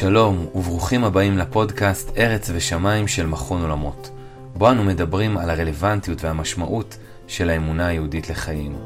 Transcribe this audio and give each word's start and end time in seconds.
שלום 0.00 0.46
וברוכים 0.54 1.04
הבאים 1.04 1.38
לפודקאסט 1.38 2.16
ארץ 2.18 2.50
ושמיים 2.54 3.08
של 3.08 3.26
מכון 3.26 3.62
עולמות, 3.62 4.10
בו 4.54 4.70
אנו 4.70 4.84
מדברים 4.84 5.38
על 5.38 5.50
הרלוונטיות 5.50 6.24
והמשמעות 6.24 6.96
של 7.26 7.50
האמונה 7.50 7.86
היהודית 7.86 8.30
לחיינו. 8.30 8.78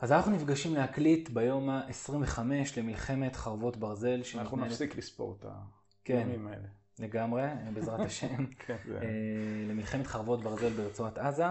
אז 0.00 0.12
אנחנו 0.12 0.32
נפגשים 0.32 0.74
להקליט 0.74 1.28
ביום 1.28 1.70
ה-25 1.70 2.38
למלחמת 2.76 3.36
חרבות 3.36 3.76
ברזל. 3.76 4.20
אנחנו 4.34 4.56
נפסיק 4.56 4.98
לספור 4.98 5.36
את 5.40 5.46
כן, 6.04 6.16
הימים 6.16 6.46
האלה. 6.46 6.68
לגמרי, 6.98 7.42
בעזרת 7.74 8.00
השם, 8.00 8.44
כן, 8.66 8.76
אה, 8.94 9.08
למלחמת 9.68 10.06
חרבות 10.06 10.42
ברזל 10.42 10.70
ברצועת 10.70 11.18
עזה. 11.18 11.46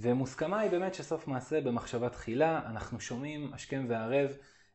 ומוסכמה 0.00 0.60
היא 0.60 0.70
באמת 0.70 0.94
שסוף 0.94 1.28
מעשה 1.28 1.60
במחשבה 1.60 2.08
תחילה, 2.08 2.60
אנחנו 2.66 3.00
שומעים 3.00 3.50
השכם 3.54 3.86
והערב 3.88 4.30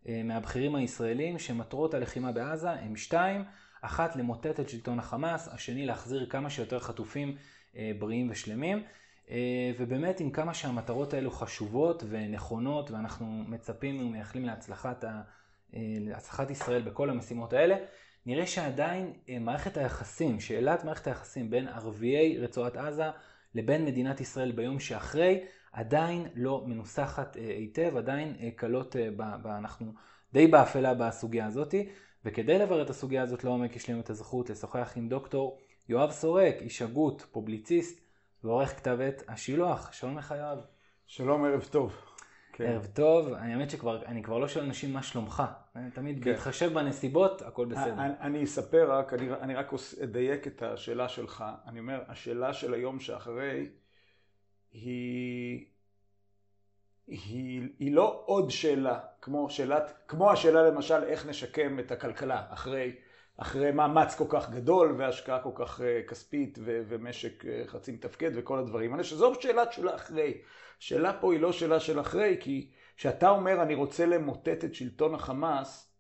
אה, 0.07 0.21
מהבכירים 0.23 0.75
הישראלים 0.75 1.39
שמטרות 1.39 1.93
הלחימה 1.93 2.31
בעזה 2.31 2.69
הם 2.69 2.95
שתיים, 2.95 3.43
אחת 3.81 4.15
למוטט 4.15 4.59
את 4.59 4.69
שלטון 4.69 4.99
החמאס, 4.99 5.47
השני 5.47 5.85
להחזיר 5.85 6.25
כמה 6.29 6.49
שיותר 6.49 6.79
חטופים 6.79 7.35
אה, 7.75 7.91
בריאים 7.99 8.27
ושלמים. 8.31 8.83
אה, 9.29 9.71
ובאמת 9.79 10.19
עם 10.19 10.31
כמה 10.31 10.53
שהמטרות 10.53 11.13
האלו 11.13 11.31
חשובות 11.31 12.03
ונכונות 12.09 12.91
ואנחנו 12.91 13.43
מצפים 13.47 14.07
ומייחלים 14.07 14.45
להצלחת, 14.45 15.03
ה, 15.03 15.21
להצלחת 15.99 16.51
ישראל 16.51 16.81
בכל 16.81 17.09
המשימות 17.09 17.53
האלה, 17.53 17.75
נראה 18.25 18.47
שעדיין 18.47 19.13
מערכת 19.39 19.77
היחסים, 19.77 20.39
שאלת 20.39 20.83
מערכת 20.85 21.07
היחסים 21.07 21.49
בין 21.49 21.67
ערביי 21.67 22.37
רצועת 22.37 22.77
עזה 22.77 23.05
לבין 23.55 23.85
מדינת 23.85 24.21
ישראל 24.21 24.51
ביום 24.51 24.79
שאחרי, 24.79 25.43
עדיין 25.71 26.27
לא 26.35 26.63
מנוסחת 26.67 27.37
אה, 27.37 27.41
היטב, 27.41 27.97
עדיין 27.97 28.35
אה, 28.39 28.49
קלות, 28.55 28.95
אה, 28.95 29.09
אנחנו 29.57 29.93
די 30.33 30.47
באפלה 30.47 30.93
בסוגיה 30.93 31.45
הזאתי, 31.45 31.89
וכדי 32.25 32.59
לברר 32.59 32.81
את 32.81 32.89
הסוגיה 32.89 33.23
הזאת 33.23 33.43
לעומק 33.43 33.75
יש 33.75 33.89
לנו 33.89 33.99
את 33.99 34.09
הזכות 34.09 34.49
לשוחח 34.49 34.93
עם 34.95 35.09
דוקטור 35.09 35.59
יואב 35.89 36.11
סורק, 36.11 36.55
איש 36.61 36.81
הגות, 36.81 37.25
פובליציסט 37.31 38.01
ועורך 38.43 38.77
כתב 38.77 38.97
עת 39.01 39.23
השילוח. 39.27 39.93
שלום 39.93 40.17
לך 40.17 40.33
יואב. 40.37 40.57
שלום, 41.07 41.45
ערב 41.45 41.63
טוב. 41.71 42.12
כן. 42.53 42.63
ערב 42.63 42.85
טוב, 42.85 43.33
אני 43.33 43.53
האמת 43.53 43.69
שכבר, 43.69 44.05
אני 44.05 44.23
כבר 44.23 44.37
לא 44.37 44.47
שואל 44.47 44.65
אנשים 44.65 44.93
מה 44.93 45.03
שלומך, 45.03 45.43
אני 45.75 45.91
תמיד 45.91 46.23
כן. 46.23 46.31
בהתחשב 46.31 46.73
בנסיבות, 46.73 47.41
הכל 47.41 47.65
בסדר. 47.65 47.93
אני, 47.93 48.13
אני 48.19 48.43
אספר 48.43 48.91
רק, 48.91 49.13
אני, 49.13 49.33
אני 49.33 49.55
רק 49.55 49.71
אדייק 50.03 50.47
את 50.47 50.61
השאלה 50.61 51.09
שלך. 51.09 51.43
אני 51.67 51.79
אומר, 51.79 52.01
השאלה 52.07 52.53
של 52.53 52.73
היום 52.73 52.99
שאחרי 52.99 53.69
היא, 54.71 55.65
היא, 57.07 57.69
היא 57.79 57.95
לא 57.95 58.23
עוד 58.25 58.49
שאלה, 58.49 58.99
כמו, 59.21 59.49
שאלת, 59.49 59.93
כמו 60.07 60.31
השאלה 60.31 60.63
למשל 60.63 61.03
איך 61.03 61.25
נשקם 61.25 61.79
את 61.79 61.91
הכלכלה 61.91 62.45
אחרי, 62.49 62.95
אחרי 63.37 63.71
מאמץ 63.71 64.15
כל 64.15 64.25
כך 64.29 64.49
גדול 64.49 64.95
והשקעה 64.97 65.39
כל 65.39 65.51
כך 65.55 65.81
אה, 65.81 66.01
כספית 66.07 66.57
ו- 66.61 66.81
ומשק 66.87 67.45
אה, 67.45 67.63
חצי 67.67 67.91
מתפקד 67.91 68.31
וכל 68.35 68.59
הדברים 68.59 68.91
האלה, 68.91 69.03
שזו 69.03 69.33
שאלה 69.41 69.71
של 69.71 69.89
אחרי. 69.89 70.41
השאלה 70.79 71.13
פה 71.13 71.33
היא 71.33 71.41
לא 71.41 71.51
שאלה 71.51 71.79
של 71.79 71.99
אחרי, 71.99 72.37
כי 72.39 72.69
כשאתה 72.97 73.29
אומר 73.29 73.61
אני 73.61 73.75
רוצה 73.75 74.05
למוטט 74.05 74.63
את 74.63 74.75
שלטון 74.75 75.15
החמאס, 75.15 75.93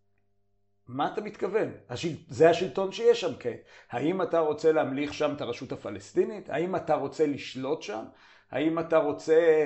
מה 0.87 1.13
אתה 1.13 1.21
מתכוון? 1.21 1.71
השל... 1.89 2.09
זה 2.27 2.49
השלטון 2.49 2.91
שיש 2.91 3.21
שם 3.21 3.31
כעת. 3.39 3.59
האם 3.89 4.21
אתה 4.21 4.39
רוצה 4.39 4.71
להמליך 4.71 5.13
שם 5.13 5.33
את 5.35 5.41
הרשות 5.41 5.71
הפלסטינית? 5.71 6.49
האם 6.49 6.75
אתה 6.75 6.95
רוצה 6.95 7.27
לשלוט 7.27 7.81
שם? 7.81 8.03
האם 8.51 8.79
אתה 8.79 8.97
רוצה 8.97 9.65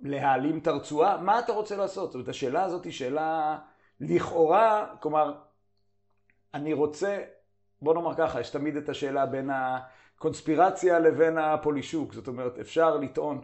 להעלים 0.00 0.58
את 0.58 0.66
הרצועה? 0.66 1.16
מה 1.16 1.38
אתה 1.38 1.52
רוצה 1.52 1.76
לעשות? 1.76 2.06
זאת 2.06 2.14
אומרת, 2.14 2.28
השאלה 2.28 2.64
הזאת 2.64 2.84
היא 2.84 2.92
שאלה 2.92 3.58
לכאורה, 4.00 4.86
כלומר, 5.00 5.34
אני 6.58 6.72
רוצה, 6.72 7.18
בוא 7.82 7.94
נאמר 7.94 8.14
ככה, 8.14 8.40
יש 8.40 8.50
תמיד 8.50 8.76
את 8.76 8.88
השאלה 8.88 9.26
בין 9.26 9.50
הקונספירציה 9.52 10.98
לבין 10.98 11.38
הפולישוק. 11.38 12.12
זאת 12.14 12.28
אומרת, 12.28 12.58
אפשר 12.58 12.96
לטעון 12.96 13.40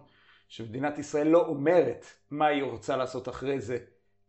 שמדינת 0.49 0.99
ישראל 0.99 1.27
לא 1.27 1.47
אומרת 1.47 2.07
מה 2.31 2.47
היא 2.47 2.63
רוצה 2.63 2.97
לעשות 2.97 3.29
אחרי 3.29 3.61
זה 3.61 3.79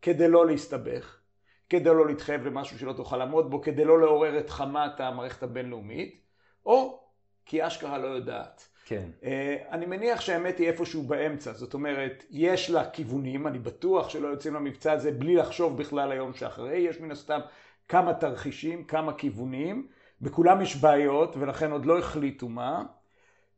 כדי 0.02 0.28
לא 0.28 0.46
להסתבך. 0.46 1.20
כדי 1.68 1.88
לא 1.88 2.06
להתחייב 2.06 2.46
למשהו 2.46 2.78
שלא 2.78 2.92
תוכל 2.92 3.16
לעמוד 3.16 3.50
בו, 3.50 3.62
כדי 3.62 3.84
לא 3.84 4.00
לעורר 4.00 4.38
את 4.38 4.50
חמת 4.50 5.00
המערכת 5.00 5.42
הבינלאומית, 5.42 6.20
או 6.66 7.00
כי 7.46 7.66
אשכרה 7.66 7.98
לא 7.98 8.06
יודעת. 8.06 8.68
כן, 8.84 9.10
אה, 9.24 9.56
אני 9.70 9.86
מניח 9.86 10.20
שהאמת 10.20 10.58
היא 10.58 10.68
איפשהו 10.68 11.02
באמצע, 11.02 11.52
זאת 11.52 11.74
אומרת, 11.74 12.24
יש 12.30 12.70
לה 12.70 12.90
כיוונים, 12.90 13.46
אני 13.46 13.58
בטוח 13.58 14.08
שלא 14.08 14.28
יוצאים 14.28 14.54
למבצע 14.54 14.92
הזה 14.92 15.12
בלי 15.12 15.36
לחשוב 15.36 15.78
בכלל 15.78 16.12
היום 16.12 16.34
שאחרי, 16.34 16.76
יש 16.76 17.00
מן 17.00 17.10
הסתם 17.10 17.40
כמה 17.88 18.14
תרחישים, 18.14 18.84
כמה 18.84 19.12
כיוונים, 19.12 19.88
בכולם 20.20 20.62
יש 20.62 20.76
בעיות 20.76 21.36
ולכן 21.36 21.72
עוד 21.72 21.86
לא 21.86 21.98
החליטו 21.98 22.48
מה, 22.48 22.84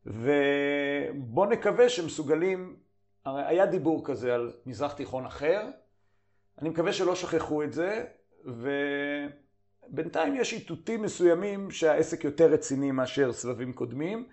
ובוא 0.05 1.45
נקווה 1.45 1.89
שמסוגלים, 1.89 2.75
הרי 3.25 3.43
היה 3.45 3.65
דיבור 3.65 4.05
כזה 4.05 4.35
על 4.35 4.53
מזרח 4.65 4.93
תיכון 4.93 5.25
אחר, 5.25 5.67
אני 6.61 6.69
מקווה 6.69 6.93
שלא 6.93 7.15
שכחו 7.15 7.63
את 7.63 7.73
זה, 7.73 8.05
ובינתיים 9.89 10.35
יש 10.35 10.53
איתותים 10.53 11.01
מסוימים 11.01 11.71
שהעסק 11.71 12.23
יותר 12.23 12.51
רציני 12.51 12.91
מאשר 12.91 13.33
סבבים 13.33 13.73
קודמים, 13.73 14.27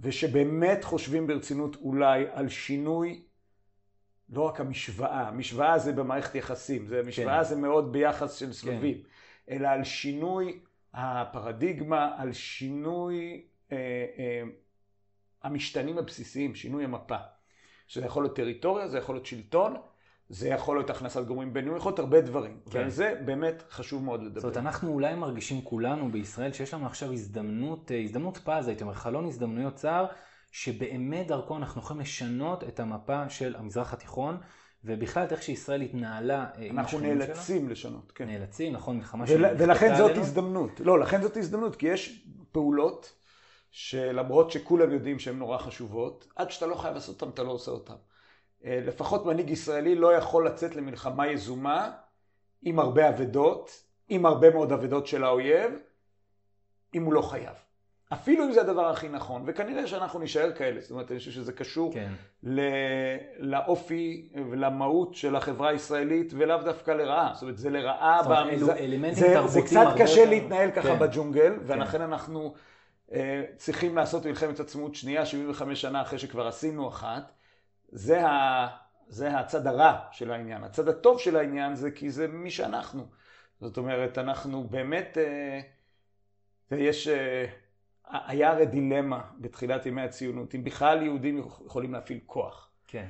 ושבאמת 0.00 0.84
חושבים 0.84 1.26
ברצינות 1.26 1.76
אולי 1.76 2.24
על 2.32 2.48
שינוי, 2.48 3.22
לא 4.30 4.42
רק 4.42 4.60
המשוואה, 4.60 5.28
המשוואה 5.28 5.78
זה 5.78 5.92
במערכת 5.92 6.34
יחסים, 6.34 6.86
זה 6.86 7.02
משוואה 7.02 7.38
כן. 7.38 7.44
זה 7.44 7.56
מאוד 7.56 7.92
ביחס 7.92 8.34
של 8.34 8.52
סבבים, 8.52 9.02
אלא 9.50 9.68
על 9.68 9.84
שינוי 9.84 10.58
הפרדיגמה, 10.94 12.14
על 12.18 12.32
שינוי 12.32 13.42
אה, 13.72 13.76
אה, 14.18 14.42
המשתנים 15.42 15.98
הבסיסיים, 15.98 16.54
שינוי 16.54 16.84
המפה. 16.84 17.16
שזה 17.86 18.06
יכול 18.06 18.22
להיות 18.22 18.36
טריטוריה, 18.36 18.88
זה 18.88 18.98
יכול 18.98 19.14
להיות 19.14 19.26
שלטון, 19.26 19.76
זה 20.28 20.48
יכול 20.48 20.76
להיות 20.76 20.90
הכנסת 20.90 21.24
גורמים 21.24 21.52
בינלאומיים, 21.52 21.80
יכול 21.80 21.90
להיות 21.90 21.98
הרבה 21.98 22.20
דברים. 22.20 22.60
כן. 22.70 22.78
ועל 22.78 22.90
זה 22.90 23.14
באמת 23.24 23.62
חשוב 23.70 24.04
מאוד 24.04 24.22
לדבר. 24.22 24.40
זאת 24.40 24.44
אומרת, 24.44 24.56
אנחנו 24.56 24.92
אולי 24.92 25.14
מרגישים 25.14 25.62
כולנו 25.62 26.12
בישראל 26.12 26.52
שיש 26.52 26.74
לנו 26.74 26.86
עכשיו 26.86 27.12
הזדמנות, 27.12 27.92
אה, 27.92 28.00
הזדמנות 28.00 28.38
פז, 28.44 28.68
הייתי 28.68 28.82
אומר, 28.82 28.94
חלון 28.94 29.26
הזדמנויות 29.26 29.74
צר, 29.74 30.06
שבאמת 30.52 31.26
דרכו 31.26 31.56
אנחנו 31.56 31.80
יכולים 31.80 32.02
לשנות 32.02 32.64
את 32.64 32.80
המפה 32.80 33.28
של 33.28 33.56
המזרח 33.56 33.92
התיכון, 33.92 34.38
ובכלל 34.86 35.24
את 35.24 35.32
איך 35.32 35.42
שישראל 35.42 35.82
התנהלה 35.82 36.46
אה, 36.58 36.64
עם 36.64 36.78
אנחנו 36.78 36.98
השכנים 36.98 37.16
שלה. 37.16 37.26
נאלצים 37.26 37.68
לשנות, 37.68 38.12
כן. 38.12 38.26
נאלצים, 38.26 38.72
נכון, 38.72 38.96
מלחמה 38.96 39.24
ול, 39.28 39.28
שנכפתה 39.28 39.64
ולכן 39.64 39.94
זאת 39.96 40.10
עלינו. 40.10 40.24
הזדמנות. 40.24 40.80
לא, 40.80 40.98
לכן 40.98 41.22
זאת 41.22 41.36
הזדמנות, 41.36 41.76
כי 41.76 41.86
יש 41.86 42.26
פעולות 42.52 43.12
שלמרות 43.70 44.50
שכולם 44.50 44.92
יודעים 44.92 45.18
שהן 45.18 45.38
נורא 45.38 45.58
חשובות, 45.58 46.28
עד 46.36 46.50
שאתה 46.50 46.66
לא 46.66 46.74
חייב 46.74 46.94
לעשות 46.94 47.22
אותן, 47.22 47.34
אתה 47.34 47.42
לא 47.42 47.50
עושה 47.50 47.70
אותן. 47.70 47.94
אה, 48.64 48.80
לפחות 48.86 49.26
מנהיג 49.26 49.50
ישראלי 49.50 49.94
לא 49.94 50.14
יכול 50.14 50.46
לצאת 50.46 50.76
למלחמה 50.76 51.26
יזומה 51.26 51.92
עם 52.62 52.78
הרבה 52.78 53.08
אבדות, 53.08 53.82
עם 54.08 54.26
הרבה 54.26 54.50
מאוד 54.50 54.72
אבדות 54.72 55.06
של 55.06 55.24
האויב, 55.24 55.72
אם 56.94 57.02
הוא 57.04 57.12
לא 57.12 57.22
חייב. 57.22 57.54
אפילו 58.12 58.44
אם 58.44 58.52
זה 58.52 58.60
הדבר 58.60 58.86
הכי 58.90 59.08
נכון, 59.08 59.42
וכנראה 59.46 59.86
שאנחנו 59.86 60.18
נישאר 60.20 60.52
כאלה, 60.52 60.80
זאת 60.80 60.90
אומרת, 60.90 61.10
אני 61.10 61.18
חושב 61.18 61.30
שזה 61.30 61.52
קשור 61.52 61.94
כן, 61.94 62.12
ל- 62.42 62.60
לאופי 63.38 64.28
ולמהות 64.50 65.14
של 65.14 65.36
החברה 65.36 65.68
הישראלית, 65.68 66.32
ולאו 66.36 66.62
דווקא 66.62 66.90
לרעה. 66.90 67.30
זאת 67.34 67.42
אומרת, 67.42 67.58
זה 67.58 67.70
לרעה 67.70 68.18
זאת 68.22 68.30
אומרת, 68.30 68.48
אלו 68.48 68.70
אלמנטים 68.72 69.14
זה, 69.14 69.28
זה 69.28 69.34
תרבותיים 69.34 69.64
קצת 69.66 70.02
קשה 70.02 70.18
יותר- 70.20 70.30
להתנהל 70.30 70.70
ככה 70.70 70.88
כן. 70.88 70.98
בג'ונגל, 70.98 71.52
ולכן 71.66 72.00
אנחנו 72.00 72.54
אה, 73.12 73.44
צריכים 73.56 73.96
לעשות 73.96 74.26
מלחמת 74.26 74.60
עצמאות 74.60 74.94
שנייה, 74.94 75.26
75 75.26 75.80
שנה 75.80 76.02
אחרי 76.02 76.18
שכבר 76.18 76.46
עשינו 76.46 76.88
אחת. 76.88 77.32
זה, 77.88 78.26
ה, 78.26 78.66
זה 79.08 79.38
הצד 79.38 79.66
הרע 79.66 79.96
של 80.10 80.30
העניין. 80.32 80.64
הצד 80.64 80.88
הטוב 80.88 81.20
של 81.20 81.36
העניין 81.36 81.74
זה 81.74 81.90
כי 81.90 82.10
זה 82.10 82.28
מי 82.28 82.50
שאנחנו. 82.50 83.06
זאת 83.60 83.76
אומרת, 83.76 84.18
אנחנו 84.18 84.64
באמת, 84.64 85.18
אה, 85.20 85.60
יש, 86.78 87.08
אה, 87.08 87.44
היה 88.10 88.50
הרי 88.50 88.66
דילמה 88.66 89.20
בתחילת 89.38 89.86
ימי 89.86 90.02
הציונות, 90.02 90.54
אם 90.54 90.64
בכלל 90.64 91.02
יהודים 91.02 91.38
יכולים 91.38 91.92
להפעיל 91.92 92.18
כוח. 92.26 92.70
כן, 92.86 93.06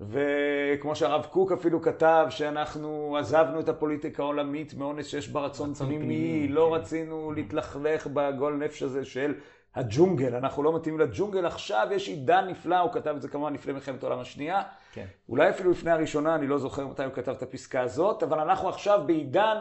וכמו 0.00 0.94
שהרב 0.94 1.26
קוק 1.30 1.52
אפילו 1.52 1.82
כתב, 1.82 2.26
שאנחנו 2.30 3.16
עזבנו 3.20 3.60
את 3.60 3.68
הפוליטיקה 3.68 4.22
העולמית 4.22 4.74
מאונס 4.74 5.06
שיש 5.06 5.28
בה 5.28 5.40
רצון 5.40 5.74
פנימי, 5.74 6.48
לא 6.48 6.70
כן. 6.74 6.80
רצינו 6.80 7.32
להתלכלך 7.32 8.06
בגול 8.06 8.56
נפש 8.56 8.82
הזה 8.82 9.04
של 9.04 9.34
הג'ונגל, 9.74 10.34
אנחנו 10.34 10.62
לא 10.62 10.76
מתאימים 10.76 11.00
לג'ונגל, 11.00 11.46
עכשיו 11.46 11.88
יש 11.90 12.08
עידן 12.08 12.46
נפלא, 12.48 12.78
הוא 12.78 12.92
כתב 12.92 13.14
את 13.16 13.22
זה 13.22 13.28
כמובן 13.28 13.52
לפני 13.54 13.72
מלחמת 13.72 14.02
העולם 14.02 14.18
השנייה, 14.18 14.62
כן. 14.92 15.06
אולי 15.28 15.50
אפילו 15.50 15.70
לפני 15.70 15.90
הראשונה, 15.90 16.34
אני 16.34 16.46
לא 16.46 16.58
זוכר 16.58 16.86
מתי 16.86 17.04
הוא 17.04 17.12
כתב 17.12 17.32
את 17.32 17.42
הפסקה 17.42 17.80
הזאת, 17.80 18.22
אבל 18.22 18.40
אנחנו 18.40 18.68
עכשיו 18.68 19.00
בעידן, 19.06 19.56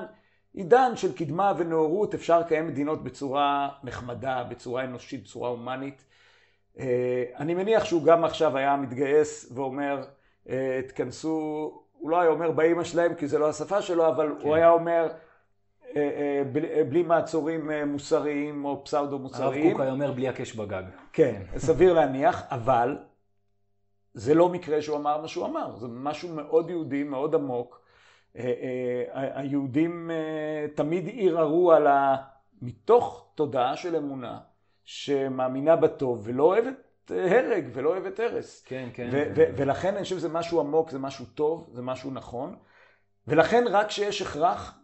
עידן 0.53 0.91
של 0.95 1.15
קדמה 1.15 1.53
ונאורות, 1.57 2.13
אפשר 2.13 2.39
לקיים 2.39 2.67
מדינות 2.67 3.03
בצורה 3.03 3.69
נחמדה, 3.83 4.43
בצורה 4.49 4.83
אנושית, 4.83 5.23
בצורה 5.23 5.49
הומנית. 5.49 6.03
אה, 6.79 7.23
אני 7.37 7.53
מניח 7.53 7.85
שהוא 7.85 8.03
גם 8.03 8.25
עכשיו 8.25 8.57
היה 8.57 8.75
מתגייס 8.75 9.51
ואומר, 9.55 10.03
אה, 10.49 10.79
תכנסו 10.87 11.71
הוא 11.93 12.09
לא 12.09 12.19
היה 12.19 12.29
אומר 12.29 12.51
באימא 12.51 12.83
שלהם 12.83 13.15
כי 13.15 13.27
זה 13.27 13.39
לא 13.39 13.49
השפה 13.49 13.81
שלו, 13.81 14.07
אבל 14.07 14.35
כן. 14.39 14.47
הוא 14.47 14.55
היה 14.55 14.69
אומר 14.69 15.07
אה, 15.95 16.41
בלי, 16.51 16.83
בלי 16.83 17.03
מעצורים 17.03 17.71
מוסריים 17.87 18.65
או 18.65 18.83
פסאודו 18.85 19.19
מוסריים. 19.19 19.65
הרב 19.65 19.71
קוק 19.71 19.81
היה 19.81 19.91
אומר 19.91 20.11
בלי 20.11 20.27
הקש 20.27 20.53
בגג. 20.53 20.83
כן, 21.13 21.41
סביר 21.57 21.93
להניח, 21.93 22.43
אבל 22.51 22.97
זה 24.13 24.33
לא 24.33 24.49
מקרה 24.49 24.81
שהוא 24.81 24.97
אמר 24.97 25.21
מה 25.21 25.27
שהוא 25.27 25.45
אמר, 25.45 25.75
זה 25.75 25.87
משהו 25.87 26.29
מאוד 26.29 26.69
יהודי, 26.69 27.03
מאוד 27.03 27.35
עמוק. 27.35 27.86
היהודים 29.13 30.11
תמיד 30.75 31.09
ערערו 31.17 31.71
על 31.71 31.87
ה... 31.87 32.15
מתוך 32.61 33.31
תודעה 33.35 33.75
של 33.75 33.95
אמונה 33.95 34.39
שמאמינה 34.85 35.75
בטוב 35.75 36.21
ולא 36.23 36.43
אוהבת 36.43 36.75
הרג 37.09 37.69
ולא 37.73 37.89
אוהבת 37.89 38.19
הרס. 38.19 38.63
כן, 38.65 38.89
כן. 38.93 39.09
ו- 39.11 39.31
ו- 39.35 39.57
ולכן 39.57 39.93
אני 39.95 40.03
חושב 40.03 40.15
שזה 40.17 40.29
משהו 40.29 40.59
עמוק, 40.59 40.89
זה 40.89 40.99
משהו 40.99 41.25
טוב, 41.25 41.69
זה 41.71 41.81
משהו 41.81 42.11
נכון. 42.11 42.55
ולכן 43.27 43.63
רק 43.67 43.87
כשיש 43.87 44.21
הכרח, 44.21 44.79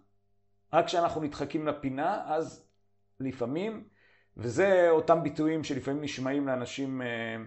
רק 0.74 0.86
כשאנחנו 0.86 1.22
נדחקים 1.22 1.68
לפינה, 1.68 2.24
אז 2.26 2.70
לפעמים, 3.20 3.84
וזה 4.38 4.90
אותם 4.90 5.24
ביטויים 5.24 5.64
שלפעמים 5.64 6.02
נשמעים 6.02 6.48
לאנשים 6.48 7.02
אה, 7.02 7.08
אה, 7.08 7.12
אה, 7.36 7.38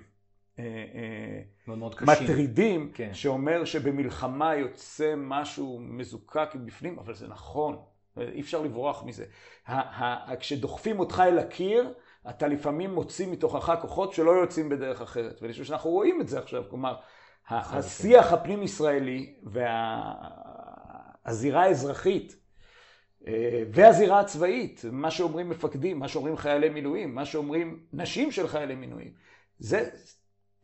מאוד 1.66 1.78
מאוד 1.78 1.94
מטרידים, 2.02 2.90
כן. 2.94 3.14
שאומר 3.14 3.64
שבמלחמה 3.64 4.54
יוצא 4.54 5.14
משהו 5.16 5.80
מזוקק 5.82 6.48
מבפנים, 6.54 6.98
אבל 6.98 7.14
זה 7.14 7.28
נכון. 7.28 7.76
אי 8.20 8.40
אפשר 8.40 8.62
לברוח 8.62 9.04
מזה. 9.04 9.24
כשדוחפים 10.40 11.00
אותך 11.00 11.22
אל 11.26 11.38
הקיר, 11.38 11.94
אתה 12.30 12.48
לפעמים 12.48 12.94
מוציא 12.94 13.26
מתוכך 13.26 13.72
כוחות 13.80 14.12
שלא 14.12 14.30
יוצאים 14.30 14.68
בדרך 14.68 15.02
אחרת. 15.02 15.42
ואני 15.42 15.52
חושב 15.52 15.64
שאנחנו 15.64 15.90
רואים 15.90 16.20
את 16.20 16.28
זה 16.28 16.38
עכשיו. 16.38 16.64
כלומר, 16.70 16.96
השיח 17.48 18.32
הפנים-ישראלי 18.32 19.34
והזירה 21.24 21.62
האזרחית 21.62 22.36
אה, 23.26 23.62
והזירה 23.72 24.20
הצבאית, 24.20 24.82
מה 24.92 25.10
שאומרים 25.10 25.48
מפקדים, 25.48 25.98
מה 25.98 26.08
שאומרים 26.08 26.36
חיילי 26.36 26.68
מילואים, 26.68 27.14
מה 27.14 27.24
שאומרים 27.24 27.80
נשים 27.92 28.32
של 28.32 28.48
חיילי 28.48 28.74
מילואים, 28.74 29.12
זה 29.58 29.90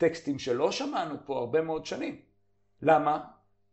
טקסטים 0.02 0.38
שלא 0.38 0.70
שמענו 0.70 1.14
פה 1.24 1.38
הרבה 1.38 1.62
מאוד 1.62 1.86
שנים. 1.86 2.16
למה? 2.82 3.20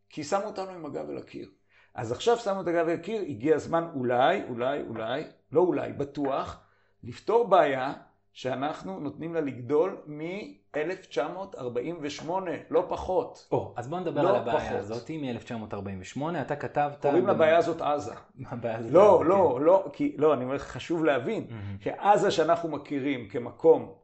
כי 0.09 0.23
שמו 0.23 0.43
אותנו 0.43 0.69
עם 0.69 0.85
הגב 0.85 1.09
אל 1.09 1.17
הקיר. 1.17 1.49
אז 1.93 2.11
עכשיו 2.11 2.37
שמו 2.37 2.61
את 2.61 2.67
הגב 2.67 2.87
אל 2.87 2.93
הקיר, 2.93 3.21
הגיע 3.21 3.55
הזמן 3.55 3.87
אולי, 3.95 4.43
אולי, 4.49 4.81
אולי, 4.81 5.23
לא 5.51 5.61
אולי, 5.61 5.93
בטוח, 5.93 6.59
לפתור 7.03 7.47
בעיה 7.47 7.93
שאנחנו 8.33 8.99
נותנים 8.99 9.33
לה 9.33 9.41
לגדול 9.41 9.97
מ-1948, 10.05 12.29
לא 12.69 12.85
פחות. 12.89 13.47
או, 13.51 13.73
אז 13.77 13.87
בוא 13.87 13.99
נדבר 13.99 14.21
לא 14.21 14.29
על 14.29 14.35
הבעיה 14.35 14.59
פחות. 14.59 14.79
הזאת 14.79 15.11
מ-1948. 15.11 16.21
אתה 16.41 16.55
כתבת... 16.55 17.01
קוראים 17.01 17.23
במ... 17.23 17.29
לבעיה 17.29 17.57
הזאת 17.57 17.81
עזה. 17.81 18.13
הבעיה 18.51 18.77
הזאת 18.77 18.91
לא, 18.91 19.15
עזה, 19.15 19.23
לא, 19.29 19.55
כן. 19.57 19.63
לא, 19.63 19.89
כי, 19.93 20.15
לא, 20.17 20.33
אני 20.33 20.43
אומר 20.43 20.55
לך, 20.55 20.63
חשוב 20.63 21.05
להבין, 21.05 21.47
mm-hmm. 21.49 21.83
שעזה 21.83 22.31
שאנחנו 22.31 22.69
מכירים 22.69 23.29
כמקום 23.29 23.98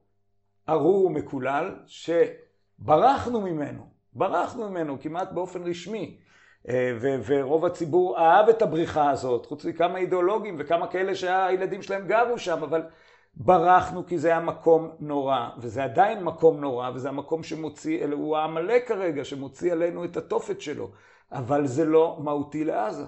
ארור 0.69 1.05
ומקולל, 1.05 1.75
שברחנו 1.85 3.41
ממנו, 3.41 3.83
ברחנו 4.13 4.69
ממנו 4.69 4.97
כמעט 5.01 5.31
באופן 5.31 5.63
רשמי. 5.63 6.17
אה, 6.69 6.97
ורוב 7.25 7.65
הציבור 7.65 8.19
אהב 8.19 8.49
את 8.49 8.61
הבריחה 8.61 9.09
הזאת, 9.09 9.45
חוץ 9.45 9.65
מכמה 9.65 9.97
אידיאולוגים 9.97 10.55
וכמה 10.59 10.87
כאלה 10.87 11.15
שהילדים 11.15 11.81
שלהם 11.81 12.07
גרו 12.07 12.37
שם, 12.37 12.63
אבל 12.63 12.83
ברחנו 13.35 14.05
כי 14.05 14.17
זה 14.17 14.27
היה 14.27 14.39
מקום 14.39 14.91
נורא, 14.99 15.49
וזה 15.57 15.83
עדיין 15.83 16.23
מקום 16.23 16.59
נורא, 16.59 16.89
וזה 16.93 17.09
המקום 17.09 17.43
שמוציא, 17.43 18.05
הוא 18.11 18.37
העמלק 18.37 18.87
כרגע, 18.87 19.25
שמוציא 19.25 19.71
עלינו 19.71 20.05
את 20.05 20.17
התופת 20.17 20.61
שלו, 20.61 20.91
אבל 21.31 21.67
זה 21.67 21.85
לא 21.85 22.17
מהותי 22.19 22.63
לעזה. 22.63 23.05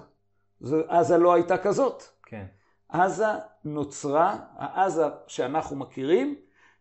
עזה 0.88 1.18
לא 1.18 1.34
הייתה 1.34 1.58
כזאת. 1.58 2.02
כן. 2.26 2.44
עזה 2.88 3.26
נוצרה, 3.64 4.36
העזה 4.56 5.06
שאנחנו 5.26 5.76
מכירים, 5.76 6.34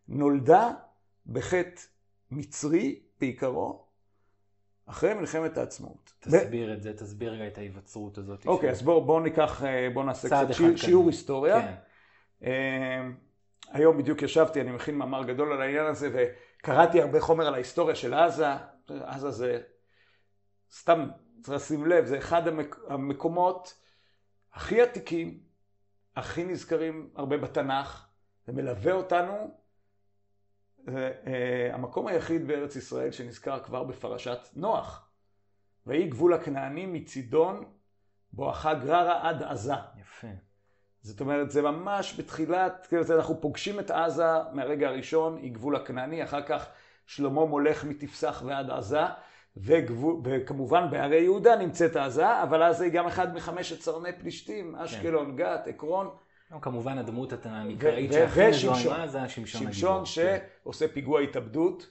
נולדה 0.07 0.71
בחטא 1.27 1.81
מצרי 2.31 2.99
בעיקרו, 3.19 3.87
אחרי 4.85 5.13
מלחמת 5.13 5.57
העצמאות. 5.57 6.13
תסביר 6.19 6.69
ו... 6.69 6.73
את 6.73 6.81
זה, 6.81 6.93
תסביר 6.93 7.31
רגע 7.33 7.47
את 7.47 7.57
ההיווצרות 7.57 8.17
הזאת. 8.17 8.45
אוקיי, 8.45 8.69
אז 8.69 8.81
בואו 8.81 9.05
בוא 9.05 9.21
ניקח, 9.21 9.63
אה, 9.63 9.87
בואו 9.93 10.05
נעשה 10.05 10.27
קצת 10.27 10.53
שי, 10.53 10.77
שיעור 10.77 11.07
היסטוריה. 11.07 11.61
כן. 11.61 11.73
Uh, 12.41 12.45
היום 13.71 13.97
בדיוק 13.97 14.21
ישבתי, 14.21 14.61
אני 14.61 14.71
מכין 14.71 14.95
מאמר 14.95 15.23
גדול 15.23 15.53
על 15.53 15.61
העניין 15.61 15.85
הזה, 15.85 16.09
וקראתי 16.59 17.01
הרבה 17.01 17.21
חומר 17.21 17.47
על 17.47 17.53
ההיסטוריה 17.53 17.95
של 17.95 18.13
עזה. 18.13 18.47
עזה 18.89 19.31
זה, 19.31 19.61
סתם 20.71 21.09
צריך 21.41 21.55
לשים 21.55 21.85
לב, 21.85 22.05
זה 22.05 22.17
אחד 22.17 22.47
המק... 22.47 22.79
המקומות 22.87 23.73
הכי 24.53 24.81
עתיקים, 24.81 25.39
הכי 26.15 26.45
נזכרים 26.45 27.09
הרבה 27.15 27.37
בתנ"ך, 27.37 28.05
ומלווה 28.47 28.93
אותנו 28.93 29.57
זה 30.87 31.11
אה, 31.27 31.73
המקום 31.73 32.07
היחיד 32.07 32.47
בארץ 32.47 32.75
ישראל 32.75 33.11
שנזכר 33.11 33.59
כבר 33.59 33.83
בפרשת 33.83 34.39
נוח. 34.55 35.09
ויהי 35.87 36.07
גבול 36.07 36.33
הכנענים 36.33 36.93
מצידון 36.93 37.63
בואכה 38.33 38.73
גררה 38.73 39.29
עד 39.29 39.43
עזה. 39.43 39.73
יפה. 40.01 40.27
זאת 41.01 41.21
אומרת, 41.21 41.51
זה 41.51 41.61
ממש 41.61 42.19
בתחילת, 42.19 42.85
כאילו, 42.89 43.03
אנחנו 43.15 43.41
פוגשים 43.41 43.79
את 43.79 43.91
עזה 43.91 44.25
מהרגע 44.53 44.87
הראשון, 44.87 45.37
היא 45.37 45.53
גבול 45.53 45.75
הכנעני, 45.75 46.23
אחר 46.23 46.41
כך 46.41 46.69
שלמה 47.05 47.45
מולך 47.45 47.83
מתפסח 47.83 48.43
ועד 48.45 48.69
עזה, 48.69 49.01
וגבול, 49.57 50.21
וכמובן 50.23 50.91
בערי 50.91 51.21
יהודה 51.21 51.55
נמצאת 51.55 51.95
עזה, 51.95 52.43
אבל 52.43 52.63
עזה 52.63 52.83
היא 52.83 52.93
גם 52.93 53.07
אחד 53.07 53.35
מחמשת 53.35 53.79
צרני 53.79 54.13
פלישתים, 54.19 54.75
כן. 54.75 54.81
אשקלון, 54.81 55.35
גת, 55.35 55.67
עקרון. 55.67 56.09
כמובן 56.61 56.97
הדמות 56.97 57.45
המקראית 57.45 58.13
שהכי 58.13 58.49
מזוהמה 58.49 59.07
זה 59.07 59.21
השמשון 59.21 59.67
הגיבור. 59.67 60.03
שמשון 60.05 60.05
שעושה 60.05 60.87
פיגוע 60.87 61.21
התאבדות, 61.21 61.89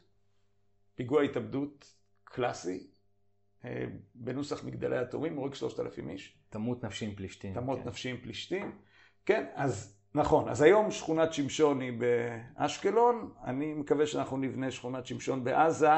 פיגוע 0.94 1.22
התאבדות 1.22 1.94
קלאסי, 2.24 2.86
אה, 3.64 3.84
בנוסח 4.14 4.64
מגדלי 4.64 4.98
התורים, 4.98 5.36
הורג 5.36 5.54
שלושת 5.54 5.80
אלפים 5.80 6.08
איש. 6.08 6.38
תמות 6.48 6.84
נפשי 6.84 7.04
עם 7.04 7.14
פלישתים. 7.14 7.54
תמות 7.54 7.78
כן. 7.78 7.88
נפשי 7.88 8.10
עם 8.10 8.16
פלישתים. 8.16 8.72
כן, 9.26 9.46
אז 9.54 9.96
נכון, 10.14 10.48
אז 10.48 10.62
היום 10.62 10.90
שכונת 10.90 11.32
שמשון 11.32 11.80
היא 11.80 11.92
באשקלון, 11.98 13.30
אני 13.44 13.74
מקווה 13.74 14.06
שאנחנו 14.06 14.36
נבנה 14.36 14.70
שכונת 14.70 15.06
שמשון 15.06 15.44
בעזה, 15.44 15.90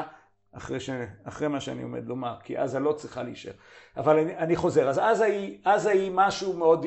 אחרי, 0.51 0.79
ש... 0.79 0.89
אחרי 1.23 1.47
מה 1.47 1.61
שאני 1.61 1.83
עומד 1.83 2.05
לומר, 2.07 2.37
כי 2.43 2.57
עזה 2.57 2.79
לא 2.79 2.93
צריכה 2.93 3.23
להישאר. 3.23 3.51
אבל 3.97 4.19
אני, 4.19 4.37
אני 4.37 4.55
חוזר, 4.55 4.89
אז 4.89 4.97
עזה 4.97 5.25
היא, 5.25 5.57
עזה 5.63 5.89
היא 5.89 6.11
משהו 6.13 6.57
מאוד 6.57 6.85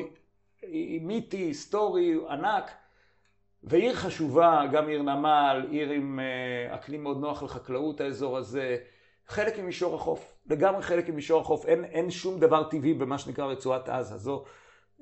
מיתי, 1.01 1.37
היסטורי, 1.37 2.15
ענק, 2.29 2.71
ועיר 3.63 3.95
חשובה, 3.95 4.63
גם 4.71 4.87
עיר 4.87 5.01
נמל, 5.01 5.67
עיר 5.69 5.89
עם 5.89 6.19
אה, 6.19 6.75
אקלים 6.75 7.03
מאוד 7.03 7.21
נוח 7.21 7.43
לחקלאות 7.43 8.01
האזור 8.01 8.37
הזה, 8.37 8.77
חלק 9.27 9.59
ממישור 9.59 9.95
החוף, 9.95 10.35
לגמרי 10.49 10.81
חלק 10.81 11.09
ממישור 11.09 11.41
החוף, 11.41 11.65
אין, 11.65 11.85
אין 11.85 12.11
שום 12.11 12.39
דבר 12.39 12.69
טבעי 12.69 12.93
במה 12.93 13.17
שנקרא 13.17 13.45
רצועת 13.45 13.89
עזה, 13.89 14.17
זו 14.17 14.43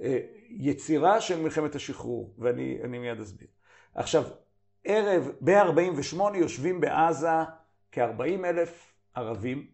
אה, 0.02 0.20
יצירה 0.50 1.22
של 1.22 1.40
מלחמת 1.40 1.76
השחרור, 1.76 2.34
ואני 2.38 2.98
מיד 3.00 3.20
אסביר. 3.20 3.48
עכשיו, 3.96 4.24
ערב, 4.84 5.32
ב-48 5.42 6.38
יושבים 6.38 6.82
בעזה 6.82 7.30
כ-40 7.92 8.46
אלף 8.46 8.94
ערבים, 9.14 9.68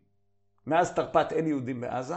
מאז 0.68 0.94
תרפ"ט 0.94 1.34
אין 1.34 1.48
יהודים 1.48 1.82
בעזה, 1.82 2.16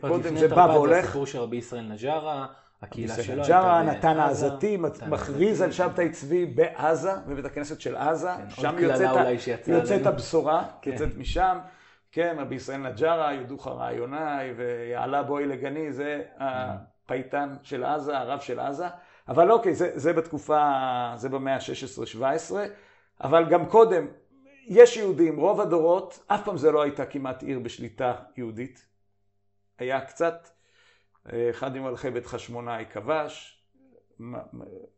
קודם 0.00 0.36
זה 0.36 0.48
בא 0.48 0.66
והולך. 0.72 1.04
הסיפור 1.04 1.26
של 1.26 1.38
רבי 1.38 1.56
ישראל 1.56 1.82
נג'רה, 1.82 2.46
הקהילה 2.82 3.14
שלו 3.14 3.42
הייתה 3.42 3.42
נג'רה, 3.42 3.82
נתן 3.82 4.18
העזתי, 4.18 4.78
מכריז 5.08 5.62
על 5.62 5.72
שבתאי 5.72 6.10
צבי 6.10 6.46
בעזה, 6.46 7.12
בבית 7.26 7.44
הכנסת 7.44 7.80
של 7.80 7.96
עזה, 7.96 8.30
כן, 8.36 8.50
שם 8.50 8.76
יוצאת 9.66 10.06
הבשורה, 10.06 10.64
כן. 10.82 10.90
יוצאת 10.90 11.16
משם. 11.16 11.58
כן, 12.12 12.36
רבי 12.38 12.54
ישראל 12.54 12.80
נג'רה, 12.80 13.32
יודוך 13.32 13.68
רעיוני 13.68 14.52
ויעלה 14.56 15.22
בואי 15.22 15.46
לגני, 15.46 15.92
זה 15.92 16.22
הפייטן 16.38 17.56
של 17.62 17.84
עזה, 17.84 18.18
הרב 18.18 18.40
של 18.40 18.60
עזה. 18.60 18.86
אבל 19.28 19.52
אוקיי, 19.52 19.74
זה, 19.74 19.90
זה 19.94 20.12
בתקופה, 20.12 20.72
זה 21.16 21.28
במאה 21.28 21.54
ה-16-17, 21.54 22.54
אבל 23.24 23.44
גם 23.50 23.66
קודם, 23.66 24.06
יש 24.66 24.96
יהודים, 24.96 25.40
רוב 25.40 25.60
הדורות, 25.60 26.24
אף 26.26 26.44
פעם 26.44 26.56
זה 26.56 26.72
לא 26.72 26.82
הייתה 26.82 27.06
כמעט 27.06 27.42
עיר 27.42 27.58
בשליטה 27.58 28.14
יהודית. 28.36 28.89
היה 29.80 30.00
קצת, 30.00 30.48
אחד 31.50 31.76
ממלכי 31.76 32.10
בית 32.10 32.26
חשמונאי 32.26 32.84
כבש, 32.90 33.62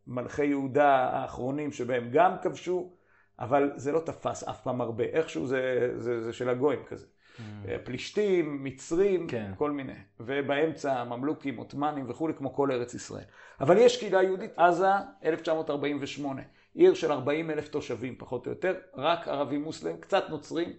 מלכי 0.07 0.45
יהודה 0.45 0.95
האחרונים 0.95 1.71
שבהם 1.71 2.09
גם 2.11 2.35
כבשו, 2.41 2.91
אבל 3.39 3.71
זה 3.75 3.91
לא 3.91 3.99
תפס 3.99 4.43
אף 4.43 4.61
פעם 4.61 4.81
הרבה, 4.81 5.03
איכשהו 5.03 5.47
זה, 5.47 5.91
זה, 5.97 6.21
זה 6.21 6.33
של 6.33 6.49
הגויים 6.49 6.83
כזה. 6.83 7.05
Mm. 7.05 7.41
פלישתים, 7.83 8.63
מצרים, 8.63 9.27
כן. 9.27 9.51
כל 9.57 9.71
מיני. 9.71 9.93
ובאמצע 10.19 11.03
ממלוכים, 11.03 11.57
עות'מאנים 11.57 12.09
וכולי, 12.09 12.33
כמו 12.33 12.53
כל 12.53 12.71
ארץ 12.71 12.93
ישראל. 12.93 13.23
אבל 13.61 13.77
יש 13.77 13.99
קהילה 13.99 14.23
יהודית, 14.23 14.51
עזה, 14.57 14.91
1948. 15.23 16.41
עיר 16.75 16.93
של 16.93 17.11
40 17.11 17.51
אלף 17.51 17.67
תושבים, 17.67 18.15
פחות 18.17 18.45
או 18.45 18.51
יותר, 18.51 18.75
רק 18.95 19.27
ערבים 19.27 19.63
מוסלמים, 19.63 20.01
קצת 20.01 20.29
נוצרים, 20.29 20.73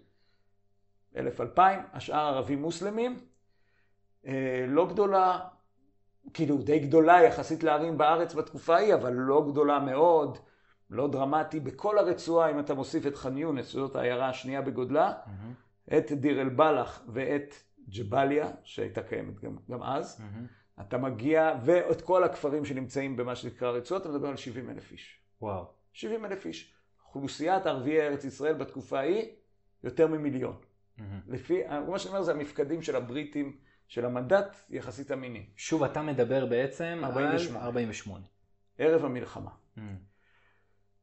אלף 1.16 1.40
אלפיים, 1.40 1.80
השאר 1.92 2.34
ערבים 2.34 2.62
מוסלמים. 2.62 3.20
אה, 4.26 4.64
לא 4.68 4.86
גדולה, 4.88 5.38
כאילו 6.34 6.58
די 6.58 6.78
גדולה 6.78 7.22
יחסית 7.22 7.62
לערים 7.62 7.98
בארץ 7.98 8.34
בתקופה 8.34 8.74
ההיא, 8.74 8.94
אבל 8.94 9.12
לא 9.12 9.46
גדולה 9.50 9.78
מאוד, 9.78 10.38
לא 10.90 11.08
דרמטי. 11.08 11.60
בכל 11.60 11.98
הרצועה, 11.98 12.50
אם 12.50 12.58
אתה 12.58 12.74
מוסיף 12.74 13.06
את 13.06 13.16
ח'אן 13.16 13.38
יונס, 13.38 13.72
זאת 13.72 13.96
העיירה 13.96 14.28
השנייה 14.28 14.62
בגודלה, 14.62 15.12
mm-hmm. 15.12 15.96
את 15.96 16.12
דיר 16.12 16.40
אל 16.40 16.48
בלח 16.48 17.02
ואת 17.08 17.54
ג'באליה, 17.88 18.50
שהייתה 18.62 19.02
קיימת 19.02 19.40
גם, 19.40 19.56
גם 19.70 19.82
אז, 19.82 20.20
mm-hmm. 20.20 20.80
אתה 20.80 20.98
מגיע, 20.98 21.52
ואת 21.64 22.02
כל 22.02 22.24
הכפרים 22.24 22.64
שנמצאים 22.64 23.16
במה 23.16 23.36
שנקרא 23.36 23.70
רצועה, 23.70 24.00
אתה 24.00 24.08
מדבר 24.08 24.28
על 24.28 24.36
70 24.36 24.70
אלף 24.70 24.92
איש. 24.92 25.20
וואו. 25.40 25.64
70 25.92 26.24
אלף 26.24 26.46
איש. 26.46 26.74
אוכלוסיית 27.06 27.66
ערביי 27.66 28.06
ארץ 28.06 28.24
ישראל 28.24 28.54
בתקופה 28.54 28.98
ההיא, 28.98 29.24
יותר 29.84 30.06
ממיליון. 30.06 30.56
Mm-hmm. 30.56 31.02
לפי, 31.28 31.60
מה 31.88 31.98
שאני 31.98 32.12
אומר 32.12 32.22
זה 32.22 32.32
המפקדים 32.32 32.82
של 32.82 32.96
הבריטים, 32.96 33.56
של 33.88 34.04
המנדט 34.04 34.56
יחסית 34.70 35.12
אמיני. 35.12 35.46
שוב, 35.56 35.82
אתה 35.82 36.02
מדבר 36.02 36.46
בעצם 36.46 37.00
48. 37.04 37.60
על 37.60 37.66
48. 37.66 38.24
ערב 38.78 39.04
המלחמה. 39.04 39.50
Mm-hmm. 39.50 39.80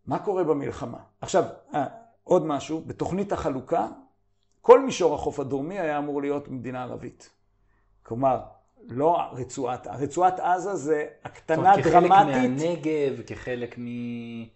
מה 0.05 0.19
קורה 0.19 0.43
במלחמה? 0.43 0.99
עכשיו, 1.21 1.43
אה, 1.73 1.85
עוד 2.23 2.45
משהו, 2.45 2.81
בתוכנית 2.81 3.31
החלוקה, 3.31 3.87
כל 4.61 4.85
מישור 4.85 5.15
החוף 5.15 5.39
הדרומי 5.39 5.79
היה 5.79 5.97
אמור 5.97 6.21
להיות 6.21 6.47
מדינה 6.47 6.83
ערבית. 6.83 7.29
כלומר, 8.03 8.41
לא 8.89 9.17
רצועת, 9.31 9.87
רצועת 9.87 10.39
עזה 10.39 10.75
זה 10.75 11.05
הקטנה 11.23 11.73
דרמטית. 11.77 11.85
כחלק 11.85 12.09
מהנגב, 12.09 13.21
כחלק 13.27 13.79
מ... 13.79 13.85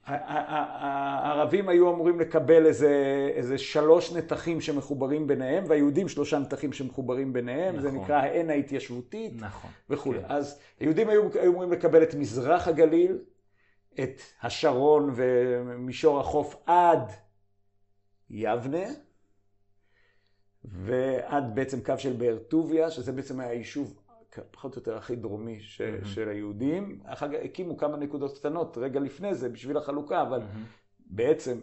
הערבים 0.06 1.70
היו 1.70 1.94
אמורים 1.94 2.20
לקבל 2.20 2.66
איזה, 2.66 3.30
איזה 3.36 3.58
שלוש 3.58 4.12
נתחים 4.14 4.62
שמחוברים 4.62 5.28
ביניהם, 5.28 5.64
והיהודים 5.68 6.10
שלושה 6.10 6.40
נתחים 6.40 6.74
שמחוברים 6.74 7.34
ביניהם, 7.34 7.76
נכון. 7.76 7.92
זה 7.92 7.98
נקרא 7.98 8.16
העין 8.16 8.50
ההתיישבותית 8.50 9.34
נכון, 9.42 9.72
וכולי. 9.90 10.20
כן. 10.20 10.26
אז 10.30 10.60
היהודים 10.80 11.10
היו, 11.10 11.22
היו 11.34 11.52
אמורים 11.52 11.72
לקבל 11.72 12.04
את 12.04 12.16
מזרח 12.16 12.68
הגליל, 12.68 13.18
את 14.00 14.22
השרון 14.42 15.14
ומישור 15.16 16.20
החוף 16.20 16.56
עד 16.66 17.12
יבנה, 18.30 18.86
ועד 20.66 21.56
בעצם 21.56 21.82
קו 21.82 21.94
של 21.98 22.14
באר 22.14 22.38
טוביה, 22.38 22.92
שזה 22.92 23.12
בעצם 23.12 23.40
היה 23.40 23.50
היישוב 23.50 24.00
פחות 24.52 24.76
או 24.76 24.80
יותר 24.80 24.98
הכי 24.98 25.16
דרומי 25.16 25.60
ש, 25.60 25.82
mm-hmm. 25.82 26.06
של 26.06 26.30
היהודים. 26.30 27.00
אחר 27.06 27.28
כך 27.28 27.38
הקימו 27.44 27.78
כמה 27.78 27.98
נקודות 27.98 28.38
קטנות 28.38 28.78
רגע 28.78 29.00
לפני 29.00 29.36
זה 29.36 29.50
בשביל 29.50 29.78
החלוקה, 29.78 30.22
אבל 30.22 30.40
mm-hmm. 30.40 31.06
בעצם 31.06 31.58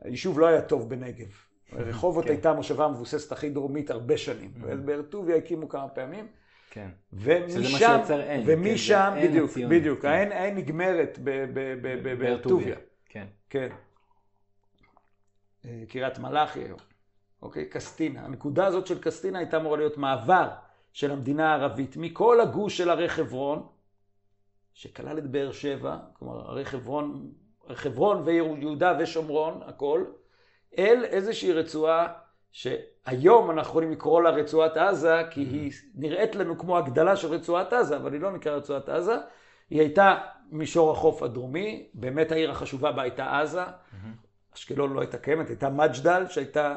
היישוב 0.00 0.40
לא 0.40 0.46
היה 0.46 0.62
טוב 0.62 0.90
בנגב. 0.90 1.28
רחובות 1.72 2.24
כן. 2.24 2.30
הייתה 2.30 2.50
המושבה 2.50 2.84
המבוססת 2.84 3.32
הכי 3.32 3.50
דרומית 3.50 3.90
הרבה 3.90 4.16
שנים. 4.16 4.50
Mm-hmm. 4.56 4.74
באר 4.74 5.02
טוביה 5.02 5.36
הקימו 5.36 5.68
כמה 5.68 5.88
פעמים. 5.88 6.26
כן. 6.70 6.88
ומשם, 7.12 8.00
ומשם, 8.46 9.12
כן, 9.14 9.28
בדיוק, 9.28 9.50
הציון, 9.50 9.70
בדיוק, 9.70 10.02
כן. 10.02 10.08
העין, 10.08 10.32
העין 10.32 10.56
נגמרת 10.56 11.18
בבאר 11.22 12.38
טוביה. 12.42 12.76
כן. 13.06 13.26
כן. 13.50 13.68
אה, 15.64 15.82
קריית 15.88 16.18
מלאכי 16.18 16.60
היום. 16.60 16.78
אוקיי, 17.42 17.68
קסטינה. 17.68 18.24
הנקודה 18.24 18.66
הזאת 18.66 18.86
של 18.86 19.02
קסטינה 19.02 19.38
הייתה 19.38 19.56
אמורה 19.56 19.76
להיות 19.76 19.96
מעבר 19.96 20.48
של 20.92 21.10
המדינה 21.10 21.52
הערבית 21.52 21.96
מכל 21.96 22.40
הגוש 22.40 22.76
של 22.78 22.90
הרי 22.90 23.08
חברון, 23.08 23.66
שכלל 24.72 25.18
את 25.18 25.30
באר 25.30 25.52
שבע, 25.52 25.96
כלומר 26.12 26.50
הרי 26.50 26.64
חברון, 26.64 27.30
חברון 27.72 28.22
ויהודה 28.24 28.96
ושומרון, 29.00 29.60
הכל, 29.66 30.04
אל 30.78 31.04
איזושהי 31.04 31.52
רצועה 31.52 32.12
שהיום 32.52 33.50
אנחנו 33.50 33.70
יכולים 33.70 33.92
לקרוא 33.92 34.22
לה 34.22 34.30
רצועת 34.30 34.76
עזה, 34.76 35.22
כי 35.30 35.40
היא 35.40 35.72
נראית 35.94 36.36
לנו 36.36 36.58
כמו 36.58 36.78
הגדלה 36.78 37.16
של 37.16 37.28
רצועת 37.28 37.72
עזה, 37.72 37.96
אבל 37.96 38.12
היא 38.12 38.20
לא 38.20 38.32
נקרא 38.32 38.56
רצועת 38.56 38.88
עזה. 38.88 39.16
היא 39.70 39.80
הייתה 39.80 40.16
מישור 40.50 40.90
החוף 40.90 41.22
הדרומי, 41.22 41.88
באמת 41.94 42.32
העיר 42.32 42.50
החשובה 42.50 42.92
בה 42.92 43.02
הייתה 43.02 43.40
עזה. 43.40 43.62
אשקלון 44.54 44.92
לא 44.92 45.00
הייתה 45.00 45.18
קיימת, 45.18 45.48
הייתה 45.48 45.68
מג'דל, 45.68 46.24
שהייתה 46.28 46.76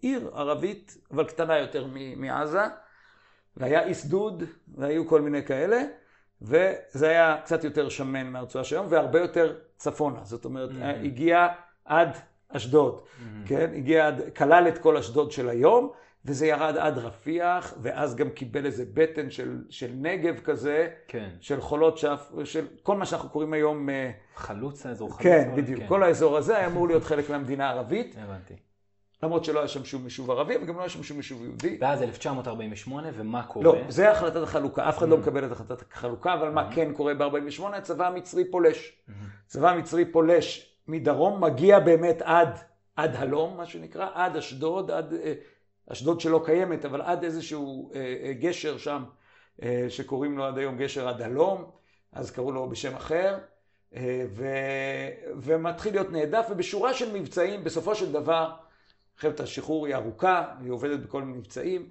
עיר 0.00 0.30
ערבית, 0.34 0.98
אבל 1.10 1.24
קטנה 1.24 1.58
יותר 1.58 1.86
מעזה. 2.16 2.62
והיה 3.56 3.84
איסדוד, 3.84 4.42
והיו 4.74 5.08
כל 5.08 5.20
מיני 5.20 5.44
כאלה, 5.44 5.82
וזה 6.42 7.08
היה 7.08 7.36
קצת 7.44 7.64
יותר 7.64 7.88
שמן 7.88 8.26
מהרצועה 8.26 8.64
של 8.64 8.76
היום, 8.76 8.86
והרבה 8.88 9.20
יותר 9.20 9.56
צפונה. 9.76 10.20
זאת 10.22 10.44
אומרת, 10.44 10.70
mm-hmm. 10.70 11.04
הגיע 11.04 11.48
עד 11.84 12.16
אשדוד, 12.48 13.00
mm-hmm. 13.00 13.48
כן? 13.48 13.70
הגיע 13.74 14.06
עד, 14.06 14.20
כלל 14.36 14.68
את 14.68 14.78
כל 14.78 14.96
אשדוד 14.96 15.32
של 15.32 15.48
היום, 15.48 15.90
וזה 16.24 16.46
ירד 16.46 16.76
עד 16.76 16.98
רפיח, 16.98 17.74
ואז 17.82 18.16
גם 18.16 18.30
קיבל 18.30 18.66
איזה 18.66 18.84
בטן 18.94 19.30
של, 19.30 19.64
של 19.70 19.90
נגב 19.94 20.40
כזה, 20.44 20.88
כן. 21.08 21.30
של 21.40 21.60
חולות 21.60 21.98
שאף, 21.98 22.32
של 22.44 22.66
כל 22.82 22.96
מה 22.96 23.06
שאנחנו 23.06 23.28
קוראים 23.28 23.52
היום... 23.52 23.90
אה, 23.90 24.10
חלוץ, 24.36 24.86
האזור 24.86 25.08
חלוץ. 25.08 25.22
כן, 25.22 25.50
בדיוק. 25.56 25.80
כן. 25.80 25.86
כל 25.86 26.02
האזור 26.02 26.36
הזה 26.36 26.56
היה 26.56 26.66
אמור 26.66 26.88
להיות 26.88 27.04
חלק 27.04 27.30
מהמדינה 27.30 27.68
הערבית. 27.68 28.16
הבנתי. 28.18 28.54
למרות 29.22 29.44
שלא 29.44 29.58
היה 29.58 29.68
שם 29.68 29.84
שום 29.84 30.04
יישוב 30.04 30.30
ערבי, 30.30 30.56
וגם 30.56 30.76
לא 30.76 30.80
היה 30.80 30.88
שם 30.88 31.02
שום 31.02 31.16
יישוב 31.16 31.42
יהודי. 31.42 31.78
ואז 31.80 32.02
1948, 32.02 33.08
ומה 33.14 33.42
קורה? 33.42 33.64
לא, 33.64 33.76
זה 33.88 34.10
החלטת 34.10 34.42
החלוקה, 34.42 34.88
אף 34.88 34.98
אחד 34.98 35.08
לא 35.08 35.16
mm-hmm. 35.16 35.18
מקבל 35.18 35.44
את 35.44 35.52
החלטת 35.52 35.92
החלוקה, 35.92 36.34
אבל 36.34 36.50
מה 36.50 36.68
mm-hmm. 36.68 36.74
כן 36.74 36.92
קורה 36.92 37.14
ב-48? 37.14 37.62
הצבא 37.74 38.06
המצרי 38.06 38.50
פולש. 38.50 38.92
Mm-hmm. 39.08 39.12
הצבא 39.46 39.70
המצרי 39.70 40.12
פולש 40.12 40.76
מדרום, 40.88 41.44
מגיע 41.44 41.80
באמת 41.80 42.22
עד, 42.22 42.58
עד 42.96 43.16
הלום, 43.16 43.56
מה 43.56 43.66
שנקרא, 43.66 44.08
עד 44.14 44.36
אשדוד, 44.36 44.90
עד, 44.90 45.14
אה, 45.14 45.32
אשדוד 45.92 46.20
שלא 46.20 46.42
קיימת, 46.44 46.84
אבל 46.84 47.02
עד 47.02 47.24
איזשהו 47.24 47.92
אה, 47.94 48.00
אה, 48.24 48.32
גשר 48.32 48.78
שם, 48.78 49.04
שקוראים 49.88 50.38
לו 50.38 50.44
עד 50.44 50.58
היום 50.58 50.76
גשר 50.76 51.08
עד 51.08 51.22
הלום, 51.22 51.64
אז 52.12 52.30
קראו 52.30 52.52
לו 52.52 52.68
בשם 52.68 52.94
אחר. 52.94 53.38
ו... 54.30 54.46
ומתחיל 55.36 55.92
להיות 55.94 56.12
נהדף, 56.12 56.46
ובשורה 56.50 56.94
של 56.94 57.12
מבצעים, 57.12 57.64
בסופו 57.64 57.94
של 57.94 58.12
דבר, 58.12 58.52
מלחמת 59.14 59.40
השחרור 59.40 59.86
היא 59.86 59.94
ארוכה, 59.94 60.54
היא 60.60 60.70
עובדת 60.70 61.00
בכל 61.00 61.22
מיני 61.22 61.38
מבצעים. 61.38 61.88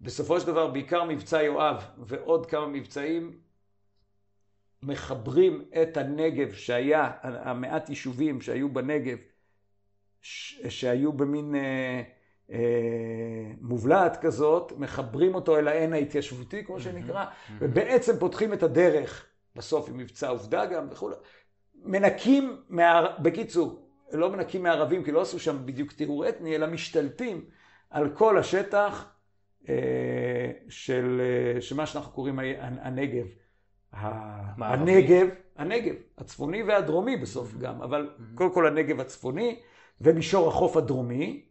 בסופו 0.00 0.40
של 0.40 0.46
דבר, 0.46 0.66
בעיקר 0.66 1.04
מבצע 1.04 1.42
יואב 1.42 1.84
ועוד 1.98 2.46
כמה 2.46 2.66
מבצעים, 2.66 3.38
מחברים 4.82 5.64
את 5.82 5.96
הנגב 5.96 6.52
שהיה, 6.52 7.10
המעט 7.22 7.88
יישובים 7.88 8.40
שהיו 8.40 8.68
בנגב, 8.68 9.18
שהיו 10.68 11.12
במין 11.12 11.54
אה, 11.54 12.02
אה, 12.50 13.52
מובלעת 13.60 14.16
כזאת, 14.20 14.72
מחברים 14.76 15.34
אותו 15.34 15.58
אל 15.58 15.68
העין 15.68 15.92
ההתיישבותי, 15.92 16.64
כמו 16.64 16.80
שנקרא, 16.80 17.24
ובעצם 17.58 18.18
פותחים 18.18 18.52
את 18.52 18.62
הדרך, 18.62 19.26
בסוף 19.56 19.88
עם 19.88 19.96
מבצע 19.96 20.28
עובדה 20.28 20.66
גם 20.66 20.86
וכולי. 20.90 21.16
מנקים, 21.74 22.56
מה... 22.68 23.16
בקיצור, 23.18 23.83
לא 24.16 24.30
מנקים 24.30 24.62
מערבים, 24.62 25.04
כי 25.04 25.12
לא 25.12 25.20
עשו 25.20 25.38
שם 25.38 25.56
בדיוק 25.64 25.92
טיהור 25.92 26.28
אתני, 26.28 26.54
אלא 26.54 26.66
משתלטים 26.66 27.44
על 27.90 28.10
כל 28.14 28.38
השטח 28.38 29.12
אה, 29.68 29.74
של, 30.68 31.20
אה, 31.20 31.60
של 31.60 31.76
מה 31.76 31.86
שאנחנו 31.86 32.12
קוראים 32.12 32.38
הנגב. 32.58 33.26
הנגב, 33.92 35.26
הנגב, 35.56 35.94
הצפוני 36.18 36.62
והדרומי 36.62 37.16
בסוף 37.16 37.54
גם, 37.58 37.82
אבל 37.82 38.10
קודם 38.34 38.54
כל 38.54 38.66
הנגב 38.66 39.00
הצפוני 39.00 39.60
ומישור 40.00 40.48
החוף 40.48 40.76
הדרומי, 40.76 41.44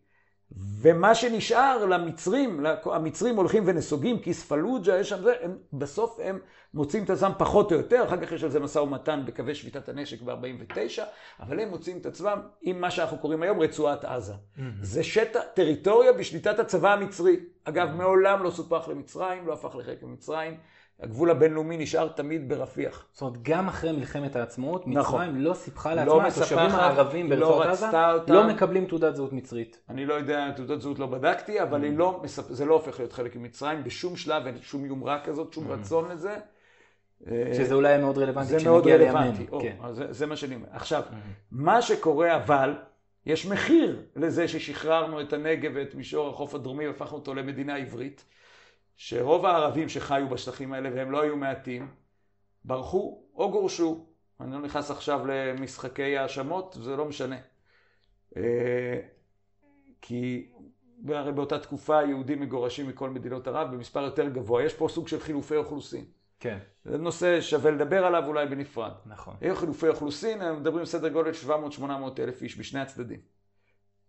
ומה 0.57 1.15
שנשאר 1.15 1.85
למצרים, 1.85 2.65
המצרים 2.85 3.35
הולכים 3.35 3.63
ונסוגים, 3.65 4.19
כיס 4.19 4.43
פלוג'ה, 4.43 4.97
יש 4.97 5.09
שם 5.09 5.21
זה, 5.21 5.33
הם, 5.41 5.57
בסוף 5.73 6.19
הם 6.23 6.39
מוצאים 6.73 7.03
את 7.03 7.09
עצמם 7.09 7.31
פחות 7.37 7.71
או 7.71 7.77
יותר, 7.77 8.03
אחר 8.07 8.25
כך 8.25 8.31
יש 8.31 8.43
על 8.43 8.49
זה 8.49 8.59
משא 8.59 8.79
ומתן 8.79 9.23
בקווי 9.25 9.55
שביתת 9.55 9.89
הנשק 9.89 10.21
ב-49, 10.21 11.01
אבל 11.39 11.59
הם 11.59 11.69
מוצאים 11.69 11.97
את 11.97 12.05
עצמם 12.05 12.41
עם 12.61 12.81
מה 12.81 12.91
שאנחנו 12.91 13.17
קוראים 13.17 13.43
היום 13.43 13.59
רצועת 13.59 14.05
עזה. 14.05 14.33
Mm-hmm. 14.33 14.61
זה 14.81 15.03
שטח, 15.03 15.39
טריטוריה 15.53 16.13
בשליטת 16.13 16.59
הצבא 16.59 16.93
המצרי. 16.93 17.35
אגב, 17.63 17.87
mm-hmm. 17.87 17.91
מעולם 17.91 18.43
לא 18.43 18.51
סופח 18.51 18.87
למצרים, 18.87 19.47
לא 19.47 19.53
הפך 19.53 19.75
לחלק 19.75 20.03
ממצרים. 20.03 20.57
הגבול 21.03 21.31
הבינלאומי 21.31 21.77
נשאר 21.77 22.07
תמיד 22.07 22.49
ברפיח. 22.49 23.05
זאת 23.11 23.21
אומרת, 23.21 23.41
גם 23.41 23.67
אחרי 23.67 23.91
מלחמת 23.91 24.35
העצמאות, 24.35 24.87
נכון. 24.87 25.21
מצרים 25.21 25.41
לא 25.41 25.53
סיפחה 25.53 25.93
לעצמה, 25.93 26.13
לא 26.13 26.27
התושבים 26.27 26.69
הערבים 26.69 27.31
לא 27.31 27.47
ברצועת 27.49 27.69
עזה 27.69 28.11
אותה. 28.11 28.33
לא 28.33 28.47
מקבלים 28.47 28.85
תעודת 28.85 29.15
זהות 29.15 29.33
מצרית. 29.33 29.79
אני 29.89 30.05
לא 30.05 30.13
יודע, 30.13 30.51
תעודת 30.55 30.81
זהות 30.81 30.99
לא 30.99 31.05
בדקתי, 31.05 31.61
אבל 31.61 31.81
mm. 31.81 31.97
לא, 31.97 32.21
זה 32.25 32.65
לא 32.65 32.73
הופך 32.73 32.99
להיות 32.99 33.13
חלק 33.13 33.35
ממצרים 33.35 33.83
בשום 33.83 34.15
שלב, 34.15 34.45
אין 34.45 34.57
שום 34.61 34.85
יומרה 34.85 35.19
כזאת, 35.23 35.53
שום 35.53 35.67
mm. 35.67 35.73
רצון 35.73 36.11
לזה. 36.11 36.35
שזה 37.53 37.75
אולי 37.75 37.97
מאוד 37.97 38.17
רלוונטי 38.17 38.57
כשנגיע 38.57 38.97
לימינו. 38.97 39.59
כן. 39.61 39.75
זה, 39.91 40.13
זה 40.13 40.25
מה 40.25 40.35
שאני 40.35 40.55
אומר. 40.55 40.67
עכשיו, 40.71 41.03
mm-hmm. 41.09 41.13
מה 41.51 41.81
שקורה 41.81 42.35
אבל, 42.35 42.73
יש 43.25 43.45
מחיר 43.45 44.01
לזה 44.15 44.47
ששחררנו 44.47 45.21
את 45.21 45.33
הנגב 45.33 45.71
ואת 45.75 45.95
מישור 45.95 46.29
החוף 46.29 46.55
הדרומי 46.55 46.87
והפכנו 46.87 47.17
אותו 47.17 47.33
למדינה 47.33 47.75
עברית. 47.75 48.25
שרוב 48.95 49.45
הערבים 49.45 49.89
שחיו 49.89 50.29
בשטחים 50.29 50.73
האלה, 50.73 50.89
והם 50.95 51.11
לא 51.11 51.21
היו 51.21 51.35
מעטים, 51.37 51.87
ברחו 52.65 53.23
או 53.35 53.51
גורשו. 53.51 54.05
אני 54.39 54.51
לא 54.51 54.59
נכנס 54.59 54.91
עכשיו 54.91 55.25
למשחקי 55.25 56.17
האשמות, 56.17 56.77
זה 56.81 56.95
לא 56.95 57.05
משנה. 57.05 57.37
אה, 58.37 58.99
כי 60.01 60.51
והרי 61.05 61.31
באותה 61.31 61.59
תקופה 61.59 62.03
יהודים 62.03 62.39
מגורשים 62.39 62.87
מכל 62.87 63.09
מדינות 63.09 63.47
ערב 63.47 63.71
במספר 63.71 64.01
יותר 64.01 64.29
גבוה. 64.29 64.63
יש 64.63 64.73
פה 64.73 64.87
סוג 64.89 65.07
של 65.07 65.19
חילופי 65.19 65.55
אוכלוסין. 65.55 66.05
כן. 66.39 66.57
זה 66.85 66.97
נושא 66.97 67.41
שווה 67.41 67.71
לדבר 67.71 68.05
עליו 68.05 68.23
אולי 68.27 68.45
בנפרד. 68.45 68.91
נכון. 69.05 69.35
היו 69.41 69.55
חילופי 69.55 69.87
אוכלוסין, 69.87 70.41
הם 70.41 70.59
מדברים 70.59 70.85
סדר 70.85 71.09
גודל 71.09 71.31
700-800 71.79 71.83
אלף 72.19 72.41
איש 72.41 72.59
בשני 72.59 72.79
הצדדים. 72.79 73.19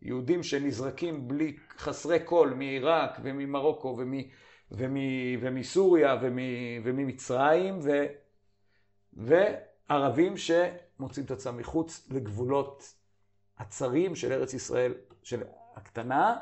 יהודים 0.03 0.43
שנזרקים 0.43 1.29
בלי, 1.29 1.57
חסרי 1.79 2.19
כל 2.25 2.51
מעיראק 2.51 3.19
וממרוקו 3.23 3.97
ומ, 3.99 4.15
ומ, 4.77 4.97
ומסוריה 5.41 6.17
ומ, 6.23 6.39
וממצרים 6.85 7.79
ו, 7.83 7.91
וערבים 9.13 10.35
שמוצאים 10.37 11.27
את 11.27 11.31
עצמם 11.31 11.57
מחוץ 11.57 12.09
לגבולות 12.11 12.95
הצרים 13.59 14.17
של 14.17 14.33
ארץ 14.33 14.55
ישראל, 14.55 14.95
של 15.23 15.43
הקטנה, 15.77 16.37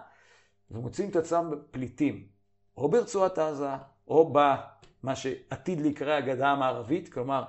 ומוצאים 0.70 1.10
את 1.10 1.16
עצמם 1.16 1.50
פליטים, 1.70 2.26
או 2.76 2.88
ברצועת 2.88 3.38
עזה, 3.38 3.70
או 4.08 4.32
במה 4.32 5.16
שעתיד 5.16 5.80
להיקרא 5.80 6.14
הגדה 6.14 6.50
המערבית, 6.50 7.12
כלומר, 7.12 7.44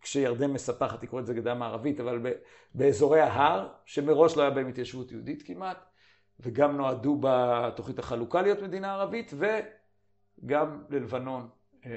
כשירדן 0.00 0.50
מספחת, 0.50 1.00
תקראו 1.00 1.20
את 1.20 1.26
זה 1.26 1.34
גדה 1.34 1.54
מערבית, 1.54 2.00
אבל 2.00 2.26
באזורי 2.74 3.20
ההר, 3.20 3.68
שמראש 3.84 4.36
לא 4.36 4.42
היה 4.42 4.50
בהם 4.50 4.68
התיישבות 4.68 5.12
יהודית 5.12 5.42
כמעט, 5.46 5.78
וגם 6.40 6.76
נועדו 6.76 7.18
בתוכנית 7.20 7.98
החלוקה 7.98 8.42
להיות 8.42 8.62
מדינה 8.62 8.94
ערבית, 8.94 9.32
וגם 10.42 10.82
ללבנון. 10.90 11.48
אה, 11.86 11.90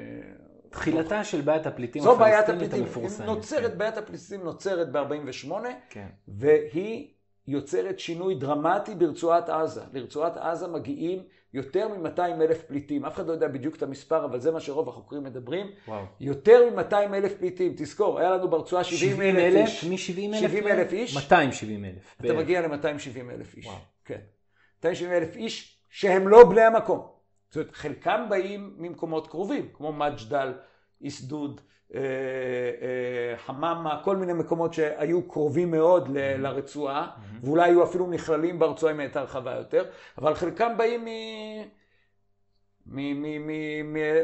תחילתה 0.70 1.24
של 1.24 1.42
בעיית 1.42 1.66
הפליטים 1.66 2.04
הפלסטינית 2.08 2.74
המפורסמת. 2.74 3.28
נוצרת, 3.28 3.72
כן. 3.72 3.78
בעיית 3.78 3.98
הפליטים 3.98 4.44
נוצרת 4.44 4.92
ב-48, 4.92 5.52
כן. 5.90 6.08
והיא 6.28 7.08
יוצרת 7.48 8.00
שינוי 8.00 8.36
דרמטי 8.36 8.96
ברצועת 8.96 9.50
עזה. 9.50 9.82
לרצועת 9.94 10.38
עזה 10.38 10.68
מגיעים 10.68 11.24
יותר 11.54 11.88
מ-200 11.88 12.20
אלף 12.20 12.64
פליטים. 12.64 13.06
אף 13.06 13.16
אחד 13.16 13.28
לא 13.28 13.32
יודע 13.32 13.48
בדיוק 13.48 13.76
את 13.76 13.84
המספר, 13.84 14.26
אבל 14.26 14.40
זה 14.40 14.52
מה 14.52 14.60
שרוב 14.60 14.90
החוקרים 14.90 15.24
מדברים. 15.24 15.68
וואו. 15.88 16.06
יותר 16.20 16.76
מ-200 16.76 16.94
אלף 16.94 17.38
פליטים. 17.38 17.74
תזכור, 17.78 18.20
היה 18.20 18.32
לנו 18.32 18.50
ברצועה 18.50 18.84
70 18.84 19.22
אלף 19.22 19.68
איש. 19.68 19.84
מ-70 19.84 20.36
אלף? 20.36 20.42
70 20.42 20.68
אלף 20.68 20.94
איש. 20.94 21.16
270 21.16 21.86
אלף. 21.86 22.16
אתה 22.26 22.34
מגיע 22.34 22.68
ל-270 22.68 23.32
אלף 23.32 23.56
איש. 23.56 23.66
וואו. 23.66 23.78
כן. 24.06 24.20
270 24.78 25.12
אלף 25.12 25.36
איש 25.36 25.78
שהם 25.90 26.28
לא 26.28 26.50
בני 26.50 26.62
המקום. 26.62 27.21
זאת 27.52 27.56
אומרת, 27.56 27.72
חלקם 27.76 28.26
באים 28.30 28.76
ממקומות 28.78 29.28
קרובים, 29.28 29.70
כמו 29.74 29.94
מג'דל, 29.94 30.54
איסדוד, 31.02 31.62
אה, 31.94 32.00
אה, 32.02 33.38
חממה, 33.38 34.02
כל 34.04 34.18
מיני 34.18 34.34
מקומות 34.34 34.74
שהיו 34.74 35.28
קרובים 35.28 35.72
מאוד 35.72 36.08
ל- 36.10 36.12
mm-hmm. 36.12 36.38
לרצועה, 36.38 37.08
mm-hmm. 37.08 37.46
ואולי 37.46 37.70
היו 37.70 37.84
אפילו 37.84 38.08
נכללים 38.08 38.60
ברצועה 38.60 38.94
אם 38.94 39.00
הייתה 39.00 39.22
רחבה 39.22 39.56
יותר, 39.56 39.86
אבל 40.18 40.36
חלקם 40.36 40.78
באים 40.78 41.06
מ... 41.06 41.10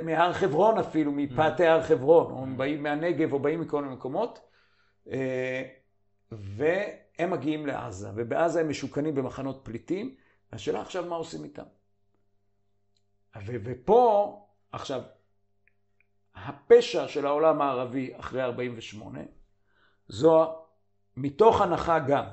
מהר 0.05 0.33
חברון 0.33 0.77
אפילו, 0.77 1.11
מפאתי. 1.11 1.65
הר 1.65 1.83
חברון, 1.83 2.31
או 2.31 2.45
באים 2.57 2.83
מהנגב 2.83 3.33
או 3.33 3.39
באים 3.39 3.61
מכל 3.61 3.81
מיני 3.81 3.95
מקומות, 3.95 4.39
אה, 5.11 5.63
והם 6.31 7.31
מגיעים 7.31 7.65
לעזה, 7.65 8.09
ובעזה 8.15 8.61
הם 8.61 8.69
משוכנים 8.69 9.15
במחנות 9.15 9.61
פליטים, 9.63 10.15
והשאלה 10.51 10.81
עכשיו 10.81 11.05
מה 11.05 11.15
עושים 11.15 11.43
איתם. 11.43 11.63
ופה, 13.45 14.47
עכשיו, 14.71 15.01
הפשע 16.35 17.07
של 17.07 17.25
העולם 17.25 17.61
הערבי 17.61 18.13
אחרי 18.19 18.43
48, 18.43 19.19
זו 20.07 20.55
מתוך 21.17 21.61
הנחה 21.61 21.99
גם, 21.99 22.25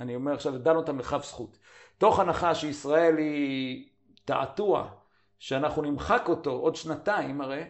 אני 0.00 0.14
אומר 0.14 0.32
עכשיו, 0.32 0.58
דן 0.58 0.76
אותם 0.76 0.98
לכף 0.98 1.24
זכות, 1.24 1.58
תוך 1.98 2.20
הנחה 2.20 2.54
שישראל 2.54 3.18
היא 3.18 3.88
תעתוע, 4.24 4.90
שאנחנו 5.38 5.82
נמחק 5.82 6.22
אותו 6.28 6.50
עוד 6.50 6.76
שנתיים 6.76 7.40
הרי, 7.40 7.64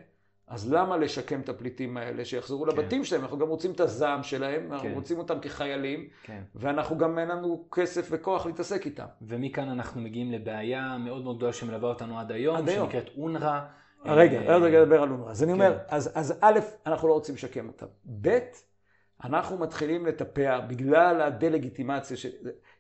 אז 0.53 0.73
למה 0.73 0.97
לשקם 0.97 1.41
את 1.41 1.49
הפליטים 1.49 1.97
האלה, 1.97 2.25
שיחזרו 2.25 2.65
כן. 2.65 2.69
לבתים 2.69 3.05
שלהם? 3.05 3.23
אנחנו 3.23 3.39
גם 3.39 3.49
רוצים 3.49 3.71
את 3.73 3.81
הזעם 3.81 4.23
שלהם, 4.23 4.67
כן. 4.67 4.73
אנחנו 4.73 4.89
רוצים 4.95 5.19
אותם 5.19 5.41
כחיילים, 5.41 6.09
כן. 6.23 6.43
ואנחנו 6.55 6.99
גם 6.99 7.19
אין 7.19 7.29
לנו 7.29 7.65
כסף 7.73 8.09
וכוח 8.11 8.47
להתעסק 8.47 8.87
איתם. 8.87 9.05
ומכאן 9.23 9.69
אנחנו 9.69 10.01
מגיעים 10.01 10.33
לבעיה 10.33 10.97
מאוד 10.99 11.25
מאוד 11.25 11.37
גדולה 11.37 11.53
שמלווה 11.53 11.89
אותנו 11.89 12.19
עד 12.19 12.33
היום, 12.33 12.57
עד 12.57 12.71
שנקראת 12.71 13.11
אונר"א. 13.17 13.61
רגע, 14.05 14.39
עוד 14.39 14.63
אה, 14.63 14.69
רגע 14.69 14.83
לדבר 14.83 15.03
על 15.03 15.11
אונר"א. 15.11 15.31
אז 15.31 15.43
אני 15.43 15.53
אומר, 15.53 15.79
כן. 15.79 15.97
אז 15.97 16.35
א', 16.41 16.59
אנחנו 16.87 17.09
לא 17.09 17.13
רוצים 17.13 17.35
לשקם 17.35 17.69
אותם. 17.69 17.87
ב', 18.21 18.39
אנחנו 19.25 19.59
מתחילים 19.59 20.07
לטפח 20.07 20.59
בגלל 20.69 21.21
הדה-לגיטימציה, 21.21 22.17
של... 22.17 22.31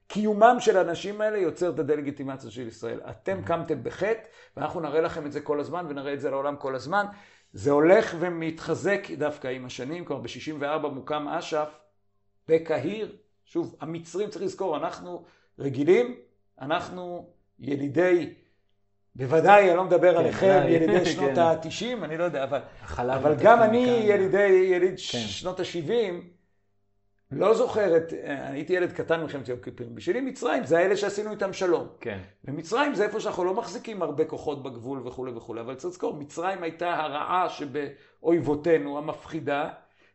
קיומם 0.06 0.56
של 0.58 0.76
האנשים 0.76 1.20
האלה 1.20 1.38
יוצר 1.38 1.70
את 1.70 1.78
הדה-לגיטימציה 1.78 2.50
של 2.50 2.66
ישראל. 2.66 3.00
אתם 3.10 3.38
mm-hmm. 3.38 3.46
קמתם 3.46 3.82
בחטא, 3.82 4.22
ואנחנו 4.56 4.80
נראה 4.80 5.00
לכם 5.00 5.26
את 5.26 5.32
זה 5.32 5.40
כל 5.40 5.60
הזמן, 5.60 5.86
ונראה 5.88 6.14
את 6.14 6.20
זה 6.20 6.30
לעולם 6.30 6.56
כל 6.56 6.74
הזמן. 6.74 7.06
זה 7.52 7.70
הולך 7.70 8.16
ומתחזק 8.18 9.10
דווקא 9.18 9.48
עם 9.48 9.64
השנים, 9.64 10.04
כלומר 10.04 10.22
ב-64 10.22 10.88
מוקם 10.88 11.28
אש"ף 11.28 11.78
בקהיר. 12.48 13.16
שוב, 13.44 13.76
המצרים, 13.80 14.30
צריך 14.30 14.44
לזכור, 14.44 14.76
אנחנו 14.76 15.24
רגילים, 15.58 16.14
אנחנו 16.60 17.26
ילידי 17.58 18.34
בוודאי, 19.16 19.68
אני 19.68 19.76
לא 19.76 19.84
מדבר 19.84 20.12
כן, 20.12 20.18
עליכם, 20.18 20.62
ילידי 20.68 20.98
כן. 21.04 21.04
שנות 21.04 21.38
ה-90, 21.38 22.04
אני 22.04 22.16
לא 22.16 22.24
יודע, 22.24 22.44
אבל, 22.44 22.60
אבל 22.98 23.34
גם 23.42 23.62
אני 23.62 23.78
ילידי, 23.78 24.68
יליד 24.72 24.90
כן. 24.90 25.18
שנות 25.18 25.60
ה-70, 25.60 25.92
לא 27.32 27.54
זוכר 27.54 27.96
את, 27.96 28.12
הייתי 28.24 28.72
ילד 28.72 28.92
קטן 28.92 29.20
במלחמת 29.20 29.48
יום 29.48 29.58
כיפורים, 29.58 29.94
בשבילי 29.94 30.20
מצרים 30.20 30.64
זה 30.64 30.78
האלה 30.78 30.96
שעשינו 30.96 31.30
איתם 31.30 31.52
שלום. 31.52 31.88
כן. 32.00 32.18
ומצרים 32.44 32.94
זה 32.94 33.04
איפה 33.04 33.20
שאנחנו 33.20 33.44
לא 33.44 33.54
מחזיקים 33.54 34.02
הרבה 34.02 34.24
כוחות 34.24 34.62
בגבול 34.62 35.06
וכולי 35.06 35.32
וכולי, 35.32 35.60
אבל 35.60 35.74
צריך 35.74 35.92
לזכור, 35.94 36.14
מצרים 36.14 36.62
הייתה 36.62 36.94
הרעה 36.94 37.48
שבאויבותינו, 37.48 38.98
המפחידה 38.98 39.68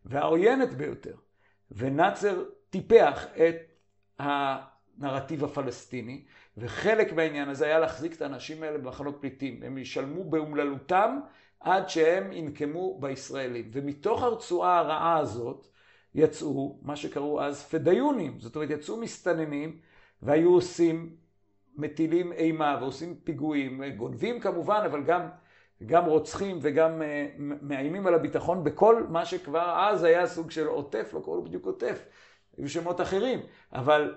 והעוינת 0.06 0.74
ביותר. 0.74 1.16
ונאצר 1.72 2.44
טיפח 2.70 3.26
את 3.36 3.56
הנרטיב 4.20 5.44
הפלסטיני, 5.44 6.26
וחלק 6.58 7.14
מהעניין 7.14 7.50
הזה 7.50 7.66
היה 7.66 7.80
להחזיק 7.80 8.16
את 8.16 8.22
האנשים 8.22 8.64
האלה 8.64 8.78
במחנות 8.78 9.18
פליטים. 9.22 9.64
הם 9.64 9.78
ישלמו 9.78 10.24
באומללותם 10.24 11.20
עד 11.60 11.90
שהם 11.90 12.32
ינקמו 12.32 13.00
בישראלים. 13.00 13.70
ומתוך 13.74 14.24
הרצועה 14.24 14.80
הרעה 14.80 15.18
הזאת 15.18 15.68
יצאו 16.18 16.80
מה 16.82 16.96
שקראו 16.96 17.42
אז 17.42 17.64
פדאיונים. 17.64 18.40
זאת 18.40 18.56
אומרת, 18.56 18.70
יצאו 18.70 18.98
מסתננים 18.98 19.78
והיו 20.22 20.54
עושים, 20.54 21.16
מטילים 21.76 22.32
אימה 22.34 22.78
ועושים 22.82 23.16
פיגועים, 23.24 23.82
גונבים 23.98 24.40
כמובן, 24.40 24.82
אבל 24.86 25.04
גם, 25.04 25.22
גם 25.86 26.06
רוצחים 26.06 26.60
וגם 26.62 27.02
uh, 27.02 27.06
מאיימים 27.40 28.08
על 28.08 28.14
הביטחון 28.14 28.64
בכל 28.64 29.04
מה 29.10 29.26
שכבר 29.26 29.88
אז 29.90 30.04
היה 30.04 30.28
סוג 30.28 30.52
של 30.52 30.68
עוטף, 30.68 31.14
לא 31.14 31.20
קראו 31.20 31.44
בדיוק 31.44 31.66
עוטף, 31.66 32.06
היו 32.58 32.70
שמות 32.70 33.02
אחרים, 33.02 33.40
אבל 33.74 34.16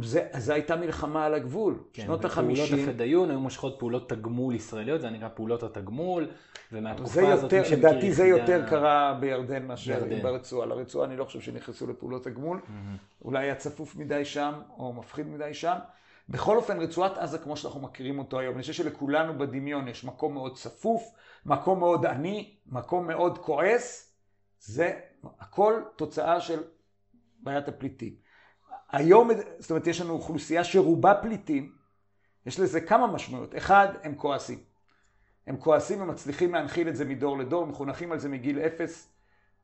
זה, 0.00 0.28
זו 0.38 0.52
הייתה 0.52 0.76
מלחמה 0.76 1.24
על 1.24 1.34
הגבול, 1.34 1.78
כן, 1.92 2.02
שנות 2.02 2.24
החמישים. 2.24 2.66
פעולות 2.66 2.88
הפדאיון 2.88 3.30
היו 3.30 3.40
מושכות 3.40 3.78
פעולות 3.78 4.08
תגמול 4.08 4.54
ישראליות, 4.54 5.00
זה 5.00 5.10
נקרא 5.10 5.28
פעולות 5.28 5.62
התגמול, 5.62 6.30
ומהתקופה 6.72 7.32
הזאת, 7.32 7.52
מי 7.52 7.64
שמכיר 7.64 7.78
לדעתי 7.78 8.12
זה 8.12 8.26
יותר 8.26 8.68
קרה 8.68 9.16
בירדן 9.20 9.66
מאשר 9.66 10.04
ברצועה. 10.22 10.66
לרצועה 10.66 11.06
אני 11.06 11.16
לא 11.16 11.24
חושב 11.24 11.40
שנכנסו 11.40 11.86
לפעולות 11.86 12.24
תגמול, 12.24 12.58
mm-hmm. 12.58 13.24
אולי 13.24 13.44
היה 13.44 13.54
צפוף 13.54 13.96
מדי 13.96 14.24
שם, 14.24 14.52
או 14.78 14.92
מפחיד 14.92 15.26
מדי 15.26 15.54
שם. 15.54 15.76
בכל 16.28 16.56
אופן, 16.56 16.80
רצועת 16.80 17.18
עזה 17.18 17.38
כמו 17.38 17.56
שאנחנו 17.56 17.80
מכירים 17.80 18.18
אותו 18.18 18.38
היום, 18.38 18.54
אני 18.54 18.60
חושב 18.60 18.72
שלכולנו 18.72 19.38
בדמיון 19.38 19.88
יש 19.88 20.04
מקום 20.04 20.34
מאוד 20.34 20.56
צפוף, 20.56 21.14
מקום 21.46 21.78
מאוד 21.78 22.06
עני, 22.06 22.54
מקום 22.66 23.06
מאוד 23.06 23.38
כועס, 23.38 24.14
זה 24.60 25.00
הכל 25.40 25.82
תוצאה 25.96 26.40
של 26.40 26.62
בעיית 27.42 27.68
הפליטים. 27.68 28.21
היום, 28.92 29.30
זאת 29.58 29.70
אומרת, 29.70 29.86
יש 29.86 30.00
לנו 30.00 30.12
אוכלוסייה 30.12 30.64
שרובה 30.64 31.14
פליטים, 31.14 31.72
יש 32.46 32.60
לזה 32.60 32.80
כמה 32.80 33.06
משמעויות. 33.06 33.56
אחד, 33.56 33.88
הם 34.02 34.14
כועסים. 34.14 34.58
הם 35.46 35.56
כועסים 35.56 36.02
ומצליחים 36.02 36.54
להנחיל 36.54 36.88
את 36.88 36.96
זה 36.96 37.04
מדור 37.04 37.38
לדור, 37.38 37.66
מחונכים 37.66 38.12
על 38.12 38.18
זה 38.18 38.28
מגיל 38.28 38.58
אפס, 38.58 39.08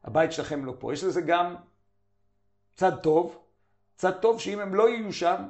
הבית 0.04 0.32
שלכם 0.32 0.64
לא 0.64 0.74
פה. 0.78 0.92
יש 0.92 1.04
לזה 1.04 1.20
גם 1.20 1.54
צד 2.74 2.96
טוב, 3.02 3.38
צד 3.96 4.12
טוב 4.20 4.40
שאם 4.40 4.60
הם 4.60 4.74
לא 4.74 4.88
יהיו 4.88 5.12
שם, 5.12 5.42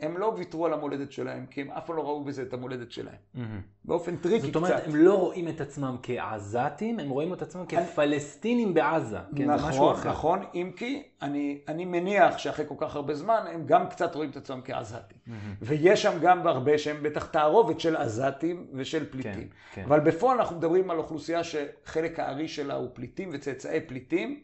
הם 0.00 0.18
לא 0.18 0.34
ויתרו 0.36 0.66
על 0.66 0.72
המולדת 0.72 1.12
שלהם, 1.12 1.46
כי 1.46 1.60
הם 1.60 1.70
אף 1.70 1.86
פעם 1.86 1.96
לא 1.96 2.02
ראו 2.02 2.24
בזה 2.24 2.42
את 2.42 2.52
המולדת 2.52 2.92
שלהם. 2.92 3.14
Mm-hmm. 3.14 3.38
באופן 3.84 4.16
טריקי 4.16 4.38
קצת. 4.38 4.46
זאת 4.46 4.56
אומרת, 4.56 4.72
קצת. 4.72 4.88
הם 4.88 4.96
לא 4.96 5.14
רואים 5.14 5.48
את 5.48 5.60
עצמם 5.60 5.96
כעזתים, 6.02 7.00
הם 7.00 7.10
רואים 7.10 7.32
את 7.32 7.42
עצמם 7.42 7.66
כפלסטינים 7.66 8.74
בעזה. 8.74 9.18
כן, 9.36 9.50
נכון, 9.50 9.96
נכון, 10.04 10.42
אם 10.54 10.72
כי 10.76 11.02
אני, 11.22 11.60
אני 11.68 11.84
מניח 11.84 12.38
שאחרי 12.38 12.64
כל 12.68 12.74
כך 12.78 12.96
הרבה 12.96 13.14
זמן, 13.14 13.44
הם 13.52 13.66
גם 13.66 13.88
קצת 13.88 14.14
רואים 14.14 14.30
את 14.30 14.36
עצמם 14.36 14.60
כעזתים. 14.64 15.18
Mm-hmm. 15.26 15.30
ויש 15.60 16.02
שם 16.02 16.18
גם 16.20 16.46
הרבה 16.46 16.78
שהם 16.78 17.02
בטח 17.02 17.26
תערובת 17.26 17.80
של 17.80 17.96
עזתים 17.96 18.66
ושל 18.72 19.10
פליטים. 19.10 19.32
כן, 19.34 19.48
כן. 19.74 19.84
אבל 19.84 20.00
בפועל 20.00 20.38
אנחנו 20.38 20.56
מדברים 20.56 20.90
על 20.90 20.98
אוכלוסייה 20.98 21.40
שחלק 21.44 22.18
הארי 22.18 22.48
שלה 22.48 22.74
הוא 22.74 22.88
פליטים 22.92 23.30
וצאצאי 23.32 23.80
פליטים, 23.80 24.40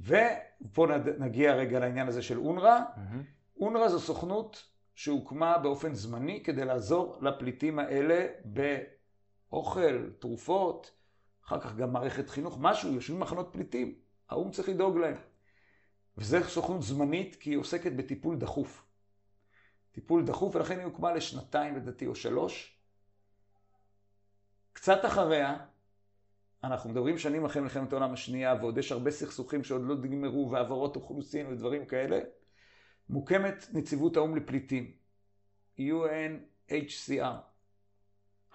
ופה 0.00 0.86
נגיע 1.18 1.54
רגע 1.54 1.78
לעניין 1.78 2.08
הזה 2.08 2.22
של 2.22 2.38
אונר"א. 2.38 2.78
Mm-hmm. 2.78 3.60
אונר"א 3.60 3.88
זו 3.88 4.00
סוכנות 4.00 4.69
שהוקמה 4.94 5.58
באופן 5.58 5.94
זמני 5.94 6.42
כדי 6.42 6.64
לעזור 6.64 7.18
לפליטים 7.22 7.78
האלה 7.78 8.26
באוכל, 8.44 10.10
תרופות, 10.18 10.90
אחר 11.46 11.60
כך 11.60 11.76
גם 11.76 11.92
מערכת 11.92 12.30
חינוך, 12.30 12.58
משהו, 12.60 12.92
יושבים 12.92 13.20
במחנות 13.20 13.48
פליטים, 13.52 13.94
האו"ם 14.28 14.50
צריך 14.50 14.68
לדאוג 14.68 14.98
להם. 14.98 15.16
וזו 16.18 16.38
סוכנות 16.44 16.82
זמנית 16.82 17.36
כי 17.36 17.50
היא 17.50 17.58
עוסקת 17.58 17.92
בטיפול 17.92 18.36
דחוף. 18.36 18.86
טיפול 19.92 20.24
דחוף, 20.24 20.56
ולכן 20.56 20.78
היא 20.78 20.84
הוקמה 20.84 21.14
לשנתיים 21.14 21.76
לדעתי 21.76 22.06
או 22.06 22.14
שלוש. 22.14 22.76
קצת 24.72 25.04
אחריה, 25.04 25.58
אנחנו 26.64 26.90
מדברים 26.90 27.18
שנים 27.18 27.44
אחרי 27.44 27.62
מלחמת 27.62 27.92
העולם 27.92 28.12
השנייה, 28.12 28.54
ועוד 28.60 28.78
יש 28.78 28.92
הרבה 28.92 29.10
סכסוכים 29.10 29.64
שעוד 29.64 29.82
לא 29.82 29.94
נגמרו, 29.94 30.50
והעברות 30.50 30.96
אוכלוסין 30.96 31.46
ודברים 31.46 31.86
כאלה, 31.86 32.20
מוקמת 33.10 33.66
נציבות 33.72 34.16
האו"ם 34.16 34.36
לפליטים, 34.36 34.90
UNHCR, 35.78 37.36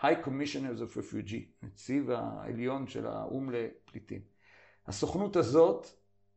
High 0.02 0.26
Commissioners 0.26 0.80
of 0.80 0.98
Refugee, 0.98 1.65
נציב 1.65 2.12
העליון 2.12 2.88
של 2.88 3.08
האו"ם 3.08 3.50
לפליטים. 3.50 4.22
הסוכנות 4.88 5.36
הזאת, 5.36 5.88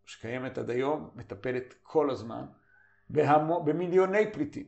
שקיימת 0.06 0.58
עד 0.58 0.70
היום, 0.70 1.10
מטפלת 1.14 1.74
כל 1.82 2.10
הזמן 2.10 2.44
בהמו, 3.10 3.64
במיליוני 3.64 4.32
פליטים, 4.32 4.66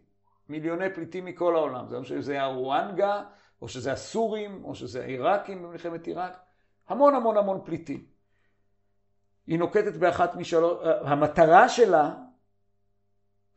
מיליוני 0.48 0.94
פליטים 0.94 1.24
מכל 1.24 1.56
העולם, 1.56 1.88
זה 1.88 1.94
לא 1.94 2.00
משנה 2.00 2.22
שזה 2.22 2.42
הרואנגה, 2.42 3.22
או 3.62 3.68
שזה 3.68 3.92
הסורים, 3.92 4.64
או 4.64 4.74
שזה 4.74 5.02
העיראקים 5.02 5.62
במלחמת 5.62 6.06
עיראק, 6.06 6.36
המון 6.88 7.14
המון 7.14 7.36
המון 7.36 7.60
פליטים. 7.64 8.06
היא 9.46 9.58
נוקטת 9.58 9.96
באחת 9.96 10.34
משלוש, 10.34 10.78
המטרה 11.04 11.68
שלה, 11.68 12.14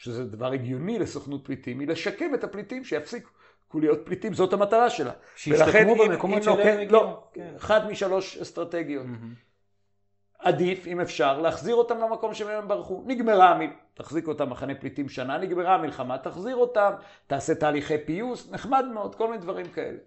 שזה 0.04 0.24
דבר 0.24 0.52
הגיוני 0.52 1.00
לסוכנות 1.00 1.46
פליטים, 1.46 1.80
היא 1.80 1.88
לשקם 1.88 2.34
את 2.34 2.44
הפליטים 2.44 2.84
שיפסיקו 2.84 3.30
להיות 3.74 4.00
פליטים, 4.06 4.34
זאת 4.34 4.54
המטרה 4.54 4.90
שלה. 4.90 5.12
שישתקמו 5.36 5.96
במקומות 5.96 6.44
שלהם 6.44 6.80
הגיעו. 6.80 6.92
לא, 6.92 7.24
כן. 7.34 7.54
אחת 7.58 7.84
משלוש 7.90 8.38
אסטרטגיות. 8.38 9.06
Mm-hmm. 9.06 10.40
עדיף, 10.40 10.88
אם 10.88 11.02
אפשר, 11.02 11.42
להחזיר 11.42 11.76
אותם 11.76 11.98
למקום 11.98 12.34
שמהם 12.34 12.58
הם 12.58 12.68
ברחו. 12.68 13.04
נגמרה, 13.06 13.50
המלחמה, 13.50 13.78
תחזיק 13.94 14.28
אותם 14.28 14.50
מחנה 14.50 14.76
פליטים 14.76 15.10
שנה, 15.10 15.38
נגמרה 15.38 15.76
המלחמה, 15.76 16.18
תחזיר 16.18 16.56
אותם, 16.56 16.92
תעשה 17.28 17.56
תהליכי 17.56 17.98
פיוס, 18.06 18.52
נחמד 18.52 18.86
מאוד, 18.94 19.16
כל 19.16 19.28
מיני 19.28 19.42
דברים 19.42 19.66
כאלה. 19.66 19.98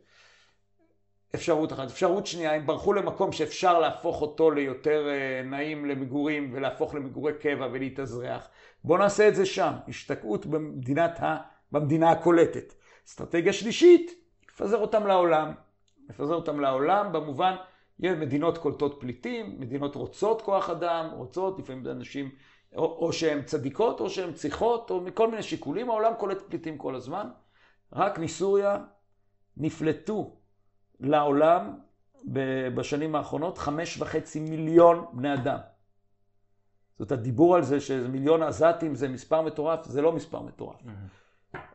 אפשרות 1.34 1.72
אחת. 1.72 1.86
אפשרות 1.90 2.26
שנייה, 2.26 2.54
הם 2.54 2.66
ברחו 2.66 2.92
למקום 2.92 3.32
שאפשר 3.32 3.78
להפוך 3.78 4.22
אותו 4.22 4.50
ליותר 4.50 5.08
אה, 5.08 5.42
נעים 5.44 5.86
למגורים 5.86 6.50
ולהפוך 6.52 6.94
למגורי 6.94 7.32
קבע 7.40 7.68
ולהתאזרח. 7.72 8.48
בואו 8.84 8.98
נעשה 8.98 9.28
את 9.28 9.34
זה 9.34 9.46
שם, 9.46 9.72
השתקעות 9.88 10.46
במדינת 10.46 11.22
ה... 11.22 11.36
במדינה 11.72 12.10
הקולטת. 12.10 12.74
אסטרטגיה 13.08 13.52
שלישית, 13.52 14.10
לפזר 14.48 14.76
אותם 14.76 15.06
לעולם. 15.06 15.52
לפזר 16.08 16.34
אותם 16.34 16.60
לעולם 16.60 17.12
במובן, 17.12 17.54
יש 18.00 18.16
מדינות 18.18 18.58
קולטות 18.58 18.96
פליטים, 19.00 19.60
מדינות 19.60 19.94
רוצות 19.94 20.42
כוח 20.42 20.70
אדם, 20.70 21.08
רוצות, 21.12 21.58
לפעמים 21.58 21.86
אנשים, 21.86 22.30
או, 22.76 22.84
או 22.84 23.12
שהן 23.12 23.42
צדיקות 23.42 24.00
או 24.00 24.10
שהן 24.10 24.32
צריכות, 24.32 24.90
או 24.90 25.00
מכל 25.00 25.30
מיני 25.30 25.42
שיקולים, 25.42 25.90
העולם 25.90 26.12
קולט 26.18 26.42
פליטים 26.42 26.78
כל 26.78 26.94
הזמן. 26.94 27.28
רק 27.92 28.18
מסוריה 28.18 28.78
נפלטו 29.56 30.36
לעולם 31.00 31.78
בשנים 32.74 33.14
האחרונות 33.14 33.58
חמש 33.58 34.00
וחצי 34.00 34.40
מיליון 34.40 35.04
בני 35.12 35.34
אדם. 35.34 35.58
זאת 36.98 37.12
הדיבור 37.12 37.56
על 37.56 37.62
זה 37.62 37.80
שמיליון 37.80 38.42
עזתים 38.42 38.94
זה 38.94 39.08
מספר 39.08 39.42
מטורף, 39.42 39.84
זה 39.84 40.02
לא 40.02 40.12
מספר 40.12 40.42
מטורף. 40.42 40.82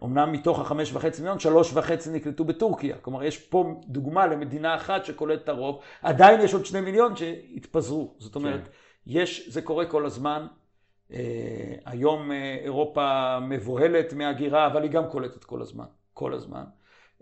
אמנם 0.03 0.31
מתוך 0.31 0.59
החמש 0.59 0.93
וחצי 0.93 1.21
מיליון, 1.21 1.39
שלוש 1.39 1.73
וחצי 1.73 2.11
נקלטו 2.11 2.43
בטורקיה. 2.43 2.97
כלומר, 2.97 3.23
יש 3.23 3.37
פה 3.37 3.81
דוגמה 3.87 4.27
למדינה 4.27 4.75
אחת 4.75 5.05
שקולטת 5.05 5.43
את 5.43 5.49
הרוב. 5.49 5.81
עדיין 6.01 6.41
יש 6.41 6.53
עוד 6.53 6.65
שני 6.65 6.81
מיליון 6.81 7.15
שהתפזרו. 7.15 8.15
זאת 8.17 8.35
אומרת, 8.35 8.63
כן. 8.63 8.71
יש, 9.05 9.49
זה 9.49 9.61
קורה 9.61 9.85
כל 9.85 10.05
הזמן. 10.05 10.47
אה, 11.13 11.75
היום 11.85 12.31
אה, 12.31 12.57
אירופה 12.63 13.39
מבוהלת 13.39 14.13
מהגירה, 14.13 14.67
אבל 14.67 14.83
היא 14.83 14.91
גם 14.91 15.09
קולטת 15.09 15.43
כל 15.43 15.61
הזמן. 15.61 15.85
כל 16.13 16.33
הזמן. 16.33 16.63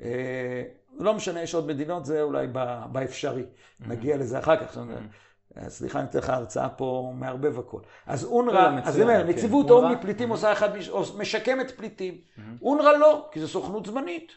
אה, 0.02 0.64
לא 1.00 1.14
משנה, 1.14 1.42
יש 1.42 1.56
עוד 1.56 1.68
מדינות, 1.68 2.06
זה 2.06 2.22
אולי 2.22 2.48
באפשרי. 2.92 3.44
נגיע 3.80 4.18
לזה 4.18 4.40
אחר 4.40 4.58
כך. 4.58 4.78
Mm-hmm. 4.78 5.29
סליחה, 5.68 6.00
אני 6.00 6.08
אתן 6.08 6.20
לך 6.20 6.30
הרצאה 6.30 6.70
פה 6.70 7.14
מערבב 7.16 7.60
הכל. 7.60 7.80
אז 8.06 8.26
אונר"א, 8.26 8.54
לא, 8.54 8.80
אז 8.84 8.96
אני 8.96 9.04
אומר, 9.04 9.24
כן. 9.24 9.30
נציבות 9.30 9.70
האו"ם 9.70 9.92
לפליטים 9.92 10.30
עושה 10.30 10.54
אחד, 10.54 10.70
משקמת 11.18 11.72
פליטים. 11.72 12.22
אונר"א 12.62 12.92
לא, 12.92 13.30
כי 13.32 13.40
זו 13.40 13.48
סוכנות 13.48 13.86
זמנית. 13.86 14.32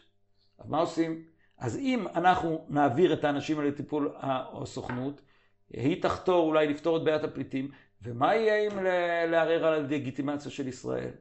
אז 0.59 0.69
מה 0.69 0.79
עושים? 0.79 1.23
אז 1.57 1.77
אם 1.77 2.05
אנחנו 2.15 2.65
נעביר 2.69 3.13
את 3.13 3.23
האנשים 3.23 3.59
האלה 3.59 3.69
לטיפול 3.69 4.13
הסוכנות, 4.21 5.21
היא 5.69 6.01
תחתור 6.01 6.47
אולי 6.47 6.67
לפתור 6.67 6.97
את 6.97 7.03
בעיית 7.03 7.23
הפליטים, 7.23 7.71
ומה 8.01 8.35
יהיה 8.35 8.55
אם 8.55 8.83
לערער 9.31 9.65
על 9.65 9.73
הלגיטימציה 9.73 10.51
של 10.51 10.67
ישראל? 10.67 11.11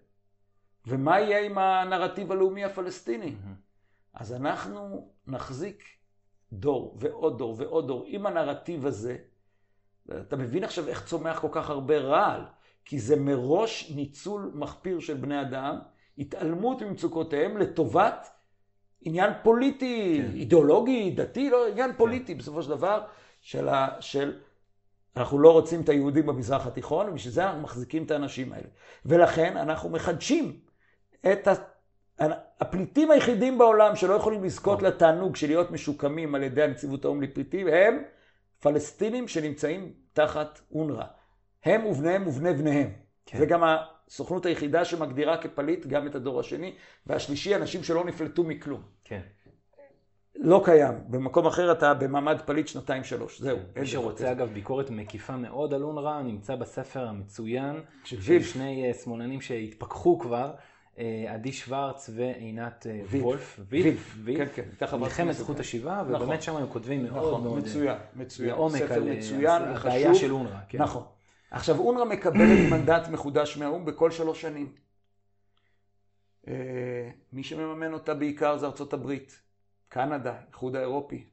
ומה 0.86 1.20
יהיה 1.20 1.40
עם 1.40 1.58
הנרטיב 1.58 2.32
הלאומי 2.32 2.64
הפלסטיני? 2.64 3.34
אז 4.14 4.32
אנחנו 4.32 5.08
נחזיק 5.26 5.84
דור 6.52 6.96
ועוד 7.00 7.38
דור 7.38 7.54
ועוד 7.58 7.86
דור 7.86 8.04
עם 8.06 8.26
הנרטיב 8.26 8.86
הזה. 8.86 9.16
אתה 10.10 10.36
מבין 10.36 10.64
עכשיו 10.64 10.88
איך 10.88 11.04
צומח 11.04 11.38
כל 11.38 11.48
כך 11.52 11.70
הרבה 11.70 11.98
רעל, 11.98 12.40
כי 12.84 12.98
זה 12.98 13.16
מראש 13.16 13.92
ניצול 13.94 14.50
מחפיר 14.54 15.00
של 15.00 15.14
בני 15.14 15.40
אדם, 15.40 15.78
התעלמות 16.18 16.82
ממצוקותיהם 16.82 17.56
לטובת 17.56 18.30
עניין 19.00 19.32
פוליטי, 19.42 20.22
כן. 20.22 20.36
אידיאולוגי, 20.36 21.10
דתי, 21.10 21.50
לא, 21.50 21.68
עניין 21.68 21.90
כן. 21.90 21.96
פוליטי 21.96 22.34
בסופו 22.34 22.62
של 22.62 22.70
דבר, 22.70 23.02
של, 23.40 23.68
ה, 23.68 23.88
של 24.00 24.38
אנחנו 25.16 25.38
לא 25.38 25.52
רוצים 25.52 25.80
את 25.80 25.88
היהודים 25.88 26.26
במזרח 26.26 26.66
התיכון, 26.66 27.08
ובשביל 27.08 27.32
זה 27.32 27.44
אנחנו 27.44 27.60
מחזיקים 27.60 28.04
את 28.04 28.10
האנשים 28.10 28.52
האלה. 28.52 28.68
ולכן 29.06 29.56
אנחנו 29.56 29.90
מחדשים 29.90 30.58
את 31.32 31.48
הפליטים 32.60 33.10
היחידים 33.10 33.58
בעולם 33.58 33.96
שלא 33.96 34.14
יכולים 34.14 34.44
לזכות 34.44 34.82
לתענוג 34.82 35.36
של 35.36 35.46
להיות 35.46 35.70
משוקמים 35.70 36.34
על 36.34 36.42
ידי 36.42 36.62
הנציבות 36.62 37.04
האו"ם 37.04 37.22
לפליטים 37.22 37.68
הם 37.68 38.02
פלסטינים 38.62 39.28
שנמצאים 39.28 39.92
תחת 40.12 40.60
אונר"א. 40.74 41.04
הם 41.64 41.86
ובניהם 41.86 42.26
ובני 42.26 42.52
בניהם. 42.52 42.90
כן. 43.26 43.38
זה 43.38 43.46
גם 43.46 43.62
הסוכנות 43.64 44.46
היחידה 44.46 44.84
שמגדירה 44.84 45.36
כפליט 45.36 45.86
גם 45.86 46.06
את 46.06 46.14
הדור 46.14 46.40
השני, 46.40 46.74
והשלישי 47.06 47.56
אנשים 47.56 47.84
שלא 47.84 48.04
נפלטו 48.04 48.44
מכלום. 48.44 48.82
כן. 49.04 49.20
לא 50.36 50.62
קיים. 50.64 50.94
במקום 51.08 51.46
אחר 51.46 51.72
אתה 51.72 51.94
במעמד 51.94 52.40
פליט 52.46 52.68
שנתיים 52.68 53.04
שלוש. 53.04 53.40
זהו. 53.40 53.58
מי 53.76 53.86
שרוצה 53.86 54.32
אגב 54.32 54.52
ביקורת 54.52 54.90
מקיפה 54.90 55.36
מאוד 55.36 55.74
על 55.74 55.82
אונר"א, 55.82 56.22
נמצא 56.22 56.56
בספר 56.56 57.08
המצוין 57.08 57.80
של 58.04 58.42
שני 58.42 58.88
אה, 58.88 58.94
שמאלנים 58.94 59.40
שהתפכחו 59.40 60.18
כבר. 60.18 60.54
אה, 60.98 61.24
עדי 61.28 61.52
שוורץ 61.52 62.10
ועינת 62.14 62.86
אה, 62.86 63.20
וולף, 63.20 63.60
ויף, 63.68 64.14
ויף, 64.24 64.54
כן, 64.54 64.64
כן, 64.78 64.96
מלחמת 64.96 65.34
זכות 65.34 65.60
השיבה, 65.60 66.02
ובאמת 66.06 66.22
נכון. 66.22 66.40
שם 66.40 66.56
הם 66.56 66.66
כותבים 66.66 67.02
מאוד 67.04 67.16
נכון, 67.16 67.42
מאוד 67.42 67.58
מצוין, 67.58 67.96
מצוין, 68.16 68.48
לעומק 68.48 68.82
על 68.82 69.08
הבעיה 69.48 70.14
של 70.14 70.32
אונר"א. 70.32 70.58
כן. 70.68 70.82
נכון. 70.82 71.02
עכשיו 71.50 71.78
אונר"א 71.78 72.04
מקבלת 72.04 72.58
מנדט 72.72 73.08
מחודש 73.08 73.56
מהאו"ם 73.56 73.84
בכל 73.84 74.10
שלוש 74.10 74.40
שנים. 74.40 74.72
מי 77.32 77.42
שמממן 77.42 77.92
אותה 77.92 78.14
בעיקר 78.14 78.56
זה 78.56 78.66
ארצות 78.66 78.92
הברית, 78.92 79.40
קנדה, 79.88 80.34
האיחוד 80.44 80.76
האירופי. 80.76 81.24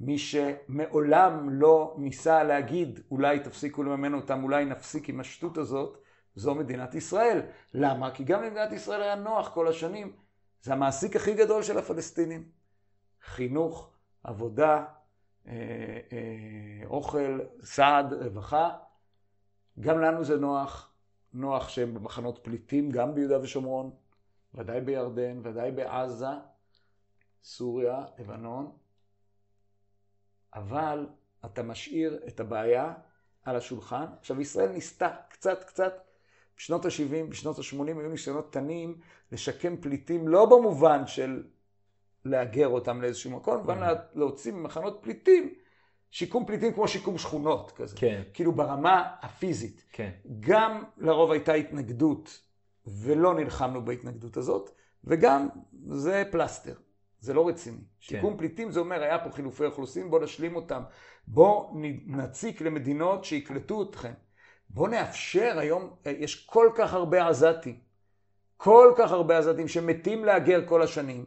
מי 0.00 0.18
שמעולם 0.18 1.50
לא 1.50 1.94
ניסה 1.98 2.44
להגיד, 2.44 3.00
אולי 3.10 3.40
תפסיקו 3.40 3.82
לממן 3.82 4.14
אותם, 4.14 4.42
אולי 4.42 4.64
נפסיק 4.64 5.08
עם 5.08 5.20
השטות 5.20 5.58
הזאת, 5.58 5.98
זו 6.36 6.54
מדינת 6.54 6.94
ישראל. 6.94 7.40
למה? 7.74 8.10
כי 8.10 8.24
גם 8.24 8.42
למדינת 8.42 8.72
ישראל 8.72 9.02
היה 9.02 9.14
נוח 9.14 9.48
כל 9.54 9.68
השנים. 9.68 10.16
זה 10.62 10.72
המעסיק 10.72 11.16
הכי 11.16 11.34
גדול 11.34 11.62
של 11.62 11.78
הפלסטינים. 11.78 12.48
חינוך, 13.24 13.90
עבודה, 14.24 14.84
אה, 15.46 15.52
אה, 16.12 16.86
אוכל, 16.86 17.40
סעד, 17.62 18.12
רווחה. 18.12 18.76
גם 19.80 20.00
לנו 20.00 20.24
זה 20.24 20.36
נוח. 20.36 20.92
נוח 21.32 21.68
שהם 21.68 21.94
במחנות 21.94 22.38
פליטים, 22.42 22.90
גם 22.90 23.14
ביהודה 23.14 23.40
ושומרון, 23.40 23.90
ודאי 24.54 24.80
בירדן, 24.80 25.40
ודאי 25.42 25.70
בעזה, 25.70 26.26
סוריה, 27.42 28.04
לבנון. 28.18 28.76
אבל 30.54 31.06
אתה 31.44 31.62
משאיר 31.62 32.20
את 32.28 32.40
הבעיה 32.40 32.94
על 33.44 33.56
השולחן. 33.56 34.06
עכשיו, 34.18 34.40
ישראל 34.40 34.68
ניסתה 34.68 35.16
קצת 35.28 35.64
קצת 35.64 36.05
בשנות 36.56 36.84
ה-70, 36.84 37.26
בשנות 37.28 37.58
ה-80 37.58 37.82
היו 37.86 38.08
ניסיונות 38.08 38.50
קטנים 38.50 38.98
לשקם 39.32 39.76
פליטים, 39.76 40.28
לא 40.28 40.46
במובן 40.46 41.06
של 41.06 41.42
להגר 42.24 42.68
אותם 42.68 43.02
לאיזשהו 43.02 43.30
מקום, 43.30 43.56
במובן 43.56 43.82
mm-hmm. 43.82 43.96
להוציא 44.14 44.52
ממחנות 44.52 44.98
פליטים, 45.02 45.54
שיקום 46.10 46.46
פליטים 46.46 46.72
כמו 46.72 46.88
שיקום 46.88 47.18
שכונות 47.18 47.72
כזה. 47.72 47.96
כן. 47.96 48.22
כאילו 48.34 48.52
ברמה 48.52 49.02
הפיזית. 49.22 49.84
כן. 49.92 50.10
גם 50.40 50.82
לרוב 50.98 51.30
הייתה 51.30 51.54
התנגדות 51.54 52.40
ולא 52.86 53.34
נלחמנו 53.34 53.84
בהתנגדות 53.84 54.36
הזאת, 54.36 54.70
וגם 55.04 55.48
זה 55.88 56.22
פלסטר, 56.30 56.74
זה 57.20 57.34
לא 57.34 57.48
רציני. 57.48 57.76
כן. 57.76 57.84
שיקום 58.00 58.36
פליטים 58.36 58.70
זה 58.70 58.80
אומר, 58.80 59.02
היה 59.02 59.18
פה 59.18 59.30
חילופי 59.30 59.64
אוכלוסין, 59.64 60.10
בואו 60.10 60.22
נשלים 60.22 60.56
אותם. 60.56 60.82
בואו 61.26 61.74
נציק 62.06 62.60
למדינות 62.60 63.24
שיקלטו 63.24 63.82
אתכם. 63.82 64.12
בואו 64.70 64.86
נאפשר, 64.86 65.54
היום 65.58 65.90
יש 66.06 66.46
כל 66.46 66.70
כך 66.74 66.94
הרבה 66.94 67.28
עזתים, 67.28 67.78
כל 68.56 68.92
כך 68.96 69.12
הרבה 69.12 69.38
עזתים 69.38 69.68
שמתים 69.68 70.24
להגר 70.24 70.66
כל 70.66 70.82
השנים. 70.82 71.24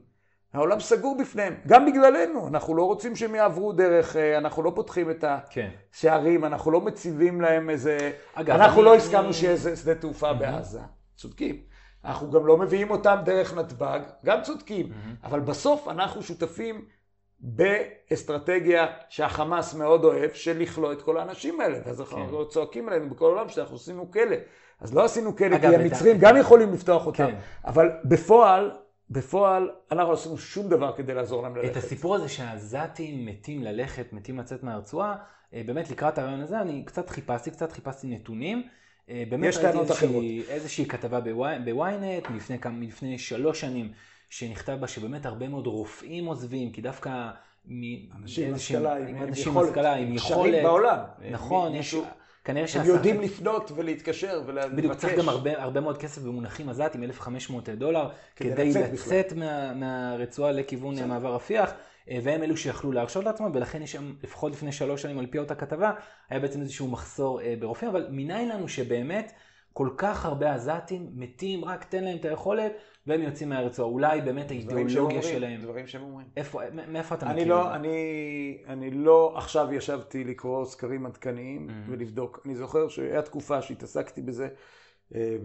העולם 0.53 0.79
סגור 0.79 1.17
בפניהם, 1.19 1.53
גם 1.67 1.85
בגללנו, 1.85 2.47
אנחנו 2.47 2.75
לא 2.75 2.83
רוצים 2.83 3.15
שהם 3.15 3.35
יעברו 3.35 3.73
דרך, 3.73 4.15
אה, 4.15 4.37
אנחנו 4.37 4.63
לא 4.63 4.71
פותחים 4.75 5.11
את 5.11 5.23
כן. 5.49 5.69
השערים, 5.93 6.45
אנחנו 6.45 6.71
לא 6.71 6.81
מציבים 6.81 7.41
להם 7.41 7.69
איזה... 7.69 8.11
אגב, 8.33 8.55
אנחנו 8.55 8.77
אני- 8.77 8.85
לא 8.85 8.95
הסכמנו 8.95 9.33
שיהיה 9.33 9.51
איזה 9.51 9.75
שדה 9.75 9.95
תעופה 9.95 10.33
בעזה, 10.33 10.79
צודקים. 11.15 11.61
אנחנו 12.05 12.31
גם 12.31 12.45
לא 12.47 12.57
מביאים 12.57 12.91
אותם 12.91 13.17
דרך 13.25 13.53
נתב"ג, 13.53 13.99
גם 14.25 14.41
צודקים. 14.43 14.91
אבל 15.23 15.39
בסוף 15.39 15.87
אנחנו 15.87 16.23
שותפים 16.23 16.85
באסטרטגיה 17.41 18.87
שהחמאס 19.09 19.73
מאוד 19.73 20.03
אוהב, 20.03 20.31
של 20.33 20.59
לכלוא 20.59 20.93
את 20.93 21.01
כל 21.01 21.17
האנשים 21.17 21.61
האלה. 21.61 21.77
ואז 21.85 22.01
כן. 22.01 22.17
אנחנו 22.17 22.47
צועקים 22.49 22.89
עלינו 22.89 23.09
בכל 23.09 23.25
העולם 23.25 23.49
שאנחנו 23.49 23.75
עשינו 23.75 24.11
כלא. 24.11 24.35
אז 24.79 24.93
לא 24.93 25.05
עשינו 25.05 25.35
כלא, 25.35 25.59
כי 25.59 25.67
את 25.67 25.73
המצרים 25.73 26.15
את 26.15 26.21
גם 26.21 26.37
יכולים 26.37 26.73
לפתוח 26.73 27.05
אותם. 27.05 27.27
כן. 27.27 27.35
אבל 27.65 27.91
בפועל, 28.05 28.71
בפועל, 29.09 29.69
אנחנו 29.91 30.11
לא 30.11 30.17
עשינו 30.17 30.37
שום 30.37 30.69
דבר 30.69 30.91
כדי 30.95 31.13
לעזור 31.13 31.43
להם 31.43 31.51
את 31.51 31.57
ללכת. 31.63 31.77
הסיפור 31.77 32.15
הזה 32.15 32.29
שהעזתים 32.29 33.25
מתים 33.25 33.63
ללכת, 33.63 34.13
מתים 34.13 34.39
לצאת 34.39 34.63
מהרצועה, 34.63 35.15
אה, 35.53 35.61
באמת 35.65 35.89
לקראת 35.91 36.17
הרעיון 36.17 36.41
הזה 36.41 36.61
אני 36.61 36.83
קצת 36.85 37.09
חיפשתי, 37.09 37.51
קצת 37.51 37.71
חיפשתי 37.71 38.07
נתונים. 38.07 38.63
אה, 39.09 39.23
באמת 39.29 39.49
יש 39.49 39.57
טענות 39.57 39.89
איזושהי, 39.89 40.43
איזושהי 40.49 40.85
כתבה 40.85 41.19
בווי- 41.19 41.59
בוויינט 41.65 42.27
מלפני 42.71 43.17
שלוש 43.17 43.61
שנים, 43.61 43.91
שנכתב 44.29 44.77
בה 44.79 44.87
שבאמת 44.87 45.25
הרבה 45.25 45.47
מאוד 45.47 45.67
רופאים 45.67 46.25
עוזבים, 46.25 46.71
כי 46.71 46.81
דווקא 46.81 47.29
מ- 47.67 48.11
אנשים 48.21 48.47
עם 48.47 48.53
השכלה, 48.55 48.95
עם 48.95 49.07
יכולת, 49.35 49.77
עם 49.77 50.15
קשרים 50.15 50.15
יכולת, 50.15 50.63
בעולם. 50.63 50.97
נכון, 51.31 51.75
יש, 51.75 51.95
כנראה 52.43 52.61
הם 52.61 52.67
שהשכר- 52.67 52.87
יודעים 52.87 53.21
לפנות 53.21 53.71
ולהתקשר 53.75 54.41
ולבקש. 54.45 54.71
בדיוק, 54.75 54.93
צריך 54.93 55.17
גם 55.17 55.29
הרבה, 55.29 55.61
הרבה 55.63 55.81
מאוד 55.81 55.97
כסף 55.97 56.21
במונחים 56.21 56.69
עזתים, 56.69 57.03
1,500 57.03 57.69
דולר, 57.69 58.09
כדי 58.35 58.51
כדי 58.51 58.69
לצאת 58.69 58.93
לצאת 58.93 59.33
מה, 59.33 59.73
מהרצועה 59.73 60.51
לכיוון 60.51 60.95
בסדר. 60.95 61.05
מעבר 61.07 61.35
רפיח, 61.35 61.71
אה, 62.09 62.19
והם 62.23 62.43
אלו 62.43 62.57
שיכלו 62.57 62.91
להרשות 62.91 63.23
לעצמם, 63.25 63.51
ולכן 63.53 63.81
יש 63.81 63.91
שם, 63.91 64.13
לפחות 64.23 64.51
לפני 64.51 64.71
שלוש 64.71 65.01
שנים 65.01 65.19
על 65.19 65.25
פי 65.27 65.39
אותה 65.39 65.55
כתבה, 65.55 65.91
היה 66.29 66.39
בעצם 66.39 66.61
איזשהו 66.61 66.87
מחסור 66.87 67.41
אה, 67.41 67.53
ברופאים, 67.59 67.89
אבל 67.91 68.07
מניין 68.09 68.49
לנו 68.49 68.67
שבאמת 68.67 69.31
כל 69.73 69.89
כך 69.97 70.25
הרבה 70.25 70.53
עזתים 70.55 71.09
מתים, 71.15 71.65
רק 71.65 71.83
תן 71.83 72.03
להם 72.03 72.17
את 72.17 72.25
היכולת, 72.25 72.71
והם 73.09 73.21
יוצאים 73.21 73.49
מהרצועה. 73.49 73.89
אולי 73.89 74.21
באמת 74.21 74.51
האידיאולוגיה 74.51 75.21
שלהם. 75.23 75.61
דברים 75.61 75.87
שהם 75.87 76.01
אומרים. 76.01 76.27
איפה, 76.37 76.61
מאיפה 76.87 77.15
אתה 77.15 77.29
מכיר 77.29 77.47
לא? 77.47 77.75
אני, 77.75 77.97
אני 78.67 78.91
לא 78.91 79.33
עכשיו 79.37 79.73
ישבתי 79.73 80.23
לקרוא 80.23 80.65
סקרים 80.65 81.05
עדכניים 81.05 81.67
Mhm. 81.69 81.71
ולבדוק. 81.91 82.39
אני 82.45 82.55
זוכר 82.55 82.87
שהיה 82.87 83.21
תקופה 83.21 83.61
שהתעסקתי 83.61 84.21
בזה 84.21 84.47
אה, 85.15 85.37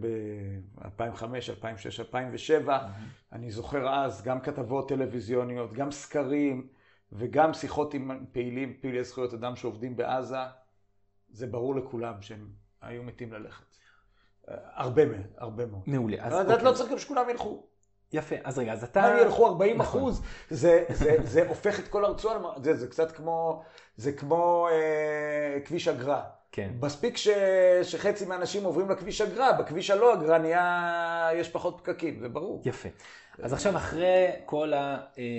ב-2005, 0.00 1.24
2006, 1.50 2.00
2007. 2.00 2.78
אני 3.32 3.50
זוכר 3.50 3.88
אז 3.94 4.22
גם 4.22 4.40
כתבות 4.40 4.88
טלוויזיוניות, 4.88 5.72
גם 5.72 5.90
סקרים 5.90 6.66
וגם 7.12 7.52
שיחות 7.54 7.94
עם 7.94 8.10
פעילים, 8.32 8.74
פעילי 8.80 9.04
זכויות 9.04 9.34
אדם 9.34 9.56
שעובדים 9.56 9.96
בעזה. 9.96 10.36
זה 11.28 11.46
ברור 11.46 11.74
לכולם 11.76 12.14
שהם 12.22 12.48
היו 12.82 13.02
מתים 13.02 13.32
ללכת. 13.32 13.69
אה, 14.50 14.56
הרבה 14.74 15.04
מאוד, 15.04 15.26
הרבה 15.36 15.66
מאוד. 15.66 15.82
מעולה. 15.86 16.16
אז 16.20 16.32
אז 16.32 16.50
אוקיי. 16.50 16.64
לא 16.64 16.72
צריך 16.72 16.90
גם 16.90 16.98
שכולם 16.98 17.30
ילכו. 17.30 17.62
יפה, 18.12 18.36
אז 18.44 18.58
רגע, 18.58 18.72
אז 18.72 18.84
אתה... 18.84 19.12
אם 19.12 19.18
ילכו 19.18 19.46
40 19.46 19.78
נכון. 19.78 20.00
אחוז, 20.00 20.22
זה, 20.50 20.84
זה, 20.88 21.16
זה 21.24 21.48
הופך 21.48 21.80
את 21.80 21.88
כל 21.88 22.04
הרצועה, 22.04 22.38
זה, 22.62 22.76
זה 22.76 22.86
קצת 22.86 23.12
כמו, 23.12 23.62
זה 23.96 24.12
כמו 24.12 24.68
אה, 24.70 25.60
כביש 25.64 25.88
אגרה. 25.88 26.22
כן. 26.52 26.70
מספיק 26.80 27.16
ש, 27.16 27.28
שחצי 27.82 28.24
מהאנשים 28.24 28.64
עוברים 28.64 28.90
לכביש 28.90 29.20
אגרה, 29.20 29.52
בכביש 29.52 29.90
הלא 29.90 30.14
אגרה 30.14 30.38
נהיה, 30.38 31.28
יש 31.34 31.48
פחות 31.48 31.80
פקקים, 31.82 32.20
זה 32.20 32.28
ברור. 32.28 32.62
יפה. 32.64 32.88
אז 33.42 33.52
עכשיו 33.52 33.76
אחרי 33.76 34.26
כל 34.46 34.72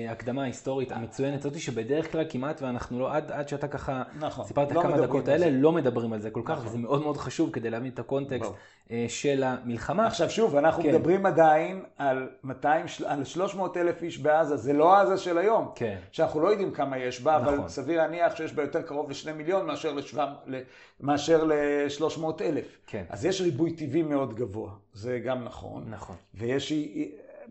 ההקדמה 0.08 0.42
ההיסטורית 0.44 0.92
המצוינת 0.92 1.40
הזאת, 1.46 1.60
שבדרך 1.60 2.12
כלל 2.12 2.26
כמעט 2.30 2.62
ואנחנו 2.62 3.00
לא, 3.00 3.14
עד, 3.16 3.32
עד 3.32 3.48
שאתה 3.48 3.68
ככה 3.68 4.04
נכון. 4.20 4.46
סיפרת 4.46 4.72
לא 4.72 4.82
כמה 4.82 4.98
דקות. 5.02 5.28
האלה, 5.28 5.50
לא 5.50 5.72
מדברים 5.72 6.14
על 6.14 6.20
זה 6.22 6.30
כל 6.32 6.42
כך, 6.46 6.52
נכון. 6.58 6.68
וזה 6.68 6.78
מאוד 6.78 7.02
מאוד 7.02 7.18
חשוב 7.18 7.50
כדי 7.52 7.70
להבין 7.70 7.92
את 7.94 8.00
הקונטקסט 8.00 8.42
ברור. 8.42 8.56
אה, 8.92 9.06
של 9.08 9.44
המלחמה. 9.44 10.08
עכשיו 10.08 10.30
שוב, 10.30 10.56
אנחנו 10.56 10.84
כן. 10.84 10.90
מדברים 10.96 11.26
עדיין 11.26 11.84
על 11.98 12.30
200, 12.44 12.88
של- 12.88 13.06
על 13.06 13.24
300 13.24 13.78
אלף 13.78 14.04
איש 14.04 14.18
בעזה, 14.18 14.56
זה 14.58 14.74
לא 14.74 14.98
עזה 15.02 15.18
של 15.18 15.38
היום. 15.38 15.72
כן. 15.76 15.98
שאנחנו 16.12 16.40
לא 16.42 16.48
יודעים 16.50 16.72
כמה 16.72 16.98
יש 16.98 17.22
בה, 17.22 17.38
אבל 17.38 17.54
נכון. 17.56 17.68
סביר 17.70 17.98
להניח 17.98 18.36
שיש 18.36 18.54
בה 18.54 18.64
יותר 18.64 18.82
קרוב 18.82 19.10
לשני 19.10 19.32
מיליון 19.32 19.66
מאשר 21.00 21.44
ל-300 21.44 22.42
אלף. 22.42 22.78
כן. 22.88 23.04
אז 23.10 23.26
יש 23.26 23.42
ריבוי 23.42 23.72
טבעי 23.76 24.02
מאוד 24.04 24.34
גבוה, 24.36 24.72
זה 24.94 25.20
גם 25.20 25.44
נכון. 25.44 25.84
נכון. 25.90 26.16
ויש, 26.34 26.74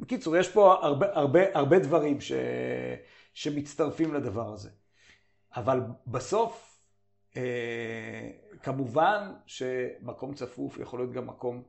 בקיצור, 0.00 0.36
יש 0.36 0.48
פה 0.48 0.74
הרבה, 0.82 1.06
הרבה, 1.12 1.40
הרבה 1.54 1.78
דברים 1.78 2.20
ש, 2.20 2.32
שמצטרפים 3.34 4.14
לדבר 4.14 4.52
הזה. 4.52 4.70
אבל 5.56 5.80
בסוף, 6.06 6.80
אה, 7.36 8.30
כמובן 8.62 9.32
שמקום 9.46 10.34
צפוף 10.34 10.78
יכול 10.78 11.00
להיות 11.00 11.12
גם 11.12 11.26
מקום 11.26 11.62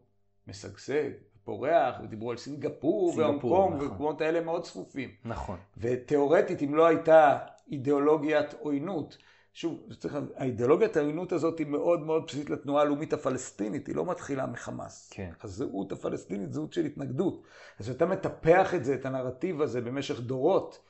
משגשג, 0.47 1.09
פורח, 1.43 1.95
ודיברו 2.03 2.31
על 2.31 2.37
סינגפור, 2.37 3.13
והונג 3.17 3.41
קונג, 3.41 3.75
נכון. 3.75 3.87
ומקומות 3.87 4.21
האלה 4.21 4.41
מאוד 4.41 4.63
צפופים. 4.63 5.09
נכון. 5.25 5.57
ותיאורטית, 5.77 6.61
אם 6.61 6.75
לא 6.75 6.85
הייתה 6.85 7.37
אידיאולוגיית 7.71 8.53
עוינות, 8.53 9.17
שוב, 9.53 9.93
צריך, 9.99 10.17
האידיאולוגיית 10.35 10.97
העוינות 10.97 11.31
הזאת 11.31 11.59
היא 11.59 11.67
מאוד 11.67 11.99
מאוד 11.99 12.25
בסיסית 12.27 12.49
לתנועה 12.49 12.81
הלאומית 12.81 13.13
הפלסטינית, 13.13 13.87
היא 13.87 13.95
לא 13.95 14.05
מתחילה 14.05 14.45
מחמאס. 14.45 15.09
כן. 15.13 15.31
הזהות 15.41 15.91
הפלסטינית, 15.91 16.53
זהות 16.53 16.73
של 16.73 16.85
התנגדות. 16.85 17.43
אז 17.79 17.85
כשאתה 17.85 18.05
מטפח 18.05 18.73
את 18.73 18.85
זה, 18.85 18.95
את 18.95 19.05
הנרטיב 19.05 19.61
הזה, 19.61 19.81
במשך 19.81 20.19
דורות, 20.19 20.83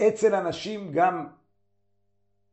אצל 0.00 0.34
אנשים 0.34 0.92
גם 0.92 1.26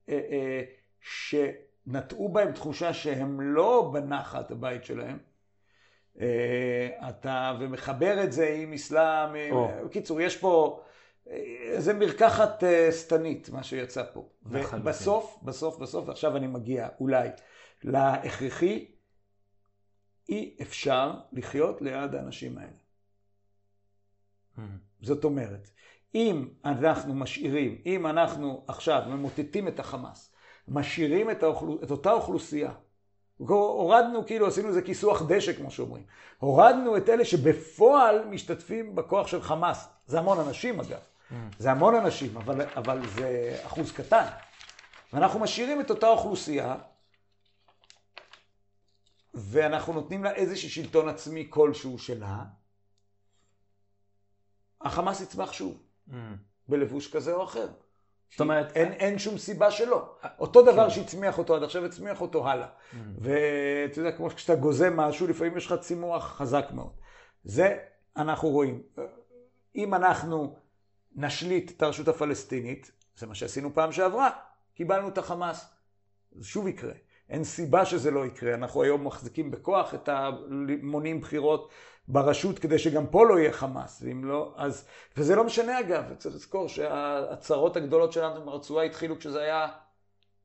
אה, 0.10 0.20
אה, 0.32 0.62
שנטעו 1.00 2.30
בהם 2.30 2.52
תחושה 2.52 2.94
שהם 2.94 3.42
לא 3.42 3.90
בנחת 3.94 4.52
הבית 4.52 4.86
שלהם, 4.86 5.18
אה, 6.20 7.10
אתה, 7.10 7.58
ומחבר 7.60 8.24
את 8.24 8.32
זה 8.32 8.48
עם 8.48 8.74
אסלאם, 8.74 9.36
אה, 9.36 9.50
או. 9.52 9.70
בקיצור, 9.86 10.22
יש 10.22 10.38
פה, 10.38 10.82
זה 11.78 11.94
מרקחת 11.94 12.64
אה, 12.64 12.92
שטנית, 12.92 13.50
מה 13.50 13.64
שיצא 13.64 14.04
פה. 14.14 14.30
ובסוף, 14.46 15.38
בסוף, 15.44 15.78
בסוף, 15.78 16.08
ועכשיו 16.08 16.38
אני 16.38 16.48
מגיע 16.48 16.88
אולי 17.00 17.30
להכרחי, 17.84 18.86
אי 20.30 20.58
אפשר 20.62 21.14
לחיות 21.32 21.82
ליד 21.82 22.16
האנשים 22.16 22.58
האלה. 22.58 22.78
זאת 25.02 25.24
אומרת, 25.24 25.70
אם 26.16 26.48
אנחנו 26.66 27.16
משאירים, 27.16 27.82
אם 27.86 28.08
אנחנו 28.08 28.64
עכשיו 28.68 29.02
ממוטטים 29.08 29.68
את 29.68 29.80
החמאס, 29.80 30.32
משאירים 30.68 31.32
את, 31.32 31.44
האוכלו, 31.44 31.84
את 31.84 31.92
אותה 31.92 32.12
אוכלוסייה, 32.12 32.72
הורדנו, 33.38 34.26
כאילו 34.26 34.48
עשינו 34.48 34.68
איזה 34.68 34.82
כיסוח 34.82 35.22
דשא, 35.28 35.54
כמו 35.54 35.72
שאומרים, 35.72 36.04
הורדנו 36.40 36.98
את 36.98 37.10
אלה 37.10 37.26
שבפועל 37.26 38.26
משתתפים 38.26 38.96
בכוח 38.96 39.28
של 39.28 39.42
חמאס. 39.42 39.90
זה 40.08 40.20
המון 40.20 40.40
אנשים 40.40 40.80
אגב, 40.80 41.00
זה 41.60 41.72
המון 41.72 41.96
אנשים, 41.96 42.38
אבל, 42.38 42.62
אבל 42.76 43.08
זה 43.08 43.60
אחוז 43.66 43.92
קטן. 43.92 44.26
ואנחנו 45.14 45.40
משאירים 45.40 45.82
את 45.82 45.90
אותה 45.90 46.08
אוכלוסייה, 46.08 46.76
ואנחנו 49.34 49.94
נותנים 49.94 50.24
לה 50.24 50.32
איזשהו 50.34 50.70
שלטון 50.70 51.10
עצמי 51.10 51.48
כלשהו 51.50 52.00
שלה, 52.00 52.44
החמאס 54.82 55.22
יצמח 55.22 55.52
שוב, 55.52 55.84
בלבוש 56.68 57.14
כזה 57.14 57.34
או 57.34 57.44
אחר. 57.44 57.68
זאת 58.32 58.40
אומרת, 58.40 58.72
אין, 58.78 58.92
אין 58.92 59.20
שום 59.20 59.38
סיבה 59.38 59.72
שלא. 59.72 60.16
אותו 60.40 60.62
דבר 60.62 60.90
כן. 60.90 60.90
שהצמיח 60.90 61.38
אותו 61.38 61.56
עד 61.56 61.64
עכשיו, 61.64 61.86
הצמיח 61.86 62.22
אותו 62.22 62.50
הלאה. 62.50 62.68
ואתה 63.18 64.00
יודע, 64.00 64.12
כמו 64.12 64.30
כשאתה 64.30 64.56
גוזם 64.56 64.98
משהו, 64.98 65.28
לפעמים 65.28 65.58
יש 65.58 65.66
לך 65.66 65.76
צימוח 65.82 66.24
חזק 66.38 66.66
מאוד. 66.74 66.92
זה 67.44 67.78
אנחנו 68.18 68.50
רואים. 68.50 68.82
אם 69.76 69.94
אנחנו 69.94 70.56
נשליט 71.16 71.72
את 71.78 71.82
הרשות 71.82 72.08
הפלסטינית, 72.08 72.92
זה 73.18 73.28
מה 73.28 73.36
שעשינו 73.36 73.74
פעם 73.74 73.92
שעברה, 73.92 74.30
קיבלנו 74.76 75.08
את 75.08 75.18
החמאס. 75.18 75.74
זה 76.32 76.48
שוב 76.48 76.68
יקרה. 76.68 76.94
אין 77.30 77.44
סיבה 77.44 77.86
שזה 77.86 78.12
לא 78.12 78.26
יקרה. 78.26 78.54
אנחנו 78.54 78.84
היום 78.84 79.08
מחזיקים 79.08 79.52
בכוח 79.52 79.94
את 79.94 80.10
המונים 80.10 81.22
בחירות 81.22 81.70
ברשות 82.08 82.60
כדי 82.60 82.80
שגם 82.80 83.08
פה 83.08 83.26
לא 83.26 83.40
יהיה 83.40 83.52
חמאס. 83.52 84.02
ואם 84.06 84.26
לא, 84.26 84.54
אז... 84.58 84.88
וזה 85.18 85.36
לא 85.36 85.44
משנה 85.44 85.80
אגב, 85.80 86.04
צריך 86.18 86.36
לזכור 86.36 86.70
שהצרות 86.70 87.78
הגדולות 87.78 88.14
שלנו 88.14 88.46
ברצועה 88.46 88.86
התחילו 88.86 89.20
כשזה 89.20 89.42
היה 89.42 89.68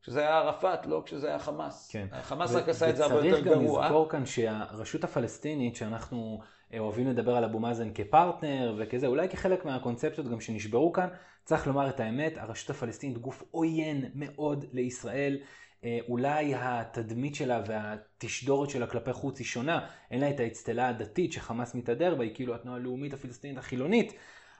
כשזה 0.02 0.20
היה 0.20 0.38
ערפאת, 0.38 0.86
לא 0.86 1.02
כשזה 1.06 1.28
היה 1.28 1.38
חמאס. 1.38 1.88
כן. 1.90 2.06
החמאס 2.12 2.54
רק 2.54 2.68
עשה 2.68 2.90
את 2.90 2.96
זה 2.96 3.04
הרבה 3.04 3.16
יותר 3.16 3.40
וצריך 3.40 3.46
גם 3.46 3.64
גרוע. 3.64 3.84
לזכור 3.84 4.08
כאן 4.08 4.26
שהרשות 4.26 5.04
הפלסטינית, 5.04 5.76
שאנחנו 5.76 6.40
אוהבים 6.78 7.08
לדבר 7.08 7.36
על 7.36 7.44
אבו 7.44 7.58
מאזן 7.58 7.90
כפרטנר 7.94 8.74
וכזה, 8.78 9.06
אולי 9.06 9.28
כחלק 9.28 9.64
מהקונספציות 9.64 10.28
גם 10.28 10.40
שנשברו 10.40 10.92
כאן, 10.92 11.08
צריך 11.44 11.66
לומר 11.66 11.88
את 11.88 12.00
האמת, 12.00 12.38
הרשות 12.38 12.70
הפלסטינית 12.70 13.18
גוף 13.18 13.42
עוין 13.50 14.04
מאוד 14.14 14.64
לישראל. 14.72 15.38
אה, 15.84 15.98
אולי 16.08 16.54
התדמית 16.56 17.34
שלה 17.34 17.62
והתשדורת 17.66 18.70
שלה 18.70 18.86
כלפי 18.86 19.12
חוץ 19.12 19.38
היא 19.38 19.46
שונה, 19.46 19.86
אין 20.10 20.20
לה 20.20 20.30
את 20.30 20.40
האצטלה 20.40 20.88
הדתית 20.88 21.32
שחמאס 21.32 21.74
מתהדר 21.74 22.14
בה, 22.14 22.24
היא 22.24 22.34
כאילו 22.34 22.54
התנועה 22.54 22.76
הלאומית 22.76 23.14
הפלסטינית 23.14 23.58
החילונית, 23.58 24.12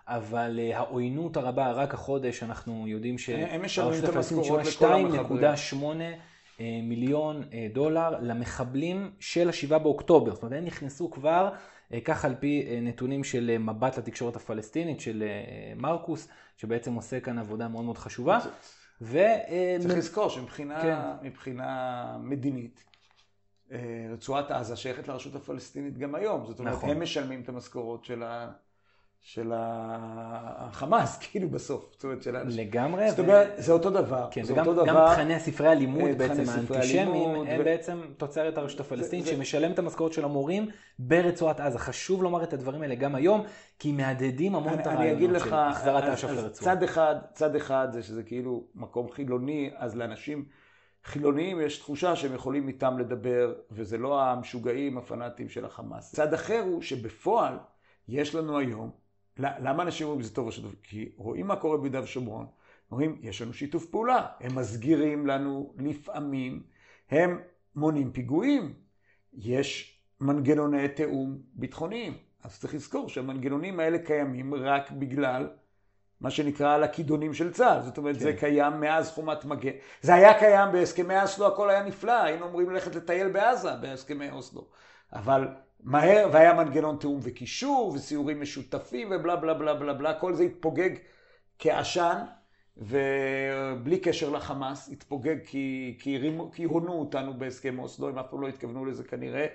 אבל 0.06 0.58
אה, 0.62 0.78
העוינות 0.78 1.36
הרבה, 1.36 1.70
רק 1.72 1.94
החודש 1.94 2.42
אנחנו 2.42 2.88
יודעים 2.88 3.18
שהרשות 3.18 4.04
הפלסטינית 4.04 4.52
לכל 5.14 5.38
2.8 5.40 5.84
אה, 6.60 6.80
מיליון 6.82 7.42
אה, 7.52 7.66
דולר 7.72 8.10
למחבלים 8.20 9.10
של 9.20 9.48
השבעה 9.48 9.78
באוקטובר. 9.78 10.34
זאת 10.34 10.42
אומרת, 10.42 10.58
הם 10.58 10.64
נכנסו 10.64 11.10
כבר, 11.10 11.48
אה, 11.52 11.58
כך 12.04 12.24
על 12.24 12.34
פי 12.40 12.66
אה, 12.66 12.80
נתונים 12.82 13.24
של 13.24 13.50
אה, 13.52 13.58
מבט 13.58 13.98
לתקשורת 13.98 14.36
הפלסטינית, 14.36 15.00
של 15.00 15.22
אה, 15.22 15.72
מרקוס, 15.76 16.28
שבעצם 16.56 16.94
עושה 16.94 17.20
כאן 17.20 17.38
עבודה 17.38 17.68
מאוד 17.68 17.84
מאוד 17.84 17.98
חשובה. 17.98 18.38
ו... 19.00 19.18
אה, 19.18 19.76
צריך 19.80 19.94
לזכור 19.98 20.28
שמבחינה 20.28 20.82
כן. 20.82 21.56
מדינית, 22.18 22.84
אה, 23.72 23.78
רצועת 24.12 24.50
עזה 24.50 24.76
שייכת 24.76 25.08
לרשות 25.08 25.34
הפלסטינית 25.34 25.98
גם 25.98 26.14
היום. 26.14 26.46
זאת 26.46 26.58
אומרת, 26.58 26.74
נכון. 26.74 26.90
הם 26.90 27.02
משלמים 27.02 27.40
את 27.40 27.48
המשכורות 27.48 28.04
של 28.04 28.22
ה... 28.22 28.52
של 29.22 29.52
החמאס, 29.54 31.18
כאילו 31.30 31.48
בסוף. 31.50 31.88
זאת 31.92 32.04
אומרת, 32.04 32.22
של 32.22 32.36
האנשים. 32.36 32.60
לגמרי. 32.66 33.10
זאת 33.10 33.18
ו- 33.18 33.22
אומרת, 33.22 33.48
זה 33.56 33.72
אותו 33.72 33.90
דבר. 33.90 34.28
כן, 34.30 34.42
זה 34.42 34.52
וגם 34.52 34.66
אותו 34.66 34.80
גם 34.86 34.94
דבר. 34.94 35.14
תכני 35.14 35.34
הספרי 35.34 35.68
הלימוד 35.68 36.08
אה, 36.08 36.14
בעצם 36.14 36.44
הלימוד, 36.74 37.46
הם 37.48 37.60
ו- 37.60 37.64
בעצם 37.64 38.00
תוצרת 38.16 38.58
הרשות 38.58 38.80
הפלסטינית 38.80 39.24
זה- 39.24 39.30
שמשלם 39.32 39.72
את 39.72 39.78
המשכורת 39.78 40.12
של 40.12 40.24
המורים 40.24 40.68
ברצועת 40.98 41.60
עזה. 41.60 41.78
חשוב 41.78 42.22
לומר 42.22 42.42
את 42.42 42.52
הדברים 42.52 42.82
האלה 42.82 42.94
גם 42.94 43.14
היום, 43.14 43.44
כי 43.78 43.92
מהדהדים 43.92 44.54
המון 44.54 44.74
את 44.80 44.86
אני, 44.86 44.94
הרעיונות 45.10 45.40
של 45.42 45.54
החזרת 45.54 46.04
אז- 46.04 46.14
אש"ף 46.14 46.28
אז 46.28 46.36
לרצועה. 46.36 46.74
צד 46.76 46.82
אחד, 46.82 47.14
צד 47.32 47.56
אחד 47.56 47.88
זה 47.92 48.02
שזה 48.02 48.22
כאילו 48.22 48.64
מקום 48.74 49.10
חילוני, 49.10 49.70
אז 49.76 49.96
לאנשים 49.96 50.44
חילוניים 51.04 51.60
יש 51.60 51.78
תחושה 51.78 52.16
שהם 52.16 52.34
יכולים 52.34 52.68
איתם 52.68 52.98
לדבר, 52.98 53.52
וזה 53.70 53.98
לא 53.98 54.22
המשוגעים 54.22 54.98
הפנאטים 54.98 55.48
של 55.48 55.64
החמאס. 55.64 56.12
צד 56.14 56.34
אחר 56.34 56.62
הוא 56.66 56.82
שבפועל 56.82 57.54
יש 58.08 58.34
לנו 58.34 58.58
היום, 58.58 58.90
למה 59.38 59.82
אנשים 59.82 60.06
אומרים 60.06 60.22
שזה 60.22 60.34
טוב 60.34 60.46
או 60.46 60.52
שטוב? 60.52 60.74
כי 60.82 61.12
רואים 61.16 61.46
מה 61.46 61.56
קורה 61.56 61.78
ביהודה 61.78 62.02
ושומרון, 62.02 62.46
אומרים, 62.90 63.18
יש 63.22 63.42
לנו 63.42 63.52
שיתוף 63.52 63.86
פעולה, 63.86 64.26
הם 64.40 64.54
מסגירים 64.54 65.26
לנו 65.26 65.74
לפעמים, 65.78 66.62
הם 67.10 67.40
מונעים 67.76 68.12
פיגועים, 68.12 68.74
יש 69.32 70.00
מנגנוני 70.20 70.88
תיאום 70.88 71.38
ביטחוניים. 71.54 72.16
אז 72.44 72.60
צריך 72.60 72.74
לזכור 72.74 73.08
שהמנגנונים 73.08 73.80
האלה 73.80 73.98
קיימים 73.98 74.54
רק 74.54 74.90
בגלל 74.90 75.48
מה 76.20 76.30
שנקרא 76.30 76.74
על 76.74 76.84
הכידונים 76.84 77.34
של 77.34 77.52
צה"ל. 77.52 77.82
זאת 77.82 77.98
אומרת, 77.98 78.14
כן. 78.14 78.20
זה 78.20 78.32
קיים 78.32 78.80
מאז 78.80 79.10
חומת 79.10 79.44
מגן. 79.44 79.70
זה 80.02 80.14
היה 80.14 80.38
קיים 80.38 80.72
בהסכמי 80.72 81.22
אוסלו, 81.22 81.46
הכל 81.46 81.70
היה 81.70 81.82
נפלא, 81.82 82.22
היינו 82.22 82.46
אמורים 82.46 82.70
ללכת 82.70 82.94
לטייל 82.94 83.28
בעזה 83.28 83.76
בהסכמי 83.76 84.30
אוסלו. 84.30 84.66
אבל 85.12 85.48
מהר, 85.82 86.28
והיה 86.32 86.54
מנגנון 86.54 86.96
תיאום 86.96 87.18
וקישור, 87.22 87.92
וסיורים 87.94 88.40
משותפים, 88.40 89.08
ובלה 89.10 89.36
בלה 89.36 89.54
בלה 89.54 89.74
בלה 89.74 89.94
בלה, 89.94 90.14
כל 90.14 90.34
זה 90.34 90.42
התפוגג 90.42 90.90
כעשן, 91.58 92.18
ובלי 92.76 93.98
קשר 93.98 94.30
לחמאס, 94.30 94.88
התפוגג 94.92 95.36
כי, 95.46 95.96
כי, 96.00 96.16
הרימו, 96.16 96.50
כי 96.50 96.64
הונו 96.64 96.92
אותנו 96.92 97.38
בהסכם 97.38 97.78
אוסלו, 97.78 98.08
הם 98.08 98.18
אף 98.18 98.26
פעם 98.30 98.40
לא 98.40 98.48
התכוונו 98.48 98.84
לזה 98.84 99.04
כנראה, 99.04 99.46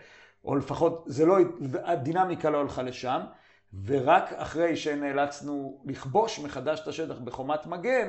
או 0.45 0.55
לפחות, 0.55 1.03
זה 1.07 1.25
לא, 1.25 1.38
הדינמיקה 1.83 2.49
לא 2.49 2.61
הלכה 2.61 2.83
לשם, 2.83 3.21
ורק 3.85 4.33
אחרי 4.33 4.75
שנאלצנו 4.75 5.81
לכבוש 5.85 6.39
מחדש 6.39 6.79
את 6.79 6.88
השטח 6.88 7.19
בחומת 7.19 7.65
מגן, 7.65 8.07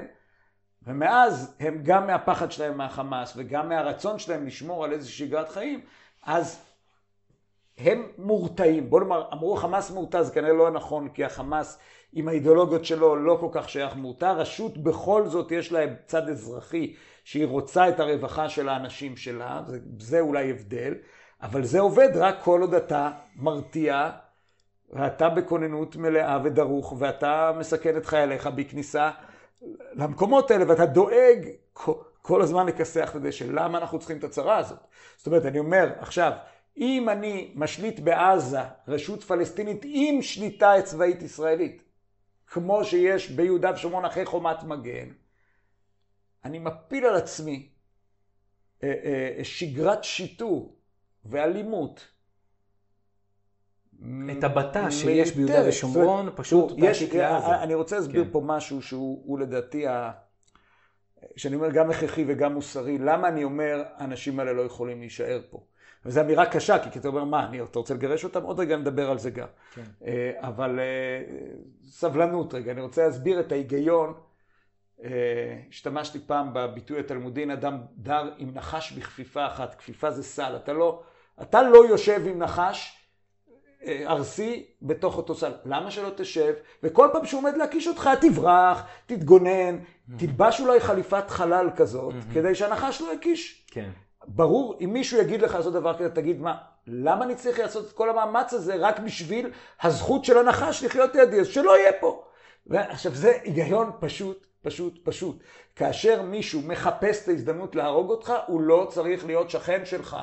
ומאז 0.83 1.57
הם 1.61 1.81
גם 1.83 2.07
מהפחד 2.07 2.53
שלהם 2.53 2.79
מהחמאס 2.79 3.33
וגם 3.37 3.69
מהרצון 3.69 4.19
שלהם 4.19 4.47
לשמור 4.47 4.85
על 4.85 4.93
איזושהי 4.93 5.27
שגרת 5.27 5.49
חיים, 5.49 5.81
אז 6.23 6.66
הם 7.79 8.07
מורתעים. 8.19 8.91
בוא 8.91 9.01
נאמר, 9.01 9.29
אמרו 9.33 9.57
חמאס 9.57 9.91
מורתע, 9.91 10.23
זה 10.23 10.33
כנראה 10.33 10.53
לא 10.53 10.71
נכון, 10.71 11.09
כי 11.09 11.25
החמאס 11.25 11.79
עם 12.13 12.29
האידיאולוגיות 12.29 12.85
שלו 12.85 13.17
לא 13.17 13.37
כל 13.41 13.49
כך 13.53 13.69
שייך 13.69 13.97
מורתע. 13.97 14.33
רשות 14.33 14.79
בכל 14.79 15.27
זאת 15.27 15.53
יש 15.53 15.73
להם 15.73 15.95
צד 16.07 16.29
אזרחי, 16.29 16.95
שהיא 17.25 17.47
רוצה 17.47 17.89
את 17.89 18.01
הרווחה 18.01 18.49
של 18.49 18.69
האנשים 18.69 19.17
שלה, 19.17 19.63
זה, 19.67 19.79
זה 19.99 20.21
אולי 20.21 20.51
הבדל, 20.51 20.95
אבל 21.43 21.65
זה 21.65 21.81
עובד 21.81 22.09
רק 22.15 22.37
כל 22.43 22.61
עוד 22.61 22.75
אתה 22.75 23.11
מרתיע, 23.37 24.11
ואתה 24.91 25.29
בכוננות 25.29 25.97
מלאה 25.97 26.39
ודרוך, 26.45 26.95
ואתה 26.99 27.53
מסכן 27.59 27.97
את 27.97 28.07
חייליך 28.07 28.47
בכניסה 28.47 29.11
למקומות 29.93 30.51
האלה, 30.51 30.65
ואתה 30.69 30.87
דואג 30.87 31.49
כל 32.23 32.43
הזמן 32.43 32.67
לכסח 32.67 33.11
את 33.11 33.17
הדשא. 33.17 33.45
למה 33.45 33.79
אנחנו 33.79 33.99
צריכים 33.99 34.19
את 34.19 34.25
הצרה 34.25 34.57
הזאת? 34.57 34.79
זאת 35.17 35.27
אומרת, 35.27 35.47
אני 35.47 35.59
אומר, 35.59 35.91
עכשיו, 35.99 36.33
אם 36.77 37.09
אני 37.09 37.53
משליט 37.55 38.01
בעזה 38.01 38.61
רשות 38.89 39.23
פלסטינית 39.23 39.81
עם 39.85 40.23
שליטה 40.23 40.73
צבאית 40.85 41.23
ישראלית, 41.23 41.83
כמו 42.47 42.85
שיש 42.85 43.31
ביהודה 43.31 43.73
ושומרון 43.75 44.05
אחרי 44.05 44.27
חומת 44.27 44.63
מגן, 44.63 45.09
אני 46.45 46.59
מפיל 46.59 47.07
על 47.07 47.17
עצמי 47.17 47.69
אה, 48.83 48.95
אה, 49.05 49.45
שגרת 49.45 50.05
שיטור 50.05 50.77
ואלימות. 51.25 52.09
את 54.39 54.45
הבט"ש 54.45 54.95
שיש 54.95 55.33
ביהודה. 55.33 55.69
ושומרון, 55.69 56.31
פשוט 56.37 56.73
תעתיק 56.81 57.15
לעזה. 57.15 57.63
אני 57.63 57.75
רוצה 57.75 57.97
להסביר 57.97 58.25
כן. 58.25 58.31
פה 58.33 58.43
משהו 58.45 58.83
שהוא 58.83 59.23
הוא 59.25 59.39
לדעתי, 59.39 59.87
ה... 59.87 60.13
שאני 61.37 61.57
אומר 61.57 61.71
גם 61.71 61.91
הכרחי 61.91 62.25
וגם 62.29 62.55
מוסרי, 62.55 62.99
למה 62.99 63.29
אני 63.29 63.45
אומר 63.45 63.85
האנשים 63.97 64.41
האלה 64.41 64.53
לא 64.53 64.63
יכולים 64.63 65.01
להישאר 65.01 65.41
פה. 65.51 65.67
וזו 66.07 66.21
אמירה 66.21 66.47
קשה, 66.47 66.79
כי 66.79 66.99
אתה 66.99 67.09
אומר, 67.09 67.25
מה, 67.25 67.47
אני, 67.47 67.63
אתה 67.63 67.79
רוצה 67.79 67.95
לגרש 67.95 68.25
אותם? 68.25 68.43
עוד 68.43 68.61
רגע 68.61 68.77
נדבר 68.77 69.11
על 69.11 69.19
זה 69.19 69.31
גם. 69.31 69.47
כן. 69.75 69.83
אה, 70.07 70.33
אבל 70.41 70.81
אה, 70.81 71.23
סבלנות 71.89 72.55
רגע, 72.55 72.73
אני 72.73 72.81
רוצה 72.81 73.07
להסביר 73.07 73.41
את 73.41 73.53
ההיגיון. 73.53 74.15
אה, 75.05 75.11
השתמשתי 75.71 76.19
פעם 76.27 76.51
בביטוי 76.53 77.01
התלמודי, 77.01 77.53
אדם 77.53 77.79
דר 77.97 78.31
עם 78.39 78.51
נחש 78.55 78.93
בכפיפה 78.93 79.47
אחת. 79.47 79.75
כפיפה 79.75 80.11
זה 80.11 80.23
סל. 80.23 80.57
אתה 80.57 80.73
לא, 80.73 81.03
אתה 81.43 81.63
לא 81.63 81.87
יושב 81.89 82.23
עם 82.27 82.39
נחש 82.39 82.93
ארסי 84.07 84.67
בתוך 84.83 85.17
אותו 85.17 85.35
סל. 85.35 85.53
למה 85.65 85.91
שלא 85.91 86.11
תשב? 86.17 86.55
וכל 86.83 87.09
פעם 87.13 87.27
שהוא 87.27 87.39
עומד 87.39 87.57
להקיש 87.57 87.87
אותך, 87.87 88.11
תברח, 88.21 88.83
תתגונן, 89.07 89.79
תלבש 90.17 90.61
אולי 90.61 90.81
חליפת 90.81 91.31
חלל 91.31 91.71
כזאת, 91.77 92.15
כדי 92.35 92.55
שהנחש 92.55 93.01
לא 93.01 93.13
יקיש. 93.13 93.67
כן. 93.71 93.91
ברור, 94.29 94.77
אם 94.85 94.93
מישהו 94.93 95.21
יגיד 95.21 95.43
לך 95.43 95.55
לעשות 95.55 95.73
דבר 95.73 95.99
כזה, 95.99 96.11
תגיד, 96.11 96.41
מה, 96.41 96.57
למה 96.87 97.25
אני 97.25 97.35
צריך 97.35 97.59
לעשות 97.59 97.87
את 97.87 97.93
כל 97.93 98.11
המאמץ 98.11 98.53
הזה 98.53 98.75
רק 98.75 98.99
בשביל 98.99 99.51
הזכות 99.83 100.25
של 100.25 100.39
הנחש 100.39 100.85
לחיות 100.85 101.15
לידי? 101.15 101.41
אז 101.41 101.47
שלא 101.47 101.79
יהיה 101.79 101.93
פה. 102.01 102.25
ועכשיו, 102.67 103.15
זה 103.15 103.39
היגיון 103.45 103.91
פשוט, 104.01 104.47
פשוט, 104.63 104.99
פשוט. 105.05 105.43
כאשר 105.77 106.23
מישהו 106.23 106.63
מחפש 106.63 107.23
את 107.23 107.29
ההזדמנות 107.29 107.75
להרוג 107.77 108.11
אותך, 108.11 108.33
הוא 108.47 108.61
לא 108.61 108.87
צריך 108.91 109.27
להיות 109.27 109.51
שכן 109.51 109.85
שלך. 109.85 110.17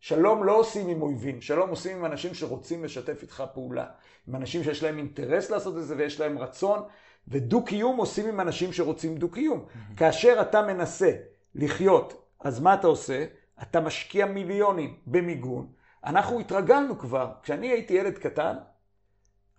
שלום 0.00 0.44
לא 0.44 0.58
עושים 0.58 0.88
עם 0.88 1.02
אויבים, 1.02 1.40
שלום 1.40 1.70
עושים 1.70 1.96
עם 1.96 2.04
אנשים 2.04 2.34
שרוצים 2.34 2.84
לשתף 2.84 3.22
איתך 3.22 3.44
פעולה. 3.54 3.86
עם 4.28 4.36
אנשים 4.36 4.64
שיש 4.64 4.82
להם 4.82 4.98
אינטרס 4.98 5.50
לעשות 5.50 5.76
את 5.76 5.84
זה 5.84 5.94
ויש 5.98 6.20
להם 6.20 6.38
רצון, 6.38 6.82
ודו-קיום 7.28 7.96
עושים 7.96 8.28
עם 8.28 8.40
אנשים 8.40 8.72
שרוצים 8.72 9.16
דו-קיום. 9.16 9.64
כאשר 9.96 10.38
אתה 10.40 10.62
מנסה 10.62 11.10
לחיות, 11.54 12.23
אז 12.40 12.60
מה 12.60 12.74
אתה 12.74 12.86
עושה? 12.86 13.24
אתה 13.62 13.80
משקיע 13.80 14.26
מיליונים 14.26 14.96
במיגון. 15.06 15.66
אנחנו 16.04 16.40
התרגלנו 16.40 16.98
כבר, 16.98 17.32
כשאני 17.42 17.66
הייתי 17.66 17.94
ילד 17.94 18.18
קטן, 18.18 18.54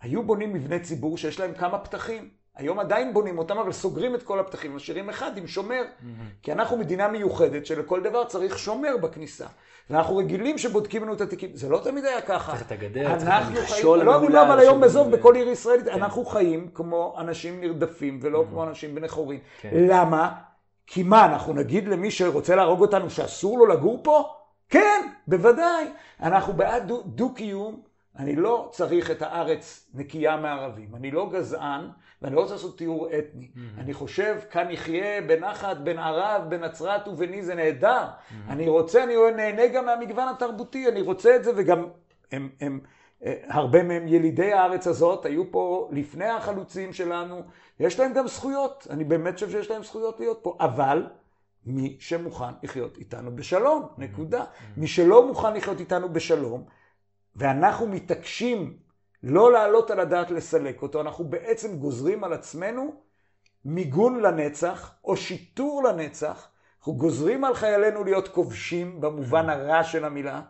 היו 0.00 0.22
בונים 0.22 0.52
מבני 0.52 0.80
ציבור 0.80 1.18
שיש 1.18 1.40
להם 1.40 1.54
כמה 1.54 1.78
פתחים. 1.78 2.28
היום 2.56 2.78
עדיין 2.78 3.14
בונים 3.14 3.38
אותם, 3.38 3.58
אבל 3.58 3.72
סוגרים 3.72 4.14
את 4.14 4.22
כל 4.22 4.40
הפתחים, 4.40 4.76
משאירים 4.76 5.08
אחד 5.08 5.38
עם 5.38 5.46
שומר. 5.46 5.82
כי 6.42 6.52
אנחנו 6.52 6.76
מדינה 6.76 7.08
מיוחדת 7.08 7.66
שלכל 7.66 8.02
דבר 8.02 8.24
צריך 8.24 8.58
שומר 8.58 8.96
בכניסה. 8.96 9.46
ואנחנו 9.90 10.16
רגילים 10.16 10.58
שבודקים 10.58 11.02
לנו 11.02 11.12
את 11.12 11.20
התיקים. 11.20 11.50
זה 11.54 11.68
לא 11.68 11.80
תמיד 11.84 12.04
היה 12.04 12.20
ככה. 12.20 12.52
צריך 12.52 12.66
את 12.66 12.72
הגדר, 12.72 13.18
צריך 13.18 13.30
את 13.30 13.46
המכשול 13.46 13.98
חיים, 13.98 14.06
לא, 14.06 14.30
לא, 14.30 14.46
אבל 14.46 14.58
היום 14.58 14.80
בזוב, 14.80 15.10
בכל 15.10 15.34
עיר 15.34 15.48
ישראלית, 15.48 15.84
כן. 15.84 15.90
אנחנו 15.90 16.24
חיים 16.24 16.68
כמו 16.74 17.16
אנשים 17.18 17.60
נרדפים, 17.60 18.18
ולא 18.22 18.44
כמו 18.50 18.64
אנשים 18.64 18.94
בני 18.94 19.08
חורין. 19.08 19.40
כן. 19.60 19.70
למה? 19.72 20.32
כי 20.86 21.02
מה, 21.02 21.24
אנחנו 21.26 21.52
נגיד 21.52 21.88
למי 21.88 22.10
שרוצה 22.10 22.56
להרוג 22.56 22.80
אותנו 22.80 23.10
שאסור 23.10 23.58
לו 23.58 23.66
לגור 23.66 24.00
פה? 24.02 24.32
כן, 24.68 25.08
בוודאי. 25.26 25.84
אנחנו 26.20 26.52
בעד 26.52 26.88
דו- 26.88 27.02
דו-קיום, 27.02 27.80
אני 28.18 28.36
לא 28.36 28.68
צריך 28.72 29.10
את 29.10 29.22
הארץ 29.22 29.90
נקייה 29.94 30.36
מערבים. 30.36 30.94
אני 30.94 31.10
לא 31.10 31.30
גזען, 31.32 31.88
ואני 32.22 32.34
לא 32.34 32.40
רוצה 32.40 32.52
לעשות 32.52 32.78
תיאור 32.78 33.08
אתני. 33.18 33.50
Mm-hmm. 33.54 33.80
אני 33.80 33.94
חושב, 33.94 34.36
כאן 34.50 34.70
יחיה 34.70 35.20
בנחת 35.22 35.76
בין 35.76 35.98
ערב, 35.98 36.42
בנצרת 36.48 37.08
וביני, 37.08 37.42
זה 37.42 37.54
נהדר. 37.54 38.04
Mm-hmm. 38.04 38.34
אני 38.52 38.68
רוצה, 38.68 39.04
אני 39.04 39.14
נהנה 39.36 39.66
גם 39.66 39.86
מהמגוון 39.86 40.28
התרבותי, 40.28 40.88
אני 40.88 41.00
רוצה 41.00 41.36
את 41.36 41.44
זה, 41.44 41.50
וגם 41.56 41.86
הם, 42.32 42.48
הם, 42.60 42.80
הרבה 43.48 43.82
מהם 43.82 44.08
ילידי 44.08 44.52
הארץ 44.52 44.86
הזאת, 44.86 45.26
היו 45.26 45.50
פה 45.50 45.88
לפני 45.92 46.28
החלוצים 46.28 46.92
שלנו, 46.92 47.42
יש 47.80 48.00
להם 48.00 48.12
גם 48.12 48.28
זכויות. 48.28 48.86
אני 48.90 49.04
באמת 49.04 49.34
חושב 49.34 49.50
שיש 49.50 49.70
להם 49.70 49.82
זכויות 49.82 50.20
להיות 50.20 50.38
פה, 50.42 50.56
אבל... 50.60 51.06
מי 51.66 51.96
שמוכן 52.00 52.54
לחיות 52.62 52.98
איתנו 52.98 53.36
בשלום, 53.36 53.86
נקודה. 53.98 54.44
מי 54.76 54.86
שלא 54.86 55.26
מוכן 55.26 55.54
לחיות 55.54 55.80
איתנו 55.80 56.12
בשלום, 56.12 56.64
ואנחנו 57.36 57.86
מתעקשים 57.86 58.76
לא 59.22 59.52
להעלות 59.52 59.90
על 59.90 60.00
הדעת 60.00 60.30
לסלק 60.30 60.82
אותו, 60.82 61.00
אנחנו 61.00 61.24
בעצם 61.24 61.78
גוזרים 61.78 62.24
על 62.24 62.32
עצמנו 62.32 62.94
מיגון 63.64 64.20
לנצח, 64.20 64.94
או 65.04 65.16
שיטור 65.16 65.82
לנצח, 65.82 66.48
אנחנו 66.86 66.98
גוזרים 66.98 67.44
על 67.44 67.54
חיילינו 67.54 68.04
להיות 68.04 68.28
כובשים 68.28 69.00
במובן 69.00 69.50
הרע 69.50 69.84
של 69.84 70.04
המילה, 70.04 70.40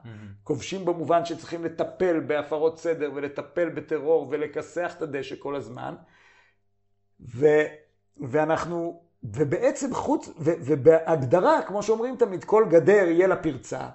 כובשים 0.45 0.84
במובן 0.84 1.24
שצריכים 1.24 1.64
לטפל 1.64 2.20
בהפרות 2.20 2.78
סדר 2.78 3.11
ולטפל 3.14 3.68
בטרור 3.68 4.26
ולכסח 4.30 4.95
את 4.97 5.03
הדשא 5.03 5.34
כל 5.39 5.57
הזמן, 5.57 5.95
ו, 7.20 7.47
ואנחנו, 8.16 9.03
ובעצם 9.24 9.95
חוץ, 9.95 10.28
ו, 10.39 10.51
ובהגדרה, 10.61 11.62
כמו 11.62 11.82
שאומרים 11.82 12.16
תמיד, 12.16 12.45
כל 12.45 12.64
גדר 12.68 13.09
יהיה 13.09 13.26
לה 13.26 13.37
פרצה. 13.37 13.89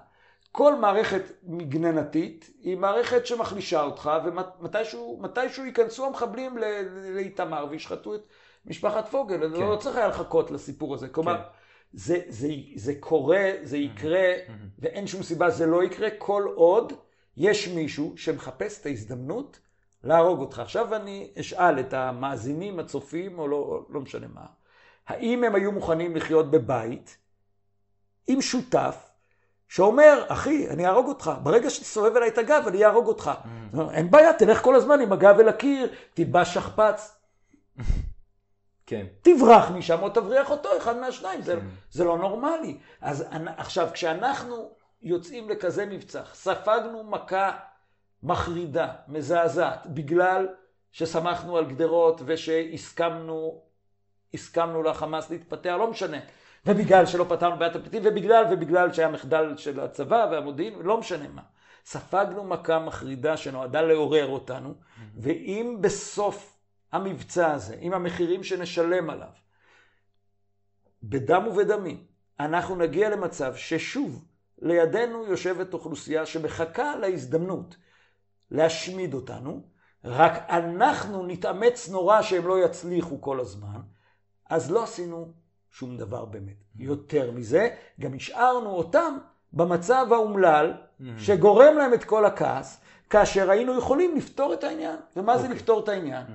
כל 0.52 0.74
מערכת 0.74 1.22
מגננתית 1.42 2.50
היא 2.62 2.76
מערכת 2.76 3.26
שמחלישה 3.26 3.82
אותך, 3.82 4.10
ומתישהו 4.24 5.64
ייכנסו 5.66 6.06
המחבלים 6.06 6.58
לאיתמר 7.14 7.66
וישחטו 7.70 8.14
את 8.14 8.20
משפחת 8.66 9.08
פוגל. 9.08 9.56
כן. 9.56 9.60
לא 9.60 9.76
צריך 9.76 9.96
היה 9.96 10.08
לחכות 10.08 10.50
לסיפור 10.50 10.94
הזה. 10.94 11.08
כלומר, 11.08 11.36
כן. 11.36 11.42
זה, 11.92 12.20
זה, 12.28 12.48
זה 12.74 12.94
קורה, 13.00 13.50
זה 13.62 13.76
יקרה, 13.76 14.32
ואין 14.78 15.06
שום 15.06 15.22
סיבה 15.22 15.50
זה 15.50 15.66
לא 15.66 15.84
יקרה, 15.84 16.08
כל 16.18 16.48
עוד 16.54 16.92
יש 17.36 17.68
מישהו 17.68 18.12
שמחפש 18.16 18.80
את 18.80 18.86
ההזדמנות 18.86 19.58
להרוג 20.04 20.40
אותך. 20.40 20.58
עכשיו 20.58 20.94
אני 20.96 21.30
אשאל 21.40 21.80
את 21.80 21.94
המאזינים, 21.94 22.78
הצופים, 22.78 23.38
או 23.38 23.48
לא, 23.48 23.86
לא 23.88 24.00
משנה 24.00 24.26
מה, 24.34 24.46
האם 25.06 25.44
הם 25.44 25.54
היו 25.54 25.72
מוכנים 25.72 26.16
לחיות 26.16 26.50
בבית 26.50 27.16
עם 28.26 28.40
שותף 28.40 29.08
שאומר, 29.68 30.24
אחי, 30.28 30.68
אני 30.70 30.86
אהרוג 30.86 31.08
אותך. 31.08 31.30
ברגע 31.42 31.70
שתסובב 31.70 32.16
אליי 32.16 32.28
את 32.28 32.38
הגב, 32.38 32.64
אני 32.66 32.84
אהרוג 32.84 33.06
אותך. 33.06 33.30
Mm. 33.74 33.78
אין 33.90 34.10
בעיה, 34.10 34.32
תלך 34.32 34.62
כל 34.62 34.74
הזמן 34.74 35.00
עם 35.00 35.12
הגב 35.12 35.40
אל 35.40 35.48
הקיר, 35.48 35.92
תלבש 36.14 36.54
שכפ"ץ. 36.54 37.16
כן. 38.86 39.06
תברח 39.22 39.70
משם 39.70 40.02
או 40.02 40.08
תבריח 40.08 40.50
אותו, 40.50 40.68
אחד 40.76 40.96
מהשניים. 40.96 41.42
זה, 41.42 41.56
כן. 41.56 41.66
זה 41.90 42.04
לא 42.04 42.18
נורמלי. 42.18 42.78
אז 43.00 43.24
עכשיו, 43.56 43.88
כשאנחנו 43.92 44.70
יוצאים 45.02 45.50
לכזה 45.50 45.86
מבצע, 45.86 46.22
ספגנו 46.32 47.04
מכה 47.04 47.50
מחרידה, 48.22 48.88
מזעזעת, 49.08 49.86
בגלל 49.86 50.48
שסמכנו 50.92 51.56
על 51.56 51.64
גדרות 51.64 52.20
ושהסכמנו 52.24 53.62
הסכמנו 54.34 54.82
לחמאס 54.82 55.30
להתפתח, 55.30 55.74
לא 55.78 55.90
משנה. 55.90 56.18
ובגלל 56.66 57.06
שלא 57.06 57.26
פתרנו 57.28 57.58
בעיית 57.58 57.76
הפליטים, 57.76 58.02
ובגלל, 58.04 58.44
ובגלל 58.50 58.92
שהיה 58.92 59.08
מחדל 59.08 59.56
של 59.56 59.80
הצבא 59.80 60.28
והמודיעין, 60.30 60.74
לא 60.82 60.98
משנה 60.98 61.28
מה. 61.28 61.42
ספגנו 61.84 62.44
מכה 62.44 62.78
מחרידה 62.78 63.36
שנועדה 63.36 63.82
לעורר 63.82 64.26
אותנו, 64.26 64.74
ואם 65.16 65.76
בסוף 65.80 66.61
המבצע 66.92 67.52
הזה, 67.52 67.76
עם 67.80 67.92
המחירים 67.92 68.44
שנשלם 68.44 69.10
עליו, 69.10 69.28
בדם 71.02 71.46
ובדמים, 71.46 72.04
אנחנו 72.40 72.76
נגיע 72.76 73.10
למצב 73.10 73.54
ששוב, 73.54 74.24
לידינו 74.58 75.24
יושבת 75.24 75.74
אוכלוסייה 75.74 76.26
שמחכה 76.26 76.96
להזדמנות 76.96 77.76
להשמיד 78.50 79.14
אותנו, 79.14 79.62
רק 80.04 80.32
אנחנו 80.48 81.26
נתאמץ 81.26 81.88
נורא 81.88 82.22
שהם 82.22 82.46
לא 82.46 82.64
יצליחו 82.64 83.20
כל 83.20 83.40
הזמן, 83.40 83.80
אז 84.50 84.70
לא 84.70 84.82
עשינו 84.82 85.32
שום 85.70 85.96
דבר 85.96 86.24
באמת. 86.24 86.56
יותר 86.76 87.30
מזה, 87.30 87.68
גם 88.00 88.14
השארנו 88.14 88.70
אותם 88.70 89.18
במצב 89.52 90.06
האומלל, 90.10 90.72
שגורם 91.18 91.76
להם 91.76 91.94
את 91.94 92.04
כל 92.04 92.24
הכעס, 92.24 92.80
כאשר 93.10 93.50
היינו 93.50 93.78
יכולים 93.78 94.16
לפתור 94.16 94.54
את 94.54 94.64
העניין. 94.64 94.96
ומה 95.16 95.34
okay. 95.34 95.36
זה 95.36 95.42
אוקיי. 95.42 95.56
לפתור 95.56 95.80
את 95.80 95.88
העניין? 95.88 96.26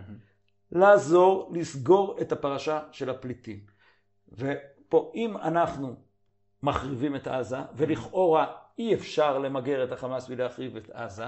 לעזור, 0.72 1.52
לסגור 1.54 2.18
את 2.22 2.32
הפרשה 2.32 2.82
של 2.92 3.10
הפליטים. 3.10 3.60
ופה, 4.32 5.12
אם 5.16 5.38
אנחנו 5.38 5.96
מחריבים 6.64 7.16
את 7.16 7.28
עזה, 7.28 7.58
ולכאורה 7.76 8.56
אי 8.78 8.94
אפשר 8.94 9.38
למגר 9.38 9.84
את 9.84 9.92
החמאס 9.92 10.30
ולהחריב 10.30 10.76
את 10.76 10.90
עזה, 10.90 11.26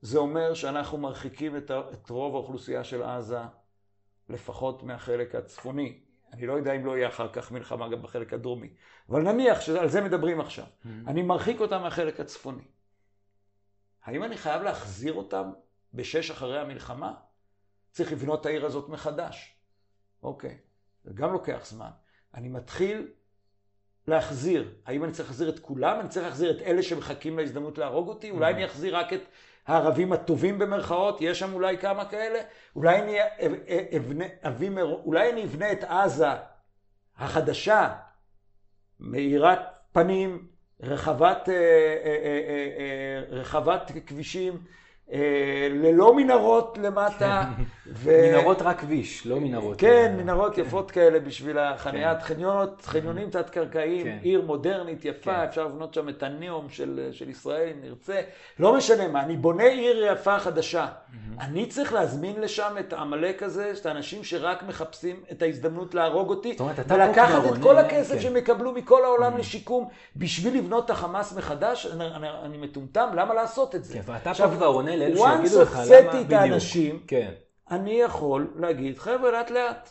זה 0.00 0.18
אומר 0.18 0.54
שאנחנו 0.54 0.98
מרחיקים 0.98 1.56
את, 1.56 1.70
רוב 2.10 2.34
האוכלוסייה 2.34 2.84
של 2.84 3.02
עזה, 3.02 3.40
לפחות 4.28 4.82
מהחלק 4.82 5.34
הצפוני. 5.34 6.00
אני 6.32 6.46
לא 6.46 6.52
יודע 6.52 6.72
אם 6.72 6.86
לא 6.86 6.96
יהיה 6.96 7.08
אחר 7.08 7.28
כך 7.32 7.52
מלחמה 7.52 7.88
גם 7.88 8.02
בחלק 8.02 8.32
הדרומי, 8.32 8.68
אבל 9.08 9.22
נניח 9.22 9.60
שעל 9.60 9.88
זה 9.88 10.00
מדברים 10.00 10.40
עכשיו. 10.40 10.64
אני 11.06 11.22
מרחיק 11.22 11.60
אותם 11.60 11.82
מהחלק 11.82 12.20
הצפוני. 12.20 12.64
האם 14.04 14.24
אני 14.24 14.36
חייב 14.36 14.62
להחזיר 14.62 15.12
אותם 15.12 15.50
בשש 15.94 16.30
אחרי 16.30 16.60
המלחמה? 16.60 17.14
צריך 17.94 18.12
לבנות 18.12 18.40
את 18.40 18.46
העיר 18.46 18.66
הזאת 18.66 18.88
מחדש. 18.88 19.54
אוקיי, 20.22 20.58
זה 21.04 21.12
גם 21.14 21.32
לוקח 21.32 21.66
זמן. 21.66 21.90
אני 22.34 22.48
מתחיל 22.48 23.08
להחזיר. 24.06 24.74
האם 24.86 25.04
אני 25.04 25.12
צריך 25.12 25.28
להחזיר 25.28 25.48
את 25.48 25.58
כולם? 25.58 26.00
אני 26.00 26.08
צריך 26.08 26.26
להחזיר 26.26 26.50
את 26.50 26.62
אלה 26.62 26.82
שמחכים 26.82 27.38
להזדמנות 27.38 27.78
להרוג 27.78 28.08
אותי? 28.08 28.30
אולי. 28.30 28.52
אני 28.52 28.64
אחזיר 28.64 28.96
רק 28.96 29.12
את 29.12 29.20
הערבים 29.66 30.12
הטובים 30.12 30.58
במרכאות, 30.58 31.20
יש 31.20 31.38
שם 31.38 31.52
אולי 31.52 31.78
כמה 31.78 32.04
כאלה, 32.04 32.38
אולי 32.76 33.02
אני 33.02 33.18
אבנה, 33.96 34.24
אבנה, 34.42 34.82
אולי 34.82 35.32
אני 35.32 35.44
אבנה 35.44 35.72
את 35.72 35.84
עזה 35.84 36.28
החדשה, 37.16 37.94
מאירת 39.00 39.60
פנים, 39.92 40.46
רחבת, 40.80 41.48
אה, 41.48 41.54
אה, 41.54 42.40
אה, 42.78 43.22
רחבת 43.28 43.92
כבישים, 44.06 44.64
ללא 45.70 46.16
מנהרות 46.16 46.78
למטה. 46.82 47.44
ו... 47.86 48.28
מנהרות 48.28 48.62
רק 48.62 48.80
כביש, 48.80 49.26
לא 49.26 49.40
מנהרות. 49.40 49.80
כן, 49.80 50.14
אה, 50.18 50.22
מנהרות 50.22 50.54
כן. 50.54 50.62
יפות 50.62 50.90
כאלה 50.90 51.20
בשביל 51.20 51.58
החניית 51.58 52.18
כן. 52.18 52.24
חניונות, 52.24 52.82
חניונים 52.84 53.30
תת-קרקעיים, 53.30 54.04
כן. 54.04 54.18
עיר 54.22 54.42
מודרנית 54.42 55.04
יפה, 55.04 55.34
כן. 55.34 55.40
אפשר 55.48 55.64
לבנות 55.64 55.94
שם 55.94 56.08
את 56.08 56.22
הניאום 56.22 56.70
של, 56.70 57.08
של 57.12 57.28
ישראל 57.28 57.68
אם 57.68 57.80
נרצה. 57.82 58.20
לא 58.58 58.76
משנה 58.76 59.08
מה, 59.08 59.22
אני 59.22 59.36
בונה 59.36 59.64
עיר 59.64 60.04
יפה 60.12 60.38
חדשה. 60.38 60.86
אני 61.40 61.66
צריך 61.66 61.92
להזמין 61.92 62.40
לשם 62.40 62.74
את 62.80 62.92
העמלק 62.92 63.42
הזה, 63.42 63.72
את 63.80 63.86
האנשים 63.86 64.24
שרק 64.24 64.62
מחפשים 64.62 65.16
את 65.32 65.42
ההזדמנות 65.42 65.94
להרוג 65.94 66.30
אותי, 66.30 66.56
ולקחת 66.88 67.42
את 67.52 67.62
כל 67.62 67.78
הכסף 67.78 68.14
כן. 68.14 68.20
שהם 68.20 68.36
יקבלו 68.36 68.72
מכל 68.72 69.04
העולם 69.04 69.36
לשיקום, 69.36 69.88
בשביל 70.16 70.58
לבנות 70.58 70.84
את 70.84 70.90
החמאס 70.90 71.36
מחדש, 71.36 71.86
אני, 71.86 72.06
אני, 72.06 72.26
אני 72.42 72.56
מטומטם, 72.56 73.08
למה 73.14 73.34
לעשות 73.34 73.74
את 73.74 73.84
זה? 73.84 73.94
כן, 73.94 74.12
ואתה 74.12 74.34
פה 74.34 74.48
כבר 74.48 74.66
עונה 74.66 74.96
לאלה 74.96 75.16
שיגידו 75.16 75.62
לך 75.62 75.80
למה 75.86 76.12
בדיוק. 76.12 76.14
once 76.14 76.26
את 76.26 76.32
האנשים, 76.32 77.00
כן. 77.06 77.30
אני 77.74 78.00
יכול 78.00 78.50
להגיד, 78.56 78.98
חבר'ה, 78.98 79.30
לאט 79.30 79.50
לאט, 79.50 79.90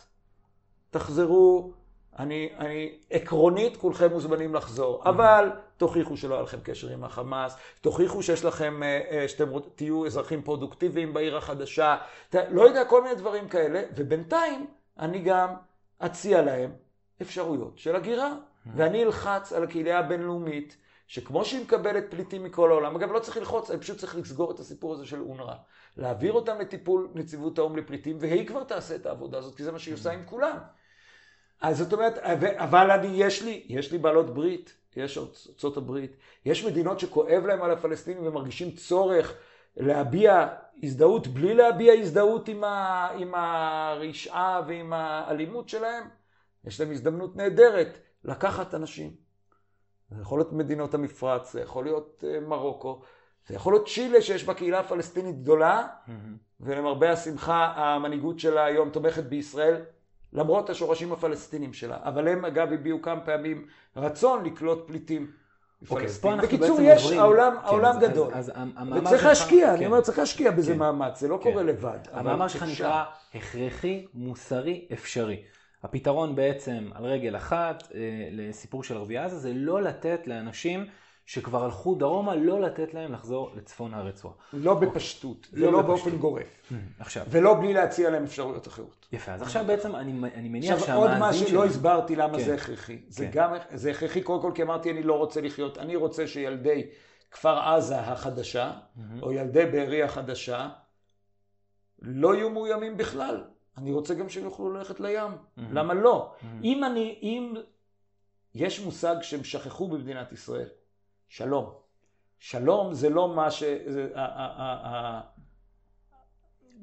תחזרו, 0.90 1.72
אני, 2.18 2.48
אני, 2.58 2.98
עקרונית 3.10 3.76
כולכם 3.76 4.10
מוזמנים 4.10 4.54
לחזור. 4.54 5.02
אבל 5.04 5.50
תוכיחו 5.76 6.16
שלא 6.16 6.34
היה 6.34 6.42
לכם 6.42 6.58
קשר 6.62 6.88
עם 6.88 7.04
החמאס, 7.04 7.56
תוכיחו 7.80 8.22
שיש 8.22 8.44
לכם, 8.44 8.82
אה, 8.82 9.00
אה, 9.10 9.28
שאתם 9.28 9.44
תהיו 9.74 10.06
אזרחים 10.06 10.42
פרודוקטיביים 10.42 11.14
בעיר 11.14 11.36
החדשה, 11.36 11.96
ת, 12.30 12.34
לא 12.50 12.62
יודע, 12.62 12.84
כל 12.84 13.02
מיני 13.02 13.14
דברים 13.14 13.48
כאלה, 13.48 13.82
ובינתיים 13.96 14.66
אני 14.98 15.18
גם 15.18 15.48
אציע 15.98 16.42
להם 16.42 16.70
אפשרויות 17.22 17.78
של 17.78 17.96
הגירה. 17.96 18.32
ואני 18.66 19.04
אלחץ 19.04 19.52
על 19.52 19.64
הקהילה 19.64 19.98
הבינלאומית. 19.98 20.76
שכמו 21.06 21.44
שהיא 21.44 21.62
מקבלת 21.62 22.04
פליטים 22.10 22.44
מכל 22.44 22.70
העולם, 22.70 22.96
אגב 22.96 23.12
לא 23.12 23.18
צריך 23.18 23.36
ללחוץ, 23.36 23.70
אני 23.70 23.80
פשוט 23.80 23.98
צריך 23.98 24.16
לסגור 24.16 24.50
את 24.50 24.58
הסיפור 24.58 24.94
הזה 24.94 25.06
של 25.06 25.20
אונר"א. 25.20 25.54
להעביר 25.96 26.32
אותם 26.32 26.60
לטיפול 26.60 27.08
נציבות 27.14 27.58
האו"ם 27.58 27.76
לפליטים, 27.76 28.16
והיא 28.20 28.46
כבר 28.46 28.64
תעשה 28.64 28.94
את 28.94 29.06
העבודה 29.06 29.38
הזאת, 29.38 29.54
כי 29.54 29.64
זה 29.64 29.72
מה 29.72 29.78
שהיא 29.78 29.94
עושה 29.94 30.12
עם 30.12 30.22
כולם. 30.26 30.58
אז 31.60 31.78
זאת 31.78 31.92
אומרת, 31.92 32.18
אבל 32.56 32.90
אני, 32.90 33.08
יש 33.14 33.42
לי, 33.42 33.66
יש 33.68 33.92
לי 33.92 33.98
בעלות 33.98 34.34
ברית, 34.34 34.74
יש 34.96 35.18
ארצות 35.18 35.76
הברית, 35.76 36.16
יש 36.44 36.64
מדינות 36.64 37.00
שכואב 37.00 37.46
להם 37.46 37.62
על 37.62 37.70
הפלסטינים 37.70 38.26
ומרגישים 38.26 38.70
צורך 38.70 39.34
להביע 39.76 40.48
הזדהות 40.82 41.26
בלי 41.26 41.54
להביע 41.54 41.92
הזדהות 41.92 42.48
עם, 42.48 42.64
ה, 42.64 43.08
עם 43.18 43.34
הרשעה 43.34 44.62
ועם 44.68 44.92
האלימות 44.92 45.68
שלהם. 45.68 46.08
יש 46.64 46.80
להם 46.80 46.90
הזדמנות 46.90 47.36
נהדרת 47.36 47.98
לקחת 48.24 48.74
אנשים. 48.74 49.23
זה 50.10 50.22
יכול 50.22 50.38
להיות 50.38 50.52
מדינות 50.52 50.94
המפרץ, 50.94 51.52
זה 51.52 51.60
יכול 51.60 51.84
להיות 51.84 52.24
אה, 52.26 52.40
מרוקו, 52.40 53.00
זה 53.48 53.54
יכול 53.54 53.72
להיות 53.72 53.88
צ'ילה 53.88 54.22
שיש 54.22 54.44
בה 54.44 54.54
קהילה 54.54 54.82
פלסטינית 54.82 55.42
גדולה, 55.42 55.86
ולמרבה 56.60 57.10
השמחה 57.12 57.72
המנהיגות 57.76 58.38
שלה 58.38 58.64
היום 58.64 58.90
תומכת 58.90 59.24
בישראל, 59.24 59.76
למרות 60.32 60.70
השורשים 60.70 61.12
הפלסטינים 61.12 61.72
שלה. 61.72 61.96
אבל 62.02 62.28
הם 62.28 62.44
אגב 62.44 62.72
הביעו 62.72 63.02
כמה 63.02 63.20
פעמים 63.20 63.66
רצון 63.96 64.44
לקלוט 64.44 64.86
פליטים. 64.88 65.30
אוקיי, 65.90 66.08
פה 66.08 66.32
אנחנו 66.32 66.46
בקיצור, 66.48 66.68
בעצם 66.68 66.82
יש, 66.86 67.02
עוברים- 67.02 67.20
העולם, 67.20 67.52
כן, 67.60 67.66
העולם 67.66 67.96
אז- 67.96 68.02
גדול. 68.02 68.28
אז- 68.34 68.50
אז 68.50 68.52
המאמר 68.56 68.98
וצריך 69.00 69.20
שלך- 69.20 69.24
להשקיע, 69.28 69.66
כן. 69.66 69.72
אני 69.74 69.86
אומר, 69.86 70.00
צריך 70.00 70.18
להשקיע 70.18 70.50
בזה 70.50 70.72
כן. 70.72 70.78
מאמץ, 70.78 71.20
זה 71.20 71.28
לא 71.28 71.38
כן. 71.42 71.50
קורה 71.50 71.62
לבד. 71.62 71.98
המאמר 72.12 72.48
שלך. 72.48 72.62
נקרא 72.62 73.04
הכרחי, 73.34 74.06
מוסרי, 74.14 74.88
אפשרי. 74.92 75.42
הפתרון 75.84 76.36
בעצם 76.36 76.90
על 76.94 77.04
רגל 77.04 77.36
אחת 77.36 77.82
אה, 77.94 78.28
לסיפור 78.30 78.84
של 78.84 78.96
ערביי 78.96 79.18
עזה 79.18 79.38
זה 79.38 79.52
לא 79.54 79.82
לתת 79.82 80.26
לאנשים 80.26 80.86
שכבר 81.26 81.64
הלכו 81.64 81.94
דרומה, 81.94 82.34
לא 82.34 82.60
לתת 82.60 82.94
להם 82.94 83.12
לחזור 83.12 83.52
לצפון 83.56 83.94
הרצועה. 83.94 84.34
לא 84.52 84.74
בפשטות, 84.74 85.48
לא 85.52 85.68
ולא 85.68 85.78
בפשטות. 85.78 85.96
באופן 85.96 86.18
גורף. 86.18 86.72
עכשיו, 86.98 87.24
ולא 87.30 87.54
בלי 87.54 87.72
להציע 87.72 88.10
להם 88.10 88.24
אפשרויות 88.24 88.68
אחרות. 88.68 89.06
יפה, 89.12 89.32
אז 89.32 89.42
עכשיו 89.42 89.64
בעצם 89.66 89.96
אני, 89.96 90.30
אני 90.34 90.48
מניח 90.48 90.74
עכשיו 90.74 90.96
עוד 90.96 91.10
שהמאזין 91.10 91.40
משהו, 91.40 91.48
שלנו... 91.48 91.60
לא 91.60 91.66
הסברתי 91.66 92.16
למה 92.16 92.38
כן. 92.38 92.44
זה 92.44 92.54
הכרחי. 92.54 92.98
זה 93.08 93.24
כן. 93.24 93.30
גם, 93.32 93.54
זה 93.74 93.90
הכרחי 93.90 94.22
קודם 94.22 94.42
כל 94.42 94.52
כי 94.54 94.62
אמרתי 94.62 94.90
אני 94.90 95.02
לא 95.02 95.18
רוצה 95.18 95.40
לחיות, 95.40 95.78
אני 95.78 95.96
רוצה 95.96 96.26
שילדי 96.26 96.86
כפר 97.30 97.58
עזה 97.58 98.00
החדשה, 98.00 98.72
או 99.22 99.32
ילדי 99.32 99.66
בארי 99.66 100.02
החדשה, 100.02 100.68
לא 102.02 102.34
יהיו 102.34 102.50
מאוימים 102.50 102.96
בכלל. 102.96 103.44
אני 103.78 103.92
רוצה 103.92 104.14
גם 104.14 104.28
שהם 104.28 104.44
יוכלו 104.44 104.72
ללכת 104.74 105.00
לים. 105.00 105.32
למה 105.56 105.94
לא? 105.94 106.32
אם 106.64 106.84
אני, 106.84 107.18
אם... 107.22 107.54
יש 108.54 108.80
מושג 108.80 109.16
שהם 109.22 109.44
שכחו 109.44 109.88
במדינת 109.88 110.32
ישראל, 110.32 110.68
שלום. 111.28 111.70
שלום 112.38 112.94
זה 112.94 113.10
לא 113.10 113.28
מה 113.34 113.50
ש... 113.50 113.62
זה, 113.86 114.08
ה- 114.14 114.20
ה- 114.20 114.62
ה- 114.62 114.88
ה- 114.88 115.20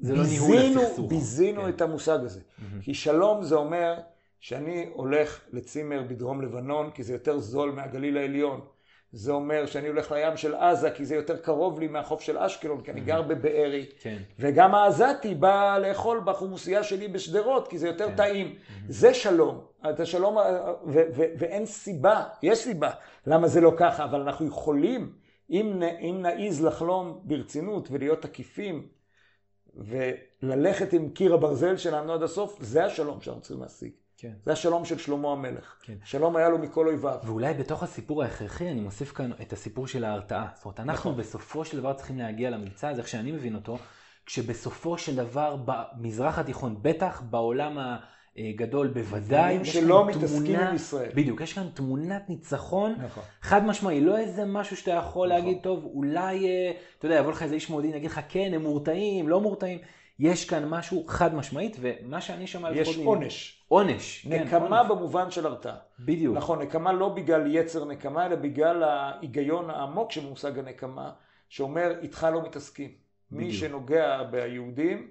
זה 0.00 0.14
לא 0.14 0.22
ניהול 0.22 0.56
הסכסוך. 0.56 1.08
ביזינו 1.08 1.62
כן. 1.62 1.68
את 1.68 1.80
המושג 1.80 2.18
הזה. 2.24 2.40
כי 2.80 2.94
שלום 2.94 3.42
זה 3.42 3.54
אומר 3.54 3.94
שאני 4.40 4.90
הולך 4.92 5.40
לצימר 5.52 6.02
בדרום 6.08 6.42
לבנון, 6.42 6.90
כי 6.90 7.02
זה 7.02 7.12
יותר 7.12 7.38
זול 7.38 7.70
מהגליל 7.72 8.16
העליון. 8.18 8.60
זה 9.12 9.32
אומר 9.32 9.66
שאני 9.66 9.88
הולך 9.88 10.12
לים 10.12 10.36
של 10.36 10.54
עזה, 10.54 10.90
כי 10.90 11.04
זה 11.04 11.14
יותר 11.14 11.36
קרוב 11.36 11.80
לי 11.80 11.88
מהחוף 11.88 12.20
של 12.20 12.38
אשקלון, 12.38 12.80
כי 12.80 12.90
אני 12.90 13.00
גר 13.00 13.22
בבארי. 13.22 13.86
כן. 14.00 14.18
וגם 14.38 14.74
העזתי 14.74 15.34
בא 15.34 15.78
לאכול 15.78 16.20
בחומוסייה 16.24 16.82
שלי 16.82 17.08
בשדרות, 17.08 17.68
כי 17.68 17.78
זה 17.78 17.86
יותר 17.86 18.08
כן. 18.08 18.16
טעים. 18.16 18.54
זה 18.88 19.14
שלום. 19.14 19.60
את 19.90 20.00
השלום, 20.00 20.36
ו- 20.36 20.80
ו- 20.86 21.32
ואין 21.38 21.66
סיבה, 21.66 22.24
יש 22.42 22.58
סיבה 22.58 22.90
למה 23.26 23.48
זה 23.48 23.60
לא 23.60 23.72
ככה, 23.76 24.04
אבל 24.04 24.20
אנחנו 24.20 24.46
יכולים, 24.46 25.12
אם, 25.50 25.72
נ- 25.78 25.82
אם 25.82 26.18
נעז 26.22 26.64
לחלום 26.64 27.20
ברצינות 27.24 27.88
ולהיות 27.90 28.22
תקיפים, 28.22 28.88
וללכת 29.76 30.92
עם 30.92 31.08
קיר 31.08 31.34
הברזל 31.34 31.76
שלנו 31.76 32.12
עד 32.12 32.22
הסוף, 32.22 32.58
זה 32.60 32.84
השלום 32.84 33.20
שאנחנו 33.20 33.42
צריכים 33.42 33.62
להשיג. 33.62 33.90
כן. 34.22 34.32
זה 34.44 34.52
השלום 34.52 34.84
של 34.84 34.98
שלמה 34.98 35.32
המלך. 35.32 35.76
כן. 35.82 35.94
שלום 36.04 36.36
היה 36.36 36.48
לו 36.48 36.58
מכל 36.58 36.86
אויביו. 36.88 37.18
ואולי 37.24 37.54
בתוך 37.54 37.82
הסיפור 37.82 38.22
ההכרחי 38.22 38.70
אני 38.70 38.80
מוסיף 38.80 39.12
כאן 39.12 39.30
את 39.42 39.52
הסיפור 39.52 39.86
של 39.86 40.04
ההרתעה. 40.04 40.48
זאת 40.54 40.64
אומרת, 40.64 40.80
אנחנו 40.80 41.10
נכון. 41.10 41.20
בסופו 41.22 41.64
של 41.64 41.76
דבר 41.78 41.92
צריכים 41.92 42.18
להגיע 42.18 42.50
למבצע 42.50 42.88
הזה, 42.88 43.00
איך 43.00 43.08
שאני 43.08 43.32
מבין 43.32 43.54
אותו, 43.54 43.78
כשבסופו 44.26 44.98
של 44.98 45.16
דבר 45.16 45.56
במזרח 45.64 46.38
התיכון, 46.38 46.76
בטח 46.82 47.22
בעולם 47.30 47.78
הגדול 48.36 48.86
בוודאי, 48.86 49.52
יש 49.54 49.72
שלא 49.72 50.04
כאן 50.08 50.18
מתעסקים 50.18 50.46
תמונה- 50.46 50.68
עם 50.68 50.74
ישראל. 50.76 51.10
בדיוק, 51.14 51.40
יש 51.40 51.52
כאן 51.52 51.68
תמונת 51.74 52.28
ניצחון 52.28 52.94
נכון. 53.04 53.22
חד 53.42 53.64
משמעי, 53.66 54.00
לא 54.00 54.18
איזה 54.18 54.44
משהו 54.44 54.76
שאתה 54.76 54.90
יכול 54.90 55.28
נכון. 55.28 55.28
להגיד, 55.28 55.58
טוב, 55.62 55.84
אולי, 55.84 56.46
אה, 56.46 56.72
אתה 56.98 57.06
יודע, 57.06 57.16
יבוא 57.18 57.30
לך 57.32 57.42
איזה 57.42 57.54
איש 57.54 57.70
מודיעין, 57.70 57.96
יגיד 57.96 58.10
לך, 58.10 58.20
כן, 58.28 58.50
הם 58.54 58.62
מורתעים, 58.62 59.28
לא 59.28 59.40
מורתעים. 59.40 59.78
יש 60.22 60.44
כאן 60.44 60.68
משהו 60.68 61.04
חד 61.06 61.34
משמעית, 61.34 61.76
ומה 61.80 62.20
שאני 62.20 62.46
שומע 62.46 62.70
יש 62.70 62.88
לפחות 62.88 63.04
מ- 63.04 63.06
עונש. 63.06 63.62
עונש. 63.68 64.26
כן, 64.30 64.42
נקמה 64.44 64.78
עונש. 64.80 64.90
במובן 64.90 65.30
של 65.30 65.46
הרתעה. 65.46 65.76
בדיוק. 66.00 66.36
נכון, 66.36 66.62
נקמה 66.62 66.92
לא 66.92 67.08
בגלל 67.08 67.54
יצר 67.54 67.84
נקמה, 67.84 68.26
אלא 68.26 68.36
בגלל 68.36 68.82
ההיגיון 68.82 69.70
העמוק 69.70 70.12
של 70.12 70.26
מושג 70.28 70.58
הנקמה, 70.58 71.12
שאומר, 71.48 71.92
איתך 72.02 72.26
לא 72.32 72.42
מתעסקים. 72.42 72.90
מי 73.30 73.44
בדיוק. 73.44 73.60
שנוגע 73.60 74.22
ביהודים, 74.22 75.08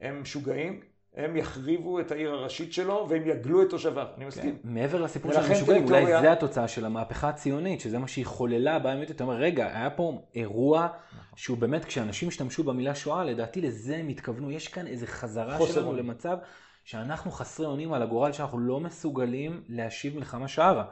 הם 0.00 0.22
משוגעים, 0.22 0.80
הם 1.16 1.36
יחריבו 1.36 2.00
את 2.00 2.12
העיר 2.12 2.30
הראשית 2.30 2.72
שלו, 2.72 3.06
והם 3.08 3.22
יגלו 3.26 3.62
את 3.62 3.70
תושביו. 3.70 4.06
אני 4.16 4.24
מסכים. 4.24 4.58
כן. 4.62 4.68
מעבר 4.68 5.02
לסיפור 5.02 5.32
של 5.32 5.40
המשוגעים, 5.40 5.84
אולי 5.84 6.06
זה 6.06 6.32
התוצאה 6.32 6.68
של 6.68 6.84
המהפכה 6.84 7.28
הציונית, 7.28 7.80
שזה 7.80 7.98
מה 7.98 8.08
שהיא 8.08 8.26
חוללה 8.26 8.78
באמת, 8.78 9.10
אתה 9.10 9.24
אומר, 9.24 9.34
רגע, 9.34 9.66
היה 9.66 9.90
פה 9.90 10.22
אירוע 10.34 10.88
שהוא 11.36 11.58
באמת, 11.58 11.84
כשאנשים 11.84 12.28
השתמשו 12.28 12.64
במילה 12.64 12.94
שואה, 12.94 13.24
לדעתי 13.24 13.60
לזה 13.60 13.96
הם 13.96 14.08
התכוונו, 14.08 14.50
יש 14.50 14.68
כאן 14.68 14.86
איזו 14.86 15.06
חזרה 15.06 15.58
שלנו 15.66 15.86
אונים. 15.86 16.04
למצב 16.04 16.36
שאנחנו 16.84 17.30
חסרי 17.30 17.66
אונים 17.66 17.92
על 17.92 18.02
הגורל, 18.02 18.32
שאנחנו 18.32 18.58
לא 18.58 18.80
מסוגלים 18.80 19.62
להשיב 19.68 20.16
מלחמה 20.16 20.48
שערה. 20.48 20.84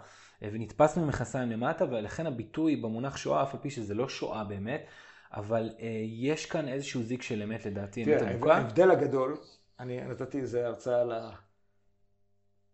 אה, 0.43 0.49
ונתפסנו 0.53 1.05
ממכנסיים 1.05 1.51
למטה, 1.51 1.85
ולכן 1.91 2.27
הביטוי 2.27 2.77
במונח 2.77 3.17
שואה, 3.17 3.43
אף 3.43 3.55
על 3.55 3.61
פי 3.61 3.71
שזה 3.71 3.95
לא 3.95 4.09
שואה 4.09 4.45
באמת, 4.45 4.87
אבל 5.33 5.71
אה, 5.81 6.03
יש 6.05 6.47
כאן 6.47 6.69
איזשהו 6.69 7.03
זיק 7.03 7.23
של 7.23 7.43
אמת 7.43 7.67
לדעתי, 7.67 8.05
אמת 8.05 8.19
תראה, 8.19 8.31
עמוקה. 8.31 8.55
ההבדל 8.55 8.91
הגדול, 8.91 9.37
אני 9.79 10.05
נתתי 10.05 10.41
איזה 10.41 10.67
הרצאה 10.67 11.01
על, 11.01 11.13
ה... 11.13 11.37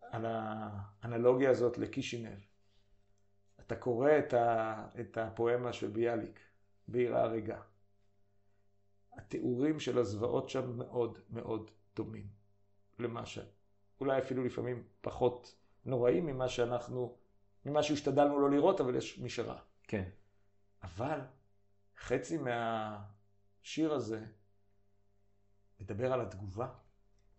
על 0.00 0.24
האנלוגיה 0.26 1.50
הזאת 1.50 1.78
לקישינב. 1.78 2.38
אתה 3.61 3.76
קורא 3.76 4.11
את, 4.18 4.34
ה... 4.34 4.86
את 5.00 5.18
הפואמה 5.18 5.72
של 5.72 5.90
ביאליק, 5.90 6.40
בעיר 6.88 7.16
ההריגה. 7.16 7.61
התיאורים 9.12 9.80
של 9.80 9.98
הזוועות 9.98 10.48
שם 10.48 10.78
מאוד 10.78 11.18
מאוד 11.30 11.70
דומים 11.96 12.28
למה 12.98 13.26
ש... 13.26 13.38
אולי 14.00 14.18
אפילו 14.18 14.44
לפעמים 14.44 14.84
פחות 15.00 15.57
נוראים 15.84 16.26
ממה 16.26 16.48
שאנחנו, 16.48 17.16
ממה 17.64 17.82
שהשתדלנו 17.82 18.40
לא 18.40 18.50
לראות, 18.50 18.80
אבל 18.80 18.94
יש 18.96 19.18
מי 19.18 19.30
שראה. 19.30 19.59
כן, 19.82 20.09
אבל 20.82 21.20
חצי 21.98 22.38
מהשיר 22.38 23.92
הזה 23.92 24.26
מדבר 25.80 26.12
על 26.12 26.20
התגובה, 26.20 26.68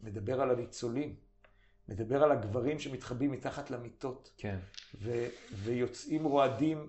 מדבר 0.01 0.41
על 0.41 0.51
הניצולים, 0.51 1.15
מדבר 1.89 2.23
על 2.23 2.31
הגברים 2.31 2.79
שמתחבאים 2.79 3.31
מתחת 3.31 3.71
למיטות 3.71 4.31
כן, 4.37 4.59
ו- 4.95 5.27
ויוצאים 5.53 6.23
רועדים 6.23 6.87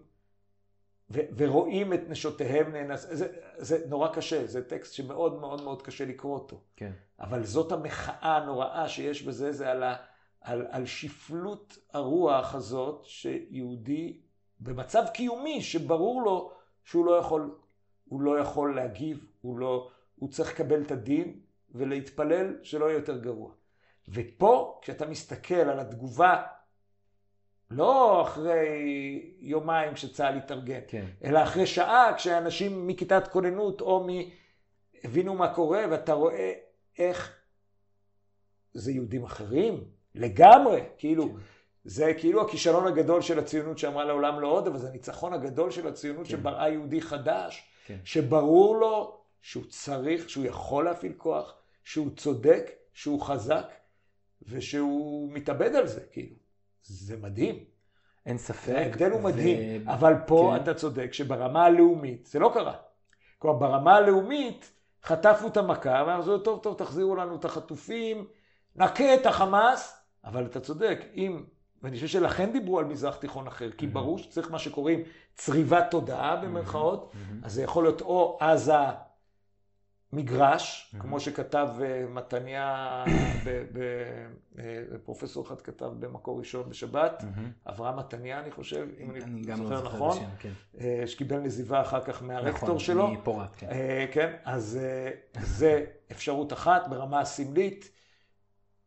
ו- 1.11 1.21
ורואים 1.37 1.93
את 1.93 2.01
נשותיהם 2.09 2.73
נאנס... 2.73 3.07
זה, 3.11 3.29
זה 3.57 3.87
נורא 3.89 4.15
קשה, 4.15 4.47
זה 4.47 4.69
טקסט 4.69 4.95
שמאוד 4.95 5.41
מאוד 5.41 5.63
מאוד 5.63 5.83
קשה 5.83 6.05
לקרוא 6.05 6.35
אותו. 6.35 6.61
כן, 6.77 6.93
אבל 7.21 7.45
זאת 7.45 7.73
המחאה 7.73 8.37
הנוראה 8.37 8.89
שיש 8.89 9.23
בזה, 9.23 9.53
זה 9.53 9.71
על, 9.71 9.83
ה, 9.83 9.97
על, 10.41 10.67
על 10.71 10.87
שפלות 10.87 11.79
הרוח 11.93 12.55
הזאת 12.55 13.05
שיהודי 13.05 14.21
במצב 14.61 15.05
קיומי 15.15 15.63
שברור 15.63 16.23
לו 16.23 16.53
שהוא 16.85 17.07
לא 17.07 17.13
יכול, 17.13 17.55
הוא 18.09 18.21
לא 18.21 18.39
יכול 18.39 18.77
להגיב, 18.77 19.27
הוא, 19.41 19.59
לא, 19.59 19.91
הוא 20.17 20.31
צריך 20.31 20.53
לקבל 20.53 20.83
את 20.83 20.91
הדין 20.91 21.41
ולהתפלל 21.77 22.57
שלא 22.63 22.85
יהיה 22.85 22.95
יותר 22.95 23.19
גרוע. 23.19 23.51
ופה, 24.09 24.79
כשאתה 24.83 25.07
מסתכל 25.07 25.55
על 25.55 25.81
התגובה, 25.81 26.43
לא 27.71 28.23
אחרי 28.23 29.35
יומיים 29.39 29.95
כשצה"ל 29.95 30.37
התארגן, 30.37 30.81
כן, 30.89 31.05
אלא 31.25 31.43
אחרי 31.43 31.67
שעה 31.67 32.15
כשאנשים 32.17 32.87
מכיתת 32.87 33.29
כוננות 33.29 33.81
או 33.81 34.07
מ... 34.09 34.11
הבינו 35.05 35.35
מה 35.35 35.55
קורה 35.55 35.85
ואתה 35.91 36.13
רואה 36.13 36.53
איך 36.99 37.37
זה 38.75 38.93
יהודים 38.93 39.25
אחרים 39.25 39.85
לגמרי, 40.15 40.83
כאילו 40.99 41.25
כן. 41.25 41.39
זה 41.85 42.15
כאילו 42.19 42.43
הכישלון 42.43 42.87
הגדול 42.87 43.23
של 43.23 43.39
הציונות 43.39 43.79
שאמרה 43.79 44.05
לעולם 44.05 44.41
לא 44.41 44.49
עוד, 44.49 44.67
אבל 44.67 44.79
זה 44.79 44.89
הניצחון 44.89 45.33
הגדול 45.33 45.71
של 45.71 45.89
הציונות 45.89 46.27
כן. 46.27 46.31
שבראה 46.31 46.69
יהודי 46.69 47.01
חדש, 47.01 47.65
כן. 47.87 47.99
שברור 48.05 48.77
לו 48.77 49.21
שהוא 49.43 49.65
צריך, 49.69 50.31
שהוא 50.31 50.45
יכול 50.45 50.85
להפעיל 50.85 51.13
כוח, 51.17 51.55
שהוא 51.87 52.11
צודק, 52.17 52.71
שהוא 52.93 53.21
חזק 53.21 53.73
ושהוא 54.43 55.33
מתאבד 55.33 55.75
על 55.75 55.87
זה, 55.87 56.01
כאילו. 56.13 56.35
זה 56.83 57.17
מדהים. 57.17 57.65
אין 58.27 58.39
ספק. 58.39 58.75
ההבדל 58.77 59.11
הוא 59.11 59.21
מדהים, 59.21 59.89
ו- 59.89 59.93
אבל 59.93 60.15
פה 60.27 60.53
כן. 60.57 60.63
אתה 60.63 60.75
צודק 60.75 61.13
שברמה 61.13 61.65
הלאומית 61.65 62.27
זה 62.27 62.39
לא 62.39 62.51
קרה. 62.55 62.75
כלומר 63.39 63.59
ברמה 63.59 63.97
הלאומית 63.97 64.73
חטפנו 65.05 65.49
את 65.49 65.57
המכה 65.57 66.05
ואמרנו 66.07 66.39
טוב 66.39 66.63
טוב 66.63 66.79
תחזירו 66.79 67.17
לנו 67.17 67.37
את 67.37 67.45
החטופים, 67.45 68.27
נכה 68.77 69.15
את 69.15 69.27
החמאס, 69.27 69.97
אבל 70.25 70.47
אתה 70.47 70.61
צודק, 70.61 70.99
אם, 71.15 71.45
ואני 71.83 71.95
חושב 71.97 72.07
שלכן 72.07 72.53
דיברו 72.53 72.79
על 72.79 72.85
מזרח 72.85 73.17
תיכון 73.17 73.47
אחר, 73.47 73.71
כי 73.71 73.87
מהמם. 73.87 73.95
ברור 73.95 74.19
שצריך 74.19 74.51
מה 74.51 74.59
שקוראים 74.59 75.03
צריבת 75.35 75.87
תודעה 75.91 76.37
במרכאות, 76.37 77.15
מהמם. 77.15 77.41
אז 77.45 77.53
זה 77.53 77.63
יכול 77.63 77.85
להיות 77.85 78.01
או 78.01 78.39
עזה 78.41 78.73
מגרש, 80.13 80.91
mm-hmm. 80.95 81.01
כמו 81.01 81.21
שכתב 81.21 81.69
uh, 81.79 82.11
מתניה, 82.11 83.05
פרופסור 85.05 85.47
אחד 85.47 85.61
כתב 85.61 85.93
במקור 85.99 86.39
ראשון 86.39 86.71
בשבת, 86.71 87.21
mm-hmm. 87.23 87.71
אברהם 87.71 87.99
מתניה, 87.99 88.41
אני 88.41 88.51
חושב, 88.51 88.89
אם 88.99 89.11
אני, 89.11 89.25
אני 89.25 89.43
לא 89.43 89.57
זוכר 89.57 89.83
נכון, 89.85 90.19
כן. 90.39 90.53
uh, 90.75 90.81
שקיבל 91.07 91.39
נזיבה 91.39 91.81
אחר 91.81 92.01
כך 92.01 92.23
מהרקטור 92.23 92.69
נכון, 92.69 92.79
שלו. 92.79 93.03
נכון, 93.03 93.17
מפורת, 93.17 93.57
כן. 93.57 93.69
Uh, 93.69 93.73
כן, 94.15 94.37
אז 94.45 94.79
uh, 95.35 95.39
זה 95.41 95.85
אפשרות 96.13 96.53
אחת 96.53 96.89
ברמה 96.89 97.21
הסמלית. 97.21 97.91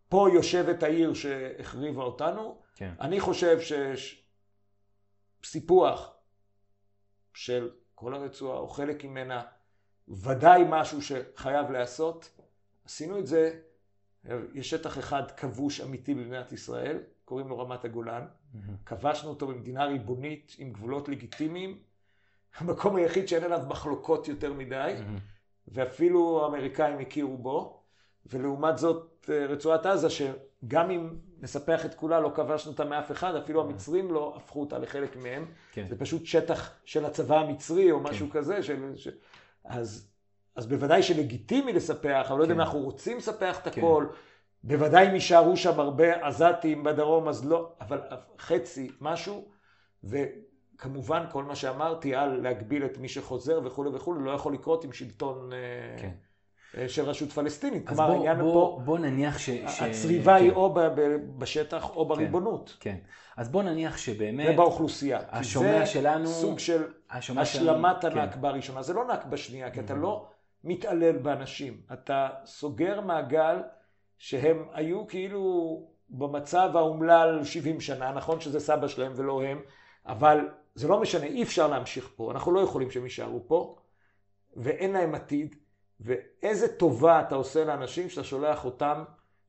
פה 0.10 0.28
יושבת 0.34 0.84
העיר 0.84 1.14
שהחריבה 1.14 2.04
אותנו. 2.04 2.58
כן. 2.76 2.94
אני 3.02 3.20
חושב 3.20 3.58
שסיפוח 5.42 6.12
של 7.34 7.72
כל 7.96 8.14
הרצועה 8.14 8.58
או 8.58 8.70
חלק 8.70 9.04
ממנה, 9.04 9.44
ודאי 10.10 10.64
משהו 10.70 11.02
שחייב 11.02 11.72
להיעשות. 11.72 12.30
עשינו 12.86 13.20
את 13.20 13.28
זה, 13.28 13.60
יש 14.54 14.70
שטח 14.70 15.00
אחד 15.00 15.32
כבוש 15.32 15.82
אמיתי 15.82 16.16
במדינת 16.16 16.52
ישראל, 16.52 16.98
קוראים 17.26 17.48
לו 17.48 17.60
רמת 17.60 17.86
הגולן. 17.86 18.22
Mm-hmm. 18.22 18.58
כבשנו 18.86 19.30
אותו 19.30 19.48
במדינה 19.48 19.86
ריבונית 19.86 20.56
עם 20.58 20.74
גבולות 20.74 21.10
לגיטימיים. 21.10 21.78
המקום 22.58 22.96
היחיד 22.96 23.28
שאין 23.28 23.44
עליו 23.44 23.62
מחלוקות 23.68 24.28
יותר 24.28 24.54
מדי, 24.54 24.96
mm-hmm. 24.98 25.22
ואפילו 25.68 26.44
האמריקאים 26.44 27.00
הכירו 27.00 27.38
בו. 27.38 27.80
ולעומת 28.26 28.78
זאת 28.78 29.30
אה, 29.30 29.46
רצועת 29.46 29.86
עזה, 29.86 30.08
שגם 30.10 30.92
אם 30.92 31.10
נספח 31.42 31.86
את 31.86 31.94
כולה, 31.94 32.20
לא 32.20 32.32
כבשנו 32.36 32.72
אותה 32.72 32.86
מאף 32.86 33.12
אחד, 33.12 33.36
אפילו 33.36 33.62
המצרים 33.62 34.12
לא 34.12 34.34
הפכו 34.38 34.62
אותה 34.62 34.78
לחלק 34.78 35.16
מהם. 35.16 35.46
כן. 35.72 35.86
זה 35.90 36.00
פשוט 36.00 36.26
שטח 36.26 36.72
של 36.86 37.06
הצבא 37.06 37.40
המצרי 37.40 37.92
או 37.92 38.00
משהו 38.00 38.30
כן. 38.30 38.40
כזה. 38.40 38.64
של, 38.64 38.94
ש... 38.96 39.08
אז, 39.70 40.08
אז 40.56 40.68
בוודאי 40.68 41.04
שלגיטימי 41.04 41.74
לספח, 41.74 42.26
אבל 42.30 42.38
לא 42.38 42.44
יודע 42.44 42.54
אם 42.54 42.60
כן. 42.60 42.66
אנחנו 42.66 42.80
רוצים 42.80 43.18
לספח 43.18 43.60
את 43.60 43.64
כן. 43.64 43.82
הכל. 43.82 44.06
כן. 44.10 44.18
בוודאי 44.64 45.10
אם 45.10 45.14
יישארו 45.14 45.58
שם 45.58 45.80
הרבה 45.80 46.28
עזתים 46.28 46.84
בדרום, 46.84 47.28
אז 47.28 47.46
לא, 47.46 47.72
אבל 47.82 48.02
חצי, 48.40 48.92
משהו. 49.02 49.46
וכמובן, 50.04 51.26
כל 51.32 51.44
מה 51.44 51.56
שאמרתי 51.56 52.16
על 52.16 52.42
להגביל 52.42 52.86
את 52.86 52.98
מי 52.98 53.10
שחוזר 53.10 53.62
וכולי 53.64 53.90
וכולי, 53.90 54.24
לא 54.24 54.32
יכול 54.32 54.54
לקרות 54.54 54.84
עם 54.84 54.92
שלטון... 54.92 55.54
אה, 55.54 56.02
כן. 56.02 56.12
אה, 56.78 56.90
של 56.90 57.06
רשות 57.06 57.32
פלסטינית. 57.32 57.88
כלומר, 57.88 58.12
העניין 58.12 58.40
בוא, 58.40 58.54
פה... 58.54 58.82
בוא 58.86 59.00
נניח 59.00 59.38
ש... 59.38 59.50
הצריבה 59.50 60.40
ש... 60.40 60.42
היא 60.42 60.50
כן. 60.50 60.56
או 60.56 60.76
בשטח 61.38 61.90
או 61.90 62.04
כן, 62.04 62.10
בריבונות. 62.10 62.78
כן, 62.80 62.92
כן. 62.92 62.98
אז 63.38 63.50
בוא 63.50 63.64
נניח 63.64 63.98
שבאמת... 63.98 64.48
ובאוכלוסייה. 64.54 65.20
השומע 65.30 65.86
שלנו... 65.86 66.28
זה 66.28 66.34
סוג 66.34 66.60
של 66.60 66.84
השלמת 67.12 67.46
שלנו, 67.46 67.86
הנכבה 68.04 68.42
כן. 68.42 68.54
הראשונה. 68.54 68.82
זה 68.82 68.94
לא 68.94 69.08
נכבה 69.08 69.38
שנייה, 69.38 69.72
כי 69.72 69.80
אתה 69.80 69.94
mm-hmm. 69.94 69.98
לא 69.98 70.28
מתעלל 70.64 71.18
באנשים. 71.18 71.82
אתה 71.94 72.30
סוגר 72.46 73.02
מעגל 73.02 73.62
שהם 74.18 74.66
היו 74.74 75.08
כאילו 75.08 75.84
במצב 76.10 76.70
האומלל 76.76 77.44
70 77.44 77.82
שנה, 77.82 78.12
נכון 78.12 78.42
שזה 78.42 78.60
סבא 78.60 78.88
שלהם 78.88 79.12
ולא 79.16 79.44
הם, 79.44 79.62
אבל 80.06 80.50
זה 80.76 80.88
לא 80.88 81.02
משנה, 81.02 81.26
אי 81.26 81.44
אפשר 81.44 81.68
להמשיך 81.68 82.10
פה. 82.16 82.32
אנחנו 82.32 82.52
לא 82.52 82.60
יכולים 82.60 82.92
שהם 82.92 83.04
יישארו 83.04 83.48
פה, 83.48 83.76
ואין 84.58 84.92
להם 84.94 85.16
עתיד. 85.16 85.56
ואיזה 86.00 86.78
טובה 86.78 87.22
אתה 87.22 87.36
עושה 87.36 87.66
לאנשים 87.66 88.10
שאתה 88.10 88.24
שולח 88.24 88.66
אותם 88.66 89.04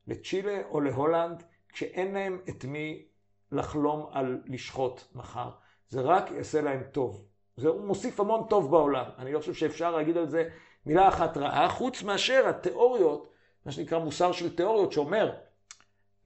לצ'ילה 0.07 0.61
או 0.69 0.81
להולנד, 0.81 1.43
כשאין 1.69 2.13
להם 2.13 2.41
את 2.49 2.65
מי 2.65 3.05
לחלום 3.51 4.09
על 4.11 4.41
לשחוט 4.45 5.03
מחר. 5.15 5.49
זה 5.89 6.01
רק 6.01 6.31
יעשה 6.31 6.61
להם 6.61 6.83
טוב. 6.91 7.25
זה 7.57 7.71
מוסיף 7.71 8.19
המון 8.19 8.47
טוב 8.49 8.71
בעולם. 8.71 9.05
אני 9.17 9.33
לא 9.33 9.39
חושב 9.39 9.53
שאפשר 9.53 9.91
להגיד 9.91 10.17
על 10.17 10.29
זה 10.29 10.49
מילה 10.85 11.07
אחת 11.07 11.37
רעה, 11.37 11.69
חוץ 11.69 12.03
מאשר 12.03 12.47
התיאוריות, 12.47 13.31
מה 13.65 13.71
שנקרא 13.71 13.99
מוסר 13.99 14.31
של 14.31 14.55
תיאוריות, 14.55 14.91
שאומר 14.91 15.31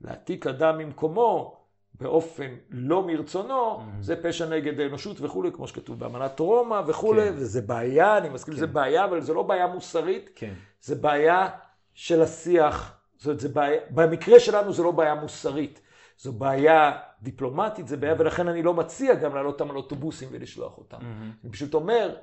להעתיק 0.02 0.48
אדם 0.48 0.78
ממקומו, 0.78 1.55
באופן 2.00 2.56
לא 2.70 3.08
מרצונו, 3.08 3.78
mm-hmm. 3.78 4.02
זה 4.02 4.24
פשע 4.24 4.50
נגד 4.50 4.80
האנושות 4.80 5.22
וכולי, 5.22 5.52
כמו 5.52 5.68
שכתוב 5.68 6.00
באמנת 6.00 6.40
רומא 6.40 6.82
וכולי, 6.88 7.30
כן. 7.30 7.34
וזה 7.36 7.62
בעיה, 7.62 8.18
אני 8.18 8.30
מסכים 8.30 8.54
כן. 8.54 8.58
שזה 8.58 8.68
בעיה, 8.68 9.06
אבל 9.06 9.22
זה 9.22 9.34
לא 9.34 9.44
בעיה 9.44 9.68
מוסרית, 9.68 10.30
כן. 10.36 10.54
זה 10.82 10.96
בעיה 10.96 11.50
של 11.94 12.22
השיח, 12.22 12.98
זאת 13.18 13.26
אומרת, 13.26 13.40
זה 13.40 13.50
בעיה, 13.50 13.82
במקרה 13.90 14.40
שלנו 14.40 14.74
זה 14.74 14.84
לא 14.84 14.92
בעיה 14.92 15.16
מוסרית, 15.16 15.82
זו 16.18 16.34
בעיה 16.34 16.92
דיפלומטית, 17.22 17.88
זה 17.88 17.98
בעיה, 17.98 18.14
mm-hmm. 18.14 18.20
ולכן 18.20 18.48
אני 18.48 18.64
לא 18.64 18.74
מציע 18.74 19.16
גם 19.16 19.36
לעלות 19.36 19.62
אותם 19.62 19.72
על 19.72 19.78
אוטובוסים 19.78 20.30
ולשלוח 20.32 20.78
אותם. 20.78 20.98
Mm-hmm. 20.98 21.44
אני 21.44 21.52
פשוט 21.52 21.74
אומר, 21.74 22.16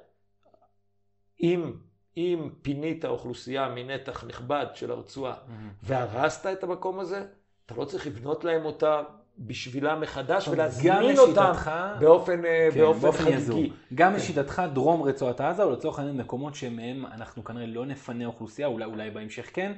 אם, 1.41 1.73
אם 2.16 2.51
פינית 2.62 3.05
אוכלוסייה 3.05 3.68
מנתח 3.68 4.25
נכבד 4.25 4.66
של 4.75 4.91
הרצועה, 4.91 5.35
mm-hmm. 5.35 5.75
והרסת 5.83 6.47
את 6.53 6.64
המקום 6.64 7.01
הזה, 7.01 7.27
אתה 7.66 7.75
לא 7.75 7.85
צריך 7.85 8.07
לבנות 8.07 8.45
להם 8.45 8.64
אותה 8.64 9.03
בשבילם 9.39 10.01
מחדש 10.01 10.49
ולהזמין 10.49 11.18
אותם 11.18 11.53
באופן, 12.01 12.45
אה, 12.45 12.68
כן, 12.72 12.80
באופן, 12.80 13.01
באופן 13.01 13.18
חגיגי. 13.24 13.37
יזום. 13.37 13.62
גם 13.95 14.11
כן. 14.11 14.16
לשיטתך 14.16 14.62
דרום 14.72 15.03
רצועת 15.03 15.41
עזה, 15.41 15.62
או 15.62 15.70
לצורך 15.70 15.99
העניין 15.99 16.16
מקומות 16.16 16.55
שמהם 16.55 17.07
אנחנו 17.07 17.45
כנראה 17.45 17.66
לא 17.66 17.87
נפנה 17.87 18.26
אוכלוסייה, 18.26 18.68
אולי, 18.68 18.85
אולי 18.85 19.11
בהמשך 19.11 19.51
כן, 19.53 19.72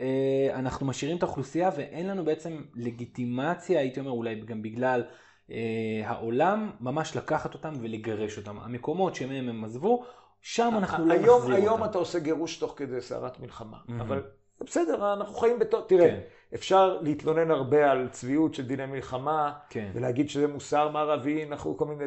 אה, 0.00 0.48
אנחנו 0.54 0.86
משאירים 0.86 1.16
את 1.16 1.22
האוכלוסייה 1.22 1.70
ואין 1.76 2.06
לנו 2.06 2.24
בעצם 2.24 2.62
לגיטימציה, 2.74 3.80
הייתי 3.80 4.00
אומר 4.00 4.10
אולי 4.10 4.34
גם 4.34 4.62
בגלל 4.62 5.04
אה, 5.50 5.56
העולם, 6.04 6.70
ממש 6.80 7.16
לקחת 7.16 7.54
אותם 7.54 7.72
ולגרש 7.80 8.38
אותם. 8.38 8.58
המקומות 8.58 9.14
שמהם 9.14 9.48
הם 9.48 9.64
עזבו, 9.64 10.04
שם 10.42 10.74
אנחנו 10.78 11.06
לא 11.06 11.14
נחזיר 11.14 11.30
אותם. 11.30 11.52
היום 11.52 11.84
אתה 11.84 11.98
עושה 11.98 12.18
גירוש 12.18 12.56
תוך 12.56 12.74
כדי 12.76 13.00
סערת 13.00 13.40
מלחמה. 13.40 13.76
אבל 14.00 14.22
בסדר, 14.60 15.12
אנחנו 15.12 15.34
חיים 15.34 15.58
בתור, 15.58 15.80
תראה. 15.80 16.08
כן. 16.08 16.20
אפשר 16.54 16.98
להתלונן 17.02 17.50
הרבה 17.50 17.90
על 17.90 18.08
צביעות 18.08 18.54
של 18.54 18.66
דיני 18.66 18.86
מלחמה, 18.86 19.52
כן. 19.70 19.90
ולהגיד 19.94 20.30
שזה 20.30 20.46
מוסר 20.46 20.88
מערבי, 20.88 21.44
אנחנו 21.44 21.76
כל 21.76 21.84
מיני... 21.84 22.04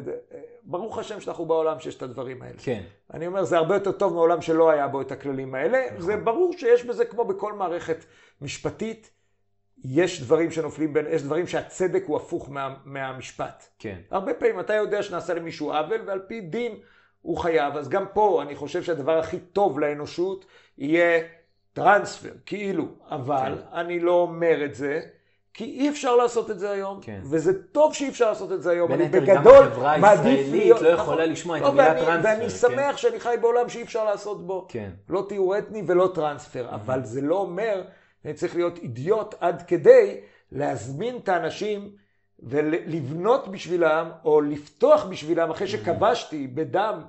ברוך 0.63 0.97
השם 0.97 1.19
שאנחנו 1.19 1.45
בעולם 1.45 1.79
שיש 1.79 1.95
את 1.95 2.01
הדברים 2.01 2.41
האלה. 2.41 2.57
כן. 2.57 2.83
אני 3.13 3.27
אומר, 3.27 3.43
זה 3.43 3.57
הרבה 3.57 3.75
יותר 3.75 3.91
טוב 3.91 4.13
מעולם 4.13 4.41
שלא 4.41 4.69
היה 4.69 4.87
בו 4.87 5.01
את 5.01 5.11
הכללים 5.11 5.55
האלה. 5.55 5.81
נכון. 5.87 6.01
זה 6.01 6.17
ברור 6.17 6.53
שיש 6.57 6.83
בזה, 6.85 7.05
כמו 7.05 7.25
בכל 7.25 7.53
מערכת 7.53 8.05
משפטית, 8.41 9.11
יש 9.85 10.21
דברים 10.21 10.51
שנופלים 10.51 10.93
בין, 10.93 11.05
יש 11.09 11.23
דברים 11.23 11.47
שהצדק 11.47 12.03
הוא 12.07 12.17
הפוך 12.17 12.49
מה, 12.49 12.75
מהמשפט. 12.85 13.67
כן. 13.79 13.97
הרבה 14.11 14.33
פעמים 14.33 14.59
אתה 14.59 14.73
יודע 14.73 15.03
שנעשה 15.03 15.33
למישהו 15.33 15.73
עוול, 15.73 16.01
ועל 16.05 16.19
פי 16.27 16.41
דין 16.41 16.75
הוא 17.21 17.37
חייב. 17.37 17.77
אז 17.77 17.89
גם 17.89 18.05
פה 18.13 18.41
אני 18.41 18.55
חושב 18.55 18.83
שהדבר 18.83 19.19
הכי 19.19 19.39
טוב 19.39 19.79
לאנושות 19.79 20.45
יהיה... 20.77 21.21
טרנספר, 21.73 22.31
כאילו, 22.45 22.85
אבל 23.09 23.55
כן. 23.55 23.77
אני 23.77 23.99
לא 23.99 24.11
אומר 24.11 24.65
את 24.65 24.75
זה, 24.75 24.99
כי 25.53 25.63
אי 25.63 25.89
אפשר 25.89 26.15
לעשות 26.15 26.51
את 26.51 26.59
זה 26.59 26.71
היום, 26.71 26.99
כן. 27.01 27.19
וזה 27.23 27.63
טוב 27.63 27.93
שאי 27.93 28.09
אפשר 28.09 28.29
לעשות 28.29 28.51
את 28.51 28.61
זה 28.63 28.71
היום. 28.71 28.93
אני 28.93 29.07
בגדול 29.09 29.67
מעדיף 29.99 30.47
להיות... 30.51 30.81
לא 30.81 30.87
יכולה 30.87 31.25
לשמוע 31.25 31.57
את 31.57 31.63
המילה 31.63 31.93
טרנספר. 31.93 32.19
ואני 32.23 32.43
כן. 32.43 32.49
שמח 32.49 32.97
שאני 32.97 33.19
חי 33.19 33.35
בעולם 33.41 33.69
שאי 33.69 33.83
אפשר 33.83 34.05
לעשות 34.05 34.47
בו. 34.47 34.65
כן. 34.69 34.89
לא 35.09 35.25
טיהור 35.29 35.57
אתני 35.57 35.83
ולא 35.87 36.11
טרנספר. 36.15 36.67
אבל 36.75 37.03
זה 37.03 37.21
לא 37.21 37.35
אומר 37.35 37.83
שאני 38.23 38.33
צריך 38.33 38.55
להיות 38.55 38.77
אידיוט 38.77 39.35
עד 39.39 39.61
כדי 39.61 40.19
להזמין 40.51 41.17
את 41.17 41.29
האנשים 41.29 41.91
ולבנות 42.39 43.47
בשבילם, 43.47 44.11
או 44.25 44.41
לפתוח 44.41 45.05
בשבילם, 45.05 45.51
אחרי 45.51 45.67
שכבשתי 45.67 46.47
בדם 46.47 47.01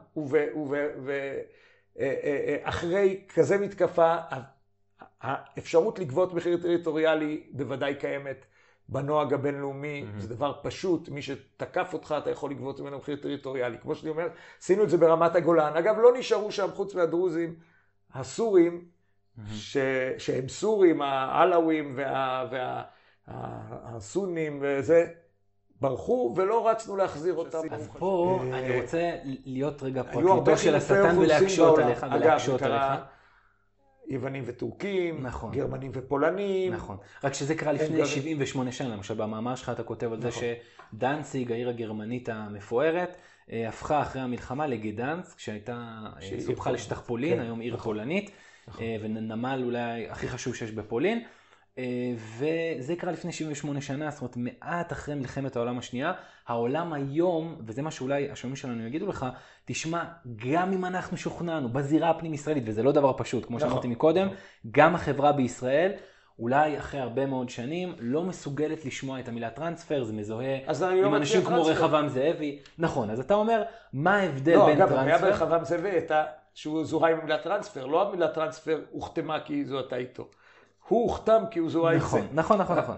ואחרי 1.96 3.20
כזה 3.34 3.58
מתקפה, 3.58 4.16
האפשרות 5.23 5.99
לגבות 5.99 6.35
מחיר 6.35 6.57
טריטוריאלי 6.62 7.43
בוודאי 7.53 7.95
קיימת 7.95 8.45
בנוהג 8.89 9.33
הבינלאומי, 9.33 10.05
mm-hmm. 10.05 10.20
זה 10.20 10.35
דבר 10.35 10.53
פשוט, 10.62 11.09
מי 11.09 11.23
שתקף 11.23 11.91
אותך 11.93 12.14
אתה 12.18 12.31
יכול 12.31 12.51
לגבות 12.51 12.81
ממנו 12.81 12.99
מחיר 12.99 13.16
טריטוריאלי. 13.16 13.79
כמו 13.83 13.95
שאני 13.95 14.11
אומר, 14.11 14.29
עשינו 14.61 14.85
את 14.85 14.91
זה 14.91 14.99
ברמת 14.99 15.37
הגולן. 15.37 15.77
אגב, 15.77 15.99
לא 15.99 16.18
נשארו 16.18 16.53
שם 16.53 16.68
חוץ 16.75 16.95
מהדרוזים 16.95 17.55
הסורים, 18.14 18.85
mm-hmm. 18.85 19.43
ש... 19.53 19.77
שהם 20.18 20.49
סורים, 20.49 21.03
העלאווים 21.03 21.99
והסונים 23.27 24.59
וה... 24.62 24.79
וזה, 24.79 25.07
ברחו 25.81 26.35
ולא 26.37 26.68
רצנו 26.68 26.97
להחזיר 26.97 27.35
אותם. 27.35 27.59
אז 27.70 27.89
פה 27.99 28.41
אני 28.53 28.81
רוצה 28.81 29.11
להיות 29.25 29.83
רגע 29.83 30.03
פרקליטו 30.03 30.57
של 30.59 30.75
השטן 30.75 31.18
ולהקשות 31.18 31.79
עליך 31.79 32.07
ולהקשות 32.14 32.62
עליך. 32.62 33.03
יוונים 34.07 34.44
וטורקים, 34.46 35.26
נכון. 35.26 35.53
גרמנים 35.53 35.90
ופולנים. 35.94 36.72
נכון. 36.72 36.96
רק 37.24 37.34
שזה 37.34 37.55
קרה 37.55 37.72
לפני 37.72 37.96
גר... 37.96 38.05
78 38.05 38.72
שנה, 38.72 38.88
למשל 38.88 39.14
במאמר 39.14 39.55
שלך 39.55 39.70
אתה 39.70 39.82
כותב 39.82 40.12
על 40.12 40.18
נכון. 40.18 40.30
זה 40.30 40.57
שדנציג, 40.92 41.53
העיר 41.53 41.68
הגרמנית 41.68 42.28
המפוארת, 42.28 43.16
אה, 43.53 43.68
הפכה 43.68 44.03
אחרי 44.03 44.22
המלחמה 44.22 44.66
לגדנס, 44.66 45.34
כשהייתה, 45.34 46.07
אה, 46.22 46.40
סופחה 46.40 46.70
לשטח 46.70 47.00
פולין, 47.00 47.36
כן, 47.36 47.42
היום 47.42 47.61
עיר 47.61 47.74
נכון. 47.74 47.84
פולנית, 47.84 48.30
נכון. 48.68 48.84
אה, 48.84 48.96
ונמל 49.03 49.62
אולי 49.64 50.09
הכי 50.09 50.28
חשוב 50.28 50.55
שיש 50.55 50.70
בפולין. 50.70 51.24
אה, 51.79 51.85
וזה 52.39 52.97
קרה 52.97 53.12
לפני 53.12 53.33
78 53.33 53.81
שנה, 53.81 54.11
זאת 54.11 54.20
אומרת 54.20 54.37
מעט 54.37 54.93
אחרי 54.93 55.14
מלחמת 55.14 55.57
העולם 55.57 55.79
השנייה. 55.79 56.12
העולם 56.47 56.93
היום, 56.93 57.57
וזה 57.66 57.83
מה 57.83 57.91
שאולי 57.91 58.31
השומעים 58.31 58.57
שלנו 58.57 58.87
יגידו 58.87 59.07
לך, 59.07 59.27
תשמע, 59.64 60.05
גם 60.37 60.73
אם 60.73 60.85
אנחנו 60.85 61.16
שוכנענו 61.16 61.68
בזירה 61.68 62.11
הפנים 62.11 62.35
ישראלית, 62.35 62.64
וזה 62.66 62.83
לא 62.83 62.93
דבר 62.93 63.12
פשוט, 63.16 63.47
כמו 63.47 63.57
נכון. 63.57 63.68
שאמרתי 63.68 63.89
מקודם, 63.89 64.29
גם 64.70 64.95
החברה 64.95 65.33
בישראל, 65.33 65.93
אולי 66.39 66.79
אחרי 66.79 67.01
הרבה 67.01 67.27
מאוד 67.27 67.51
שנים, 67.51 67.95
לא 67.99 68.23
מסוגלת 68.23 68.85
לשמוע 68.85 69.20
את 69.20 69.29
המילה 69.29 69.51
טרנספר, 69.51 70.05
זה 70.05 70.12
מזוהה 70.12 70.57
לא 70.81 71.07
עם 71.07 71.14
אנשים 71.14 71.41
כמו 71.41 71.49
טרנספר. 71.57 71.73
רחבעם 71.73 72.09
זאבי. 72.09 72.59
נכון, 72.79 73.11
אז 73.11 73.20
אתה 73.20 73.35
אומר, 73.35 73.62
מה 73.93 74.16
ההבדל 74.16 74.55
לא, 74.55 74.66
בין 74.66 74.83
אגב, 74.83 74.93
הבעיה 74.93 75.18
טרנספר? 75.18 75.31
ברחבעם 75.31 75.64
זאבי 75.64 75.91
הייתה 75.91 76.25
שהוא 76.55 76.85
זוהה 76.85 77.11
עם 77.11 77.18
המילה 77.20 77.39
טרנספר. 77.39 77.87
לא 77.87 78.09
המילה 78.09 78.29
טרנספר 78.29 78.81
הוחתמה 78.91 79.41
כי 79.41 79.55
היא 79.55 79.66
זוהתה 79.66 79.97
איתו. 79.97 80.29
הוא 80.89 81.03
הוחתם 81.03 81.43
כי 81.51 81.59
הוא 81.59 81.70
זוהה 81.70 81.99
זה. 81.99 82.05
נכון, 82.05 82.20
נכון, 82.33 82.59
נכון, 82.59 82.78
נכון. 82.78 82.97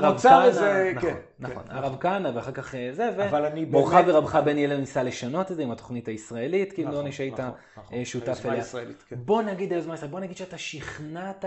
נוצר 0.00 0.44
איזה, 0.44 0.92
נכון, 0.96 1.10
כן. 1.10 1.16
נכון, 1.38 1.62
כן, 1.68 1.76
הרב 1.76 1.96
כהנא 2.00 2.30
ואחר 2.34 2.52
כך 2.52 2.74
אה, 2.74 2.88
זה, 2.92 3.10
ומורך 3.56 3.94
ורבך 4.06 4.36
בני 4.36 4.64
אליהו 4.64 4.80
ניסה 4.80 5.02
לשנות 5.02 5.50
את 5.50 5.56
זה 5.56 5.62
עם 5.62 5.70
התוכנית 5.70 6.08
הישראלית, 6.08 6.72
כאילו 6.72 6.88
נכון, 6.88 7.00
עוני 7.00 7.12
שהיית 7.12 7.40
נכון, 7.40 7.52
נכון. 7.76 7.98
אה, 7.98 8.04
שותף 8.04 8.46
אליה. 8.46 8.64
כן. 9.08 9.16
בוא 9.18 9.42
נגיד 9.42 9.72
היוזמה 9.72 9.92
הישראלית, 9.92 10.12
בוא 10.12 10.20
נגיד 10.20 10.36
שאתה 10.36 10.58
שכנעת 10.58 11.44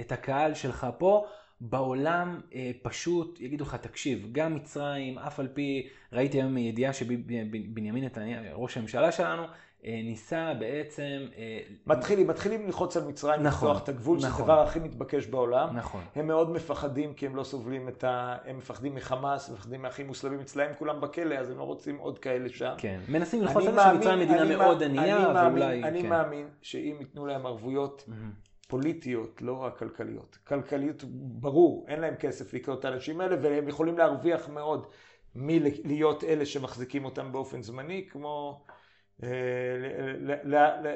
את 0.00 0.12
הקהל 0.12 0.54
שלך 0.54 0.86
פה, 0.98 1.26
בעולם 1.60 2.40
אה, 2.54 2.70
פשוט 2.82 3.40
יגידו 3.40 3.64
לך, 3.64 3.74
תקשיב, 3.74 4.28
גם 4.32 4.54
מצרים, 4.54 5.18
אף 5.18 5.40
על 5.40 5.48
פי, 5.54 5.88
ראיתי 6.12 6.38
היום 6.38 6.58
ידיעה 6.58 6.92
שבנימין 6.92 8.04
נתניהו, 8.04 8.62
ראש 8.62 8.76
הממשלה 8.76 9.12
שלנו, 9.12 9.42
ניסה 9.84 10.52
בעצם, 10.58 11.02
אה, 11.36 11.58
מתחילים, 11.86 12.26
מתחילים 12.26 12.66
ללחוץ 12.66 12.96
על 12.96 13.04
מצרים, 13.04 13.42
נכון, 13.42 13.68
לפתוח 13.68 13.82
את 13.84 13.88
הגבול, 13.88 14.18
שזה 14.18 14.28
נכון. 14.28 14.42
הדבר 14.42 14.60
הכי 14.60 14.78
מתבקש 14.78 15.26
בעולם. 15.26 15.76
נכון, 15.76 16.00
הם 16.14 16.26
מאוד 16.26 16.50
מפחדים 16.50 17.14
כי 17.14 17.26
הם 17.26 17.36
לא 17.36 17.44
סובלים 17.44 17.88
את 17.88 18.04
ה... 18.04 18.36
הם 18.44 18.58
מפחדים 18.58 18.94
מחמאס, 18.94 19.50
מפחדים 19.50 19.82
מהאחים 19.82 20.06
מוסלמים 20.06 20.40
אצלהם, 20.40 20.74
כולם 20.78 21.00
בכלא, 21.00 21.34
אז 21.34 21.50
הם 21.50 21.58
לא 21.58 21.62
רוצים 21.62 21.98
עוד 21.98 22.18
כאלה 22.18 22.48
שם. 22.48 22.74
כן, 22.78 23.00
מנסים 23.08 23.42
ללחוץ 23.42 23.66
על 23.66 23.74
זה 23.74 23.80
שמצרים 23.92 24.18
מדינה 24.18 24.56
מאוד 24.56 24.78
מא- 24.78 24.84
ענייה, 24.84 25.16
אני 25.16 25.32
מאמין- 25.34 25.62
ואולי, 25.62 25.82
אני 25.84 26.02
כן. 26.02 26.08
מאמין 26.08 26.48
שאם 26.62 26.96
ייתנו 27.00 27.26
להם 27.26 27.46
ערבויות 27.46 28.04
מהמם. 28.08 28.30
פוליטיות, 28.68 29.42
לא 29.42 29.52
רק 29.52 29.78
כלכליות. 29.78 30.38
כלכליות, 30.48 31.04
ברור, 31.40 31.84
אין 31.88 32.00
להם 32.00 32.14
כסף 32.14 32.54
לקנות 32.54 32.80
את 32.80 32.84
האנשים 32.84 33.20
האלה, 33.20 33.36
והם 33.42 33.68
יכולים 33.68 33.98
להרוויח 33.98 34.48
מאוד 34.48 34.86
מלהיות 35.34 36.24
אלה 36.24 36.46
שמחזיקים 36.46 37.04
אותם 37.04 37.32
באופן 37.32 37.62
זמני, 37.62 38.06
כמו 38.10 38.62
אה, 38.68 38.74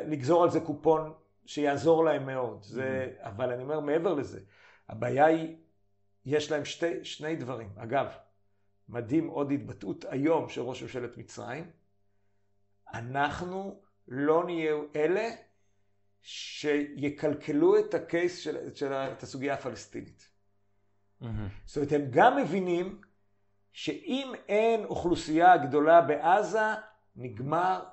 לגזור 0.07 0.45
על 0.45 0.51
זה 0.51 0.61
קופון 0.61 1.13
שיעזור 1.47 2.05
להם 2.05 2.27
מאוד. 2.27 2.63
זה, 2.63 3.13
אבל 3.19 3.53
אני 3.53 3.63
אומר 3.63 3.81
מעבר 3.81 4.15
לזה, 4.15 4.41
הבעיה 4.89 5.25
היא, 5.27 5.57
יש 6.25 6.51
להם 6.51 6.65
שתי, 6.65 7.05
שני 7.05 7.37
דברים. 7.37 7.69
אגב, 7.77 8.07
מדהים 8.89 9.27
עוד 9.29 9.53
התבטאות 9.53 10.05
היום 10.09 10.49
של 10.49 10.61
ראש 10.61 10.83
ממשלת 10.83 11.17
מצרים, 11.17 11.71
אנחנו 12.95 13.81
לא 14.09 14.45
נהיה 14.45 14.75
אלה 14.97 15.29
שיקלקלו 16.23 17.79
את 17.79 17.95
הקייס 17.95 18.39
של, 18.39 18.75
של 18.75 18.93
את 18.93 19.23
הסוגיה 19.23 19.55
הפלסטינית. 19.55 20.31
מהמם. 21.21 21.49
זאת 21.65 21.77
אומרת, 21.77 21.93
הם 21.93 22.07
גם 22.11 22.37
מבינים 22.37 23.01
שאם 23.73 24.33
אין 24.49 24.85
אוכלוסייה 24.85 25.57
גדולה 25.57 26.01
בעזה, 26.01 26.61
נגמר 27.17 27.85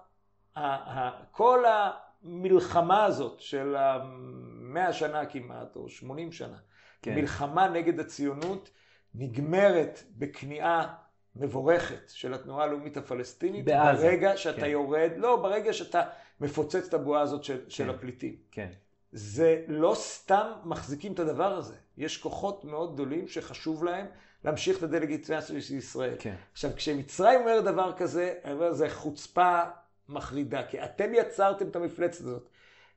כל 1.32 1.64
המלחמה 1.66 3.06
הזאת 3.06 3.39
של 3.39 3.76
המאה 3.76 4.93
שנה 4.93 5.26
כמעט, 5.26 5.76
או 5.76 5.89
80 5.89 6.32
שנה. 6.32 6.58
כן. 7.01 7.16
מלחמה 7.16 7.68
נגד 7.68 7.99
הציונות 7.99 8.70
נגמרת 9.16 10.04
בכניעה 10.18 10.95
מבורכת 11.36 12.10
של 12.10 12.34
התנועה 12.34 12.64
הלאומית 12.64 12.97
הפלסטינית. 12.97 13.66
בעזה, 13.66 14.04
ברגע 14.04 14.38
שאתה 14.38 14.62
כן. 14.62 14.68
יורד, 14.68 15.12
לא, 15.18 15.36
ברגע 15.36 15.74
שאתה 15.74 16.01
מפוצץ 16.41 16.88
את 16.88 16.93
הבועה 16.93 17.22
הזאת 17.22 17.43
של, 17.43 17.70
של 17.70 17.84
כן. 17.84 17.89
הפליטים. 17.89 18.36
כן, 18.51 18.70
זה 19.12 19.64
לא 19.68 19.93
סתם 19.95 20.51
מחזיקים 20.64 21.14
את 21.14 21.20
הדבר 21.20 21.58
הזה. 21.58 21.76
יש 21.97 22.18
כוחות 22.18 22.66
מאוד 22.66 22.93
גדולים 22.93 23.28
שחשוב 23.28 23.84
להם 23.84 24.06
להמשיך 24.43 24.78
את 24.78 24.84
הדה-לגיטימציה 24.84 25.41
של 25.41 25.76
ישראל. 25.76 26.16
כן. 26.20 26.36
עכשיו, 26.51 26.72
כשמצרים 26.76 27.39
אומר 27.39 27.62
דבר 27.62 27.93
כזה, 27.97 28.34
אני 28.45 28.54
אומר, 28.54 28.74
זה 28.74 28.89
חוצפה 28.89 29.62
מחרידה, 30.10 30.64
כי 30.64 30.84
אתם 30.84 31.14
יצרתם 31.14 31.68
את 31.68 31.76
המפלצת 31.76 32.22
הזאת. 32.22 32.49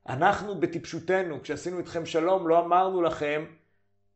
אנחנו 0.08 0.60
בטיפשותנו, 0.60 1.42
כשעשינו 1.42 1.78
איתכם 1.78 2.06
שלום, 2.06 2.48
לא 2.48 2.58
אמרנו 2.58 3.02
לכם, 3.02 3.44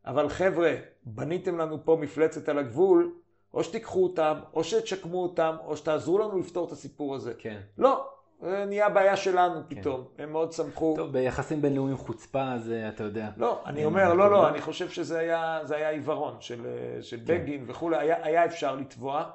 אבל 0.07 0.29
חבר'ה, 0.29 0.75
בניתם 1.03 1.59
לנו 1.59 1.85
פה 1.85 1.99
מפלצת 2.01 2.49
על 2.49 2.59
הגבול, 2.59 3.13
או 3.55 3.65
שתיקחו 3.65 4.03
אותם, 4.03 4.39
או 4.55 4.65
שתשקמו 4.65 5.23
אותם, 5.23 5.57
או 5.65 5.77
שתעזרו 5.77 6.19
לנו 6.19 6.39
לפתור 6.39 6.67
את 6.67 6.73
הסיפור 6.73 7.15
הזה. 7.15 7.35
כן. 7.39 7.61
לא, 7.79 8.09
נהיה 8.43 8.89
בעיה 8.89 9.17
שלנו 9.17 9.61
פתאום. 9.69 10.05
הם 10.19 10.33
מאוד 10.33 10.53
שמחו. 10.53 10.95
טוב, 10.97 11.13
ביחסים 11.13 11.63
בינלאומיים 11.63 11.97
חוצפה, 11.97 12.59
זה 12.59 12.89
אתה 12.89 13.05
יודע. 13.05 13.29
לא, 13.37 13.63
אני 13.67 13.85
אומר, 13.85 14.15
לא. 14.15 14.31
לא, 14.31 14.49
אני 14.49 14.61
חושב 14.61 14.89
שזה 14.89 15.19
היה, 15.19 15.61
היה 15.71 15.91
עיוורון 15.91 16.37
של, 16.41 16.67
של 17.01 17.17
כן. 17.27 17.43
בגין 17.43 17.65
וכולי, 17.67 17.97
היה, 17.97 18.25
היה 18.25 18.45
אפשר 18.45 18.77
לתבוע. 18.77 19.31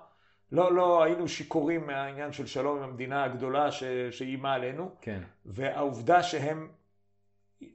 לא, 0.51 0.75
לא, 0.75 1.03
היינו 1.03 1.27
שיכורים 1.27 1.87
מהעניין 1.87 2.31
של 2.31 2.45
שלום 2.45 2.77
עם 2.77 2.83
המדינה 2.83 3.23
הגדולה 3.23 3.71
ש, 3.71 3.83
שאיימה 4.11 4.53
עלינו, 4.53 4.91
כן. 5.01 5.21
והעובדה 5.45 6.23
שהם 6.23 6.69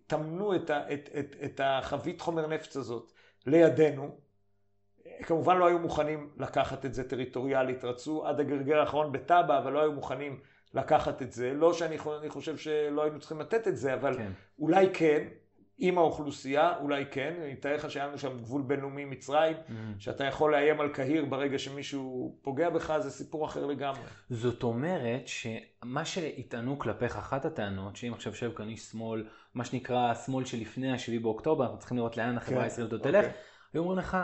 טמנו 0.06 0.56
את, 0.56 0.70
ה, 0.70 0.92
את, 0.92 1.08
את, 1.18 1.36
את 1.44 1.60
החבית 1.64 2.20
חומר 2.20 2.46
נפץ 2.46 2.76
הזאת 2.76 3.12
לידינו, 3.46 4.18
כמובן 5.22 5.56
לא 5.58 5.66
היו 5.66 5.78
מוכנים 5.78 6.30
לקחת 6.36 6.84
את 6.84 6.94
זה 6.94 7.08
טריטוריאלית, 7.08 7.84
רצו 7.84 8.26
עד 8.26 8.40
הגרגר 8.40 8.80
האחרון 8.80 9.12
בטאבה, 9.12 9.58
אבל 9.58 9.72
לא 9.72 9.80
היו 9.80 9.92
מוכנים 9.92 10.40
לקחת 10.74 11.22
את 11.22 11.32
זה. 11.32 11.54
לא 11.54 11.72
שאני 11.72 11.98
חו- 11.98 12.18
אני 12.18 12.28
חושב 12.28 12.56
שלא 12.56 13.02
היינו 13.02 13.18
צריכים 13.18 13.40
לתת 13.40 13.68
את 13.68 13.76
זה, 13.76 13.94
אבל 13.94 14.16
כן. 14.16 14.32
אולי 14.58 14.86
כן, 14.92 15.28
עם 15.82 15.98
האוכלוסייה, 15.98 16.76
אולי 16.80 17.04
כן. 17.10 17.34
אני 17.42 17.52
אתאר 17.52 17.74
לך 17.74 17.90
שהיה 17.90 18.06
לנו 18.06 18.18
שם 18.18 18.38
גבול 18.38 18.62
בינלאומי 18.62 19.04
מצרים, 19.04 19.56
מהמם. 19.68 19.94
שאתה 19.98 20.24
יכול 20.24 20.52
לאיים 20.52 20.80
על 20.80 20.88
קהיר 20.88 21.24
ברגע 21.24 21.58
שמישהו 21.58 22.36
פוגע 22.42 22.70
בך, 22.70 22.98
זה 22.98 23.10
סיפור 23.10 23.46
אחר 23.46 23.66
לגמרי. 23.66 24.00
זאת 24.30 24.62
אומרת 24.62 25.28
שמה 25.28 26.04
שיטענו 26.04 26.78
כלפיך, 26.78 27.16
אחת 27.16 27.44
הטענות, 27.44 27.96
שאם 27.96 28.14
עכשיו 28.14 28.32
יושב 28.32 28.52
כאן 28.56 28.68
איש 28.68 28.80
שמאל, 28.80 29.26
מה 29.54 29.64
שנקרא 29.64 30.10
השמאל 30.10 30.44
שלפני 30.44 30.92
השביעי 30.92 31.18
באוקטובר, 31.18 31.64
אנחנו 31.64 31.78
צריכים 31.78 31.96
לראות 31.96 32.16
לאן 32.16 32.36
החברה 32.36 32.58
כן, 32.58 32.64
הישראלית 32.64 32.92
עוד 32.92 33.06
אוקיי. 33.06 33.22
תלך, 33.22 33.32
היו 33.72 33.82
אומרים 33.82 33.98
לך, 33.98 34.16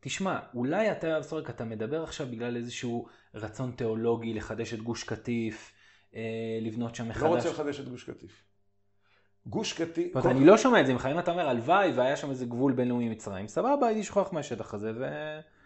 תשמע, 0.00 0.38
אולי 0.54 0.92
אתה, 0.92 1.22
סורק, 1.22 1.50
אתה 1.50 1.64
מדבר 1.64 2.02
עכשיו 2.02 2.26
בגלל 2.26 2.56
איזשהו 2.56 3.08
רצון 3.34 3.70
תיאולוגי 3.76 4.34
לחדש 4.34 4.74
את 4.74 4.80
גוש 4.80 5.04
קטיף, 5.04 5.72
אה, 6.14 6.20
לבנות 6.60 6.94
שם 6.94 7.08
מחדש. 7.08 7.22
לא 7.22 7.28
רוצה 7.28 7.50
לחדש 7.50 7.80
את 7.80 7.88
גוש 7.88 8.04
קטיף. 8.04 8.44
גוש 9.46 9.72
קטיף... 9.72 10.14
זאת 10.14 10.24
אומרת, 10.24 10.36
אני 10.36 10.46
לא 10.46 10.56
שומע 10.56 10.80
את 10.80 10.86
זה 10.86 10.92
ממך, 10.92 11.08
אם 11.12 11.18
אתה 11.18 11.30
אומר 11.30 11.48
הלוואי 11.48 11.92
והיה 11.92 12.16
שם 12.16 12.30
איזה 12.30 12.46
גבול 12.46 12.72
בינלאומי 12.72 13.08
מצרים, 13.08 13.48
סבבה, 13.48 13.86
הייתי 13.86 14.02
שוכח 14.02 14.32
מהשטח 14.32 14.74
הזה, 14.74 14.92
ו... 14.94 15.04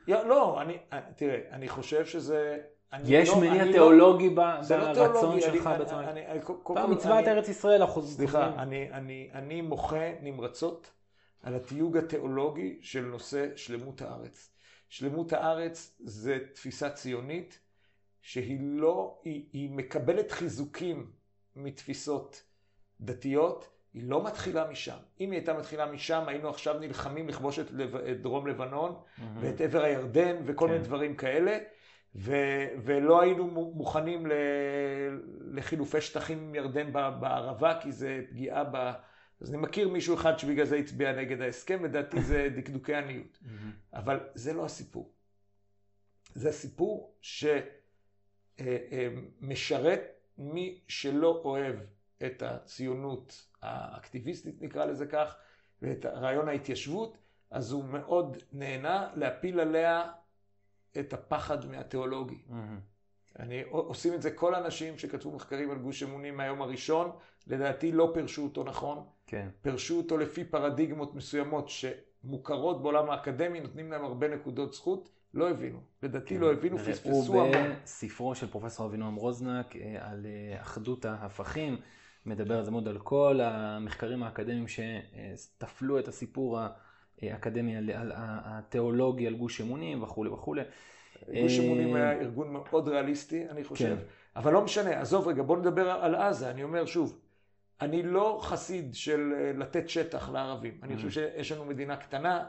לא, 0.09 0.63
אני, 0.63 0.77
תראה, 1.17 1.41
אני 1.51 1.69
חושב 1.69 2.07
שזה... 2.07 2.59
יש 3.05 3.29
לא- 3.29 3.41
מניע 3.41 3.65
לא- 3.65 3.73
תיאולוגי 3.73 4.29
לא 4.29 4.35
ברצון 4.35 5.13
תיאולוגי, 5.13 5.41
שלך 5.41 5.71
בעצם. 5.79 5.95
כל, 6.63 6.73
פעם 6.75 6.91
מצוות 6.91 7.29
ארץ 7.29 7.49
ישראל, 7.49 7.87
חוזרים. 7.87 8.29
סליחה, 8.29 8.55
אני, 8.59 8.89
אני, 8.93 9.31
אני 9.33 9.61
מוחה 9.61 10.13
נמרצות 10.21 10.91
על 11.43 11.55
התיוג 11.55 11.97
התיאולוגי 11.97 12.79
של 12.83 13.01
נושא 13.05 13.47
שלמות 13.57 14.03
הארץ. 14.03 14.51
שלמות 14.89 15.33
הארץ 15.33 15.97
זה 16.01 16.39
תפיסה 16.55 16.91
ציונית 16.91 17.59
שהיא 18.23 18.59
לא, 18.61 19.19
היא, 19.25 19.45
היא 19.53 19.71
מקבלת 19.71 20.33
חיזוקים 20.33 21.11
מתפיסות 21.57 22.43
דתיות, 23.01 23.69
היא 23.95 24.03
לא 24.09 24.25
מתחילה 24.25 24.71
משם. 24.71 24.97
אם 25.21 25.31
היא 25.31 25.39
הייתה 25.39 25.55
מתחילה 25.55 25.87
משם, 25.87 26.25
היינו 26.27 26.49
עכשיו 26.49 26.79
נלחמים 26.79 27.29
לכבוש 27.29 27.59
את, 27.59 27.71
לב, 27.71 27.97
את 27.97 28.21
דרום 28.23 28.47
לבנון 28.47 28.95
מהמם. 29.19 29.39
ואת 29.41 29.61
עבר 29.61 29.83
הירדן 29.83 30.37
וכל 30.47 30.67
כן. 30.67 30.73
מיני 30.73 30.85
דברים 30.85 31.17
כאלה, 31.17 31.59
ו, 32.15 32.35
ולא 32.85 33.21
היינו 33.21 33.47
מו- 33.47 33.73
מוכנים 33.75 34.27
ל, 34.27 34.33
לחילופי 35.51 36.01
שטחים 36.01 36.39
עם 36.39 36.55
ירדן 36.55 36.93
בערבה, 36.93 37.79
כי 37.83 37.93
זה 37.93 38.21
פגיעה 38.31 38.65
ב... 38.65 38.91
אז 39.41 39.51
אני 39.51 39.63
מכיר 39.63 39.89
מישהו 39.89 40.15
אחד 40.15 40.39
שבגלל 40.39 40.67
זה 40.67 40.77
הצביע 40.77 41.13
נגד 41.13 41.41
ההסכם, 41.41 41.85
לדעתי 41.85 42.23
זה 42.23 42.49
דקדוקי 42.57 42.95
עניות. 42.95 43.39
מהמם. 43.43 43.73
אבל 43.95 44.21
זה 44.35 44.53
לא 44.53 44.65
הסיפור. 44.65 45.13
זה 46.35 46.49
הסיפור 46.49 47.15
שמשרת 48.61 50.01
מי 50.39 50.81
שלא 50.89 51.41
אוהב 51.45 51.77
את 52.27 52.43
הציונות 52.43 53.47
האקטיביסטית, 53.63 54.63
נקרא 54.63 54.85
לזה 54.85 55.07
כך, 55.07 55.37
ואת 55.83 56.07
רעיון 56.07 56.49
ההתיישבות, 56.49 57.19
אז 57.51 57.73
הוא 57.73 57.85
מאוד 57.85 58.37
נהנה 58.53 59.11
להפיל 59.15 59.61
עליה 59.61 60.13
את 60.99 61.13
הפחד 61.13 61.67
מהתיאולוגי. 61.67 62.43
מהמם. 62.49 62.81
אני, 63.39 63.63
עושים 63.71 64.15
את 64.15 64.23
זה 64.23 64.31
כל 64.31 64.55
האנשים 64.55 64.99
שכתבו 64.99 65.33
מחקרים 65.33 65.71
על 65.71 65.79
גוש 65.79 66.03
אמונים 66.03 66.37
מהיום 66.37 66.63
הראשון, 66.63 67.11
לדעתי 67.47 67.93
לא 67.93 68.11
פירשו 68.15 68.43
אותו 68.45 68.65
נכון. 68.65 69.05
כן. 69.27 69.49
פירשו 69.63 69.97
אותו 69.97 70.19
לפי 70.19 70.45
פרדיגמות 70.45 71.15
מסוימות 71.15 71.69
שמוכרות 71.69 72.83
בעולם 72.83 73.11
האקדמי, 73.11 73.61
נותנים 73.61 73.93
להם 73.93 74.05
הרבה 74.05 74.29
נקודות 74.29 74.73
זכות, 74.73 75.09
לא 75.35 75.51
הבינו. 75.51 75.79
לדעתי 76.03 76.35
כן. 76.35 76.41
לא 76.41 76.53
הבינו, 76.53 76.79
פספסו 76.79 77.33
המון. 77.33 77.55
ראו 77.55 77.73
בספרו 77.85 78.35
של 78.35 78.51
פרופסור 78.51 78.87
אבינועם 78.87 79.15
רוזנק 79.15 79.77
אה, 79.77 80.11
על 80.11 80.27
אה, 80.27 80.63
אחדות 80.63 81.05
ההפכים, 81.05 81.81
מדבר 82.27 82.59
על 82.59 82.65
זה 82.65 82.71
מאוד 82.71 82.89
על 82.89 82.99
כל 82.99 83.41
המחקרים 83.43 84.23
האקדמיים 84.23 84.67
שטפלו 84.69 85.99
את 85.99 86.09
הסיפור 86.09 86.59
האקדמי 87.23 87.77
על 87.77 88.13
התיאולוגי, 88.17 89.27
על 89.27 89.35
גוש 89.35 89.61
אמונים 89.61 90.03
וכולי 90.03 90.31
וכולי. 90.31 90.63
גוש 91.43 91.59
אמונים 91.59 91.95
היה 91.95 92.13
ארגון 92.13 92.53
מאוד 92.53 92.89
ריאליסטי, 92.89 93.49
אני 93.49 93.65
חושב. 93.65 93.97
כן. 93.97 94.03
אבל 94.37 94.53
לא 94.53 94.63
משנה, 94.63 95.01
עזוב 95.01 95.29
רגע, 95.29 95.43
בוא 95.43 95.57
נדבר 95.57 95.91
על 95.91 96.15
עזה. 96.15 96.51
אני 96.51 96.63
אומר 96.63 96.87
שוב, 96.87 97.19
אני 97.81 98.03
לא 98.03 98.39
חסיד 98.43 98.95
של 98.95 99.33
אה, 99.37 99.53
לתת 99.57 99.89
שטח 99.89 100.31
לערבים. 100.31 100.81
אני 100.83 100.97
חושב 100.97 101.09
mm-hmm. 101.09 101.13
שיש 101.13 101.53
לנו 101.53 101.65
מדינה 101.65 101.97
קטנה, 101.97 102.45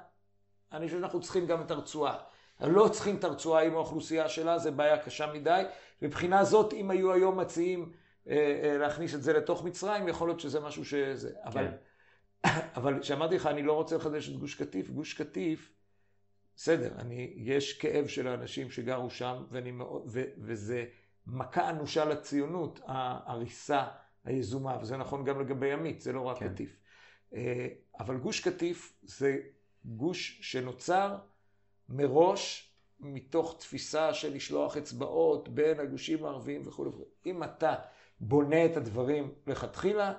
אני 0.72 0.86
חושב 0.86 1.00
שאנחנו 1.00 1.22
צריכים 1.22 1.46
גם 1.46 1.62
את 1.62 1.72
הרצועה. 1.72 2.18
לא 2.62 2.88
צריכים 2.88 3.16
את 3.16 3.24
הרצועה 3.24 3.64
עם 3.64 3.76
האוכלוסייה 3.76 4.30
שלה, 4.30 4.58
זה 4.58 4.72
בעיה 4.72 4.98
קשה 4.98 5.34
מדי. 5.34 5.64
מבחינה 6.02 6.44
זאת, 6.44 6.74
אם 6.74 6.90
היו 6.90 7.14
היום 7.14 7.40
מציעים 7.40 7.80
אה, 7.82 7.86
אה, 7.86 7.92
להכניס 8.80 9.16
את 9.16 9.24
זה 9.24 9.34
לתוך 9.34 9.64
מצרים, 9.64 10.08
יכול 10.08 10.28
להיות 10.28 10.40
שזה 10.40 10.60
משהו 10.60 10.86
שזה. 10.86 11.32
אבל, 11.44 11.68
כן. 11.68 11.76
אבל 12.78 13.00
כשאמרתי 13.00 13.36
לך, 13.36 13.46
אני 13.46 13.64
לא 13.64 13.74
רוצה 13.74 13.96
לחדש 13.96 14.30
את 14.30 14.38
גוש 14.38 14.56
קטיף, 14.56 14.90
גוש 14.90 15.14
קטיף, 15.14 15.74
בסדר, 16.56 16.92
אני, 16.98 17.34
יש 17.36 17.78
כאב 17.78 18.08
של 18.08 18.28
האנשים 18.28 18.72
שגרו 18.72 19.10
שם, 19.10 19.44
ואני, 19.52 19.72
ו, 20.08 20.24
וזה 20.38 20.86
מכה 21.28 21.70
אנושה 21.70 22.06
לציונות, 22.06 22.80
ההריסה 22.86 23.88
היזומה, 24.26 24.78
וזה 24.82 24.98
נכון 24.98 25.26
גם 25.26 25.42
לגבי 25.42 25.72
עמית, 25.72 26.02
זה 26.02 26.14
לא 26.14 26.22
רק 26.22 26.40
כן. 26.40 26.54
קטיף. 26.54 26.76
אה, 27.34 27.68
אבל 28.00 28.18
גוש 28.18 28.40
קטיף 28.40 29.00
זה 29.04 29.38
גוש 29.86 30.40
שנוצר 30.42 31.18
מראש 31.90 32.74
מתוך 33.00 33.56
תפיסה 33.60 34.14
של 34.14 34.34
לשלוח 34.34 34.78
אצבעות 34.78 35.50
בין 35.50 35.80
הגושים 35.80 36.26
הערביים 36.26 36.62
וכו'. 36.66 36.92
אם 37.26 37.44
אתה 37.44 37.76
בונה 38.22 38.66
את 38.66 38.78
הדברים 38.78 39.32
לכתחילה, 39.48 40.14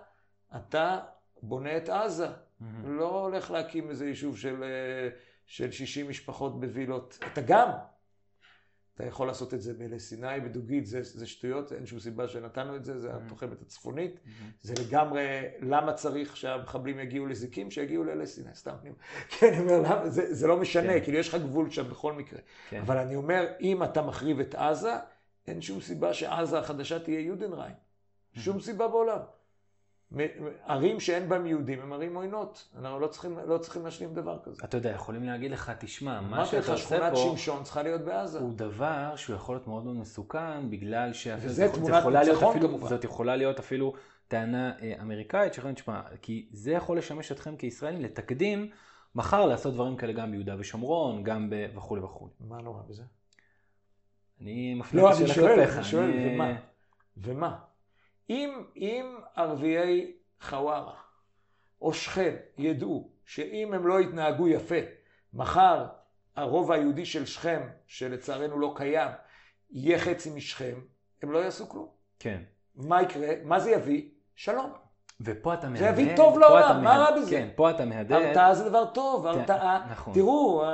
אתה 0.57 0.99
בונה 1.43 1.77
את 1.77 1.89
עזה. 1.89 2.27
Mm-hmm. 2.27 2.65
לא 2.85 3.21
הולך 3.25 3.51
להקים 3.51 3.91
איזה 3.91 4.09
יישוב 4.09 4.39
של, 4.39 4.63
אה, 4.63 5.09
של 5.47 5.71
60 5.71 6.09
משפחות 6.09 6.61
בווילות. 6.61 7.19
אתה 7.33 7.41
גם. 7.41 7.69
אתה 8.95 9.09
יכול 9.09 9.27
לעשות 9.27 9.55
את 9.55 9.63
זה 9.63 9.75
באלי 9.75 10.01
סיני, 10.01 10.41
בדוגית, 10.41 10.87
זה, 10.87 11.03
זה 11.03 11.27
שטויות, 11.27 11.73
אין 11.73 11.87
שום 11.87 11.99
סיבה 11.99 12.29
שנתנו 12.29 12.77
את 12.77 12.85
זה, 12.85 12.99
זה 12.99 13.13
mm-hmm. 13.13 13.17
התוחמת 13.27 13.63
הצפונית. 13.63 14.15
Mm-hmm. 14.15 14.45
זה 14.63 14.75
לגמרי, 14.87 15.43
למה 15.61 15.93
צריך 15.93 16.37
שהמחבלים 16.37 16.99
יגיעו 17.01 17.27
לזיקים? 17.27 17.71
שיגיעו 17.71 18.05
לאלי 18.05 18.27
סיני, 18.27 18.55
סתם. 18.55 18.75
כן, 19.39 19.53
אני 19.53 19.61
אומר, 19.61 19.81
למה, 19.81 20.11
זה, 20.11 20.35
זה 20.35 20.47
לא 20.47 20.57
משנה, 20.57 20.93
כן. 20.93 21.05
כאילו 21.05 21.19
יש 21.19 21.29
לך 21.29 21.35
גבול 21.35 21.71
שם 21.71 21.91
בכל 21.91 22.13
מקרה. 22.13 22.41
כן. 22.69 22.81
אבל 22.81 22.99
אני 22.99 23.17
אומר, 23.17 23.47
אם 23.61 23.83
אתה 23.83 24.03
מחריב 24.03 24.41
את 24.41 24.55
עזה, 24.55 24.93
אין 25.47 25.63
שום 25.63 25.81
סיבה 25.81 26.15
שעזה 26.15 26.59
החדשה 26.59 26.99
תהיה 26.99 27.21
יודנריין. 27.21 27.75
Mm-hmm. 28.35 28.41
שום 28.41 28.61
סיבה 28.61 28.89
בעולם. 28.89 29.19
ערים 30.67 31.01
שאין 31.01 31.29
בהם 31.29 31.47
יהודים 31.47 31.81
הם 31.81 31.93
ערים 31.93 32.17
עוינות. 32.17 32.69
אנחנו 32.79 33.01
לא 33.01 33.07
צריכים, 33.07 33.39
לא 33.47 33.59
צריכים 33.59 33.85
להשלים 33.85 34.15
דבר 34.15 34.39
כזה. 34.43 34.63
אתה 34.65 34.77
יודע, 34.77 34.91
יכולים 34.91 35.25
להגיד 35.25 35.51
לך, 35.51 35.73
תשמע, 35.79 36.21
מה 36.21 36.47
שאתה 36.47 36.73
עושה 36.73 36.73
פה... 36.75 36.79
שכונת 36.79 37.17
שמשון 37.17 37.63
צריכה 37.63 37.83
להיות 37.83 38.01
בעזה. 38.01 38.39
הוא 38.39 38.55
דבר 38.55 39.17
שהוא 39.17 39.37
יכול 39.37 39.55
להיות 39.55 39.67
מאוד 39.67 39.85
מאוד 39.85 39.97
מסוכן, 39.97 40.71
בגלל 40.71 41.13
ש... 41.13 41.29
וזה 41.41 41.69
תמונת 41.75 42.05
ניצחון 42.07 42.61
כמובן. 42.61 42.89
זאת 42.89 43.05
יכולה 43.05 43.37
להיות 43.37 43.59
אפילו 43.59 43.93
טענה 44.29 44.73
אה, 44.83 44.95
אמריקאית, 45.03 45.55
שיכולים, 45.55 45.75
תשמע, 45.75 46.03
כי 46.23 46.49
זה 46.53 46.73
יכול 46.73 46.99
לשמש 46.99 47.33
אתכם 47.33 47.57
כישראלים 47.57 48.01
לתקדים, 48.03 48.71
מחר 49.15 49.47
לעשות 49.47 49.75
דברים 49.75 49.97
כאלה 49.97 50.13
גם 50.13 50.31
ביהודה 50.31 50.55
ושומרון, 50.59 51.23
גם 51.23 51.51
ב... 51.51 51.67
וכולי 51.77 52.03
וכולי. 52.03 52.33
מה 52.41 52.61
נורא 52.61 52.83
בזה? 52.89 53.03
אני 54.41 54.75
מפנה 54.75 55.03
לא, 55.03 55.09
את 55.09 55.15
השאלה 55.15 55.35
כלפיך. 55.35 55.75
לא, 55.75 55.81
אני 55.81 55.85
שואל, 55.85 56.03
אני 56.05 56.13
שואל, 56.13 56.35
ומה? 56.35 56.55
ומה? 57.17 57.70
אם, 58.31 58.63
אם 58.77 59.17
ערביי 59.37 60.13
חווארה 60.41 60.95
או 61.83 61.93
שכם 61.93 62.35
ידעו 62.59 63.11
שאם 63.25 63.75
הם 63.75 63.87
לא 63.87 64.01
יתנהגו 64.01 64.49
יפה, 64.49 64.75
מחר 65.35 65.87
הרוב 66.37 66.73
היהודי 66.73 67.05
של 67.05 67.27
שכם, 67.27 67.63
שלצערנו 67.87 68.59
לא 68.59 68.73
קיים, 68.77 69.11
יהיה 69.71 69.99
חצי 69.99 70.31
משכם, 70.31 70.75
הם 71.23 71.33
לא 71.33 71.39
יעשו 71.39 71.69
כלום. 71.69 71.89
כן. 72.19 72.43
מה 72.75 73.03
יקרה? 73.03 73.29
מה 73.45 73.61
זה 73.61 73.71
יביא? 73.71 74.09
שלום. 74.35 74.73
ופה 75.21 75.55
אתה 75.55 75.69
מהדהד. 75.69 75.95
זה 75.95 76.03
יביא 76.03 76.17
טוב 76.17 76.39
לעולם, 76.39 76.85
מה 76.85 76.97
רע 76.97 77.17
בזה? 77.17 77.31
כן, 77.31 77.49
פה 77.55 77.71
אתה 77.71 77.85
מהדהד. 77.85 78.23
הרתעה 78.23 78.55
זה 78.55 78.69
דבר 78.69 78.87
טוב, 78.87 79.23
כן, 79.23 79.39
הרתעה. 79.39 79.87
נכון. 79.91 80.15
תראו, 80.15 80.65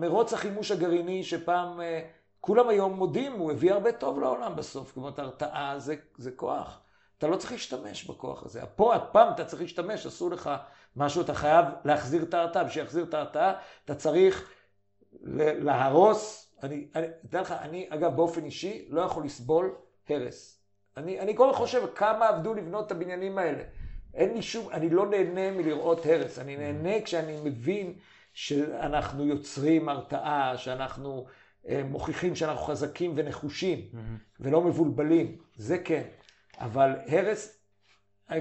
מרוץ 0.00 0.32
החימוש 0.32 0.70
הגרעיני 0.70 1.22
שפעם 1.24 1.80
אה, 1.80 2.00
כולם 2.46 2.68
היום 2.68 2.92
מודים, 2.92 3.32
הוא 3.32 3.52
הביא 3.52 3.72
הרבה 3.72 3.92
טוב 3.92 4.20
לעולם 4.20 4.56
בסוף. 4.56 4.92
כלומר, 4.92 5.10
הרתעה 5.16 5.78
זה, 5.78 5.96
זה 6.16 6.30
כוח. 6.30 6.80
אתה 7.18 7.26
לא 7.26 7.36
צריך 7.36 7.52
להשתמש 7.52 8.04
בכוח 8.04 8.44
הזה. 8.44 8.60
פה, 8.76 8.94
הפעם 8.94 9.32
אתה 9.32 9.44
צריך 9.44 9.62
להשתמש, 9.62 10.06
עשו 10.06 10.30
לך 10.30 10.50
משהו, 10.96 11.22
אתה 11.22 11.34
חייב 11.34 11.64
להחזיר 11.84 12.22
את 12.22 12.34
ההרתעה. 12.34 12.64
בשביל 12.64 12.84
להחזיר 12.84 13.04
את 13.04 13.14
ההרתעה, 13.14 13.52
אתה 13.84 13.94
צריך 13.94 14.50
להרוס. 15.22 16.52
אני, 16.62 16.86
אני, 16.94 17.06
אתן 17.28 17.40
לך, 17.40 17.52
אני, 17.52 17.86
אגב, 17.90 18.16
באופן 18.16 18.44
אישי, 18.44 18.86
לא 18.88 19.00
יכול 19.00 19.24
לסבול 19.24 19.74
הרס. 20.08 20.60
אני, 20.96 21.20
אני 21.20 21.36
כל 21.36 21.44
הזמן 21.48 21.58
חושב 21.58 21.86
כמה 21.94 22.28
עבדו 22.28 22.54
לבנות 22.54 22.86
את 22.86 22.90
הבניינים 22.90 23.38
האלה. 23.38 23.62
אין 24.14 24.34
לי 24.34 24.42
שום, 24.42 24.70
אני 24.70 24.90
לא 24.90 25.06
נהנה 25.06 25.50
מלראות 25.50 26.06
הרס. 26.06 26.38
אני 26.38 26.56
נהנה 26.56 27.02
כשאני 27.04 27.40
מבין 27.44 27.94
שאנחנו 28.32 29.26
יוצרים 29.26 29.88
הרתעה, 29.88 30.58
שאנחנו... 30.58 31.26
אה, 31.68 31.82
מוכיחים 31.84 32.34
שאנחנו 32.34 32.64
חזקים 32.64 33.12
ונחושים 33.16 33.78
mm-hmm. 33.78 33.96
ולא 34.40 34.62
מבולבלים, 34.62 35.38
זה 35.56 35.78
כן. 35.78 36.02
אבל 36.58 36.90
הרס, 37.06 37.62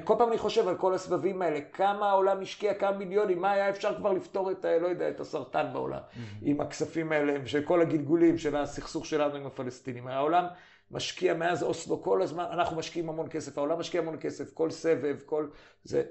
כל 0.03 0.15
פעם 0.17 0.29
אני 0.29 0.37
חושב 0.37 0.67
על 0.67 0.77
כל 0.77 0.93
הסבבים 0.93 1.41
האלה, 1.41 1.61
כמה 1.61 2.09
העולם 2.09 2.41
השקיע, 2.41 2.73
כמה 2.73 2.97
מיליונים, 2.97 3.41
מה 3.41 3.51
היה 3.51 3.69
אפשר 3.69 3.97
כבר 3.97 4.13
לפתור 4.13 4.51
את, 4.51 4.65
לא 4.81 4.87
יודע, 4.87 5.09
את 5.09 5.19
הסרטן 5.19 5.69
בעולם, 5.73 5.99
mm-hmm. 5.99 6.19
עם 6.41 6.61
הכספים 6.61 7.11
האלה, 7.11 7.47
של 7.47 7.63
כל 7.63 7.81
הגלגולים 7.81 8.37
של 8.37 8.55
הסכסוך 8.55 9.05
שלנו 9.05 9.35
עם 9.35 9.45
הפלסטינים. 9.45 10.07
העולם 10.07 10.45
משקיע 10.91 11.33
מאז 11.33 11.63
אוסלו 11.63 12.03
כל 12.03 12.21
הזמן, 12.21 12.45
אנחנו 12.51 12.77
משקיעים 12.77 13.09
המון 13.09 13.27
כסף, 13.29 13.57
העולם 13.57 13.79
משקיע 13.79 14.01
המון 14.01 14.17
כסף, 14.19 14.53
כל 14.53 14.71
סבב, 14.71 15.19
כל... 15.25 15.47
זה 15.83 16.03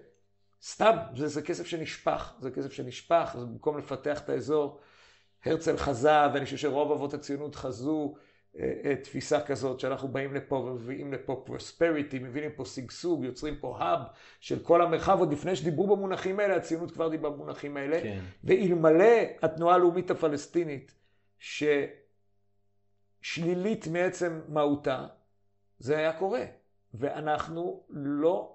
סתם, 0.62 0.97
זה, 1.17 1.29
זה 1.29 1.43
כסף 1.43 1.67
שנשפך, 1.67 2.35
זה 2.41 2.51
כסף 2.51 2.73
שנשפך, 2.73 3.37
זה 3.39 3.47
במקום 3.47 3.79
לפתח 3.79 4.21
את 4.21 4.29
האזור. 4.29 4.81
הרצל 5.45 5.76
חזה, 5.76 6.32
ואני 6.34 6.45
חושב 6.45 6.57
שרוב 6.57 6.92
אבות 6.92 7.14
הציונות 7.14 7.55
חזו 7.55 8.14
אה, 8.59 8.72
אה, 8.84 8.97
תפיסה 8.97 9.40
כזאת, 9.40 9.80
שאנחנו 9.80 10.09
באים 10.09 10.34
לפה 10.34 10.55
ומביאים 10.55 11.12
לפה 11.12 11.42
פרוספריטי, 11.47 12.18
מביאים 12.18 12.51
פה 12.57 12.64
שגשוג, 12.64 13.24
יוצרים 13.24 13.57
פה 13.57 13.76
האב 13.78 14.01
של 14.40 14.59
כל 14.59 14.82
המרחב, 14.82 15.18
עוד 15.18 15.32
לפני 15.32 15.57
שדיברו 15.57 15.97
במונחים 15.97 16.40
האלה, 16.40 16.57
הציונות 16.57 16.90
כבר 16.90 17.09
דיברה 17.09 17.30
במונחים 17.30 17.76
האלה. 17.76 18.01
כן. 18.01 18.20
ואלמלא 18.45 19.14
התנועה 19.42 19.74
הלאומית 19.74 20.11
הפלסטינית, 20.11 20.95
ששלילית 23.22 23.86
מעצם 23.86 24.40
מהותה, 24.49 25.07
זה 25.78 25.99
היה 25.99 26.12
קורה. 26.12 26.45
ואנחנו 26.95 27.82
לא 27.90 28.54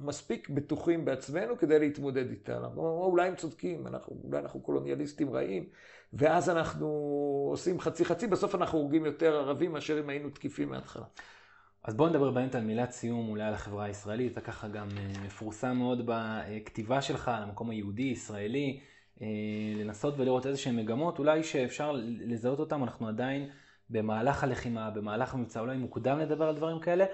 מספיק 0.00 0.48
בטוחים 0.48 1.04
בעצמנו 1.04 1.58
כדי 1.58 1.78
להתמודד 1.78 2.30
איתה. 2.30 2.58
אולי 2.76 3.28
הם 3.28 3.36
צודקים, 3.36 3.86
אנחנו, 3.86 4.16
אולי 4.24 4.38
אנחנו 4.38 4.60
קולוניאליסטים 4.60 5.30
רעים, 5.30 5.68
ואז 6.12 6.50
אנחנו 6.50 6.86
עושים 7.50 7.80
חצי 7.80 8.04
חצי, 8.04 8.26
בסוף 8.26 8.54
אנחנו 8.54 8.78
הורגים 8.78 9.06
יותר 9.06 9.36
ערבים 9.36 9.72
מאשר 9.72 10.00
אם 10.00 10.08
היינו 10.08 10.30
תקיפים 10.30 10.68
מההתחלה. 10.68 11.04
אז 11.84 11.94
בואו 11.94 12.08
נדבר 12.08 12.30
באמת 12.30 12.54
על 12.54 12.64
מילת 12.64 12.90
סיום 12.90 13.28
אולי 13.28 13.44
על 13.44 13.54
החברה 13.54 13.84
הישראלית, 13.84 14.34
זה 14.34 14.40
ככה 14.40 14.68
גם 14.68 14.88
אה, 14.98 15.24
מפורסם 15.26 15.76
מאוד 15.76 16.02
בכתיבה 16.06 17.02
שלך 17.02 17.28
על 17.28 17.42
המקום 17.42 17.70
היהודי, 17.70 18.02
ישראלי, 18.02 18.80
אה, 19.22 19.26
לנסות 19.76 20.14
ולראות 20.18 20.46
איזה 20.46 20.58
שהן 20.58 20.76
מגמות, 20.76 21.18
אולי 21.18 21.42
שאפשר 21.42 21.92
לזהות 22.02 22.58
אותן, 22.58 22.82
אנחנו 22.82 23.08
עדיין 23.08 23.50
במהלך 23.90 24.44
הלחימה, 24.44 24.90
במהלך 24.90 25.34
המבצע, 25.34 25.60
אולי 25.60 25.76
מוקדם 25.76 26.18
לדבר 26.18 26.48
על 26.48 26.56
דברים 26.56 26.80
כאלה, 26.80 27.04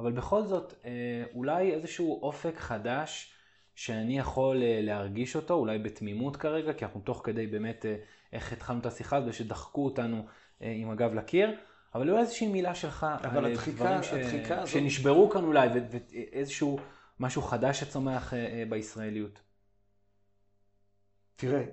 אבל 0.00 0.12
בכל 0.12 0.42
זאת, 0.42 0.74
אה, 0.84 0.90
אולי 1.34 1.72
איזשהו 1.72 2.22
אופק 2.22 2.54
חדש 2.56 3.34
שאני 3.74 4.18
יכול 4.18 4.56
להרגיש 4.60 5.36
אותו, 5.36 5.54
אולי 5.54 5.78
בתמימות 5.78 6.36
כרגע, 6.36 6.72
כי 6.72 6.84
אנחנו 6.84 7.00
תוך 7.00 7.20
כדי 7.24 7.46
באמת 7.46 7.86
איך 8.32 8.52
התחלנו 8.52 8.80
את 8.80 8.86
השיחה 8.86 9.16
הזו, 9.16 9.32
שדחקו 9.32 9.84
אותנו 9.84 10.26
אה, 10.62 10.72
עם 10.76 10.90
הגב 10.90 11.14
לקיר. 11.14 11.56
אבל 11.94 12.10
אולי 12.10 12.20
איזושהי 12.20 12.46
מילה 12.46 12.74
שלך 12.74 13.06
על 13.22 13.44
הדחיקה, 13.44 13.84
דברים 13.84 14.02
ש... 14.02 14.12
הזאת... 14.12 14.66
שנשברו 14.66 15.30
כאן 15.30 15.44
אולי, 15.44 15.68
ואיזשהו 15.90 16.78
משהו 17.20 17.42
חדש 17.42 17.80
שצומח 17.80 18.34
אה, 18.34 18.38
אה, 18.38 18.64
בישראליות. 18.68 19.40
תראה, 21.36 21.64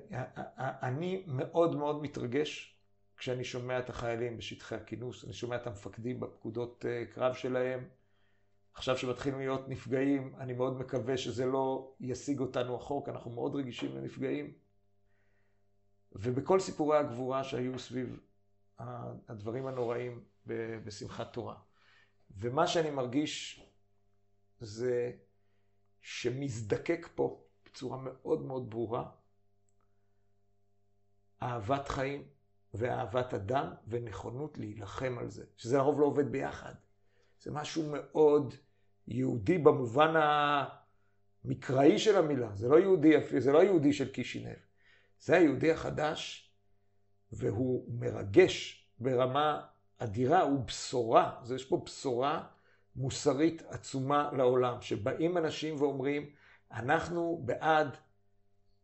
אני 0.57 1.23
מאוד 1.27 1.75
מאוד 1.75 2.01
מתרגש 2.01 2.77
כשאני 3.17 3.43
שומע 3.43 3.79
את 3.79 3.89
החיילים 3.89 4.37
בשטחי 4.37 4.75
הכינוס, 4.75 5.25
אני 5.25 5.33
שומע 5.33 5.55
את 5.55 5.67
המפקדים 5.67 6.19
בפקודות 6.19 6.85
אה, 6.89 7.03
קרב 7.05 7.33
שלהם. 7.33 7.83
עכשיו 8.73 8.97
שמתחילים 8.97 9.39
להיות 9.39 9.69
נפגעים, 9.69 10.35
אני 10.37 10.53
מאוד 10.53 10.79
מקווה 10.79 11.17
שזה 11.17 11.45
לא 11.45 11.95
ישיג 11.99 12.39
אותנו 12.39 12.77
אחור, 12.77 13.05
כי 13.05 13.11
אנחנו 13.11 13.31
מאוד 13.31 13.55
רגישים 13.55 13.95
לנפגעים. 13.95 14.53
ובכל 16.11 16.59
סיפורי 16.59 16.97
הגבורה 16.97 17.43
שהיו 17.43 17.79
סביב 17.79 18.19
הדברים 19.29 19.67
הנוראים 19.67 20.23
בשמחת 20.85 21.33
תורה. 21.33 21.55
ומה 22.37 22.67
שאני 22.67 22.91
מרגיש 22.91 23.65
זה 24.59 25.11
שמזדקק 26.01 27.09
פה 27.15 27.43
בצורה 27.65 27.97
מאוד 28.01 28.41
מאוד 28.41 28.69
ברורה 28.69 29.11
אהבת 31.41 31.87
חיים 31.87 32.27
ואהבת 32.73 33.33
אדם 33.33 33.73
ונכונות 33.87 34.57
להילחם 34.57 35.17
על 35.19 35.29
זה, 35.29 35.45
שזה 35.57 35.77
לרוב 35.77 35.99
לא 35.99 36.05
עובד 36.05 36.31
ביחד. 36.31 36.73
זה 37.41 37.51
משהו 37.51 37.83
מאוד 37.91 38.55
יהודי 39.07 39.57
במובן 39.57 40.13
המקראי 41.45 41.99
של 41.99 42.17
המילה, 42.17 42.49
זה 42.53 42.67
לא 42.67 42.79
יהודי 42.79 43.39
זה 43.39 43.51
לא 43.51 43.63
יהודי 43.63 43.93
של 43.93 44.11
קישינב. 44.11 44.55
זה 45.19 45.35
היהודי 45.35 45.71
החדש, 45.71 46.51
והוא 47.31 47.85
מרגש 47.99 48.85
ברמה 48.99 49.61
אדירה, 49.97 50.41
הוא 50.41 50.59
בשורה, 50.65 51.39
אז 51.41 51.51
יש 51.51 51.65
פה 51.65 51.81
בשורה 51.85 52.43
מוסרית 52.95 53.63
עצומה 53.67 54.29
לעולם, 54.37 54.81
שבאים 54.81 55.37
אנשים 55.37 55.81
ואומרים, 55.81 56.29
אנחנו 56.71 57.41
בעד 57.45 57.97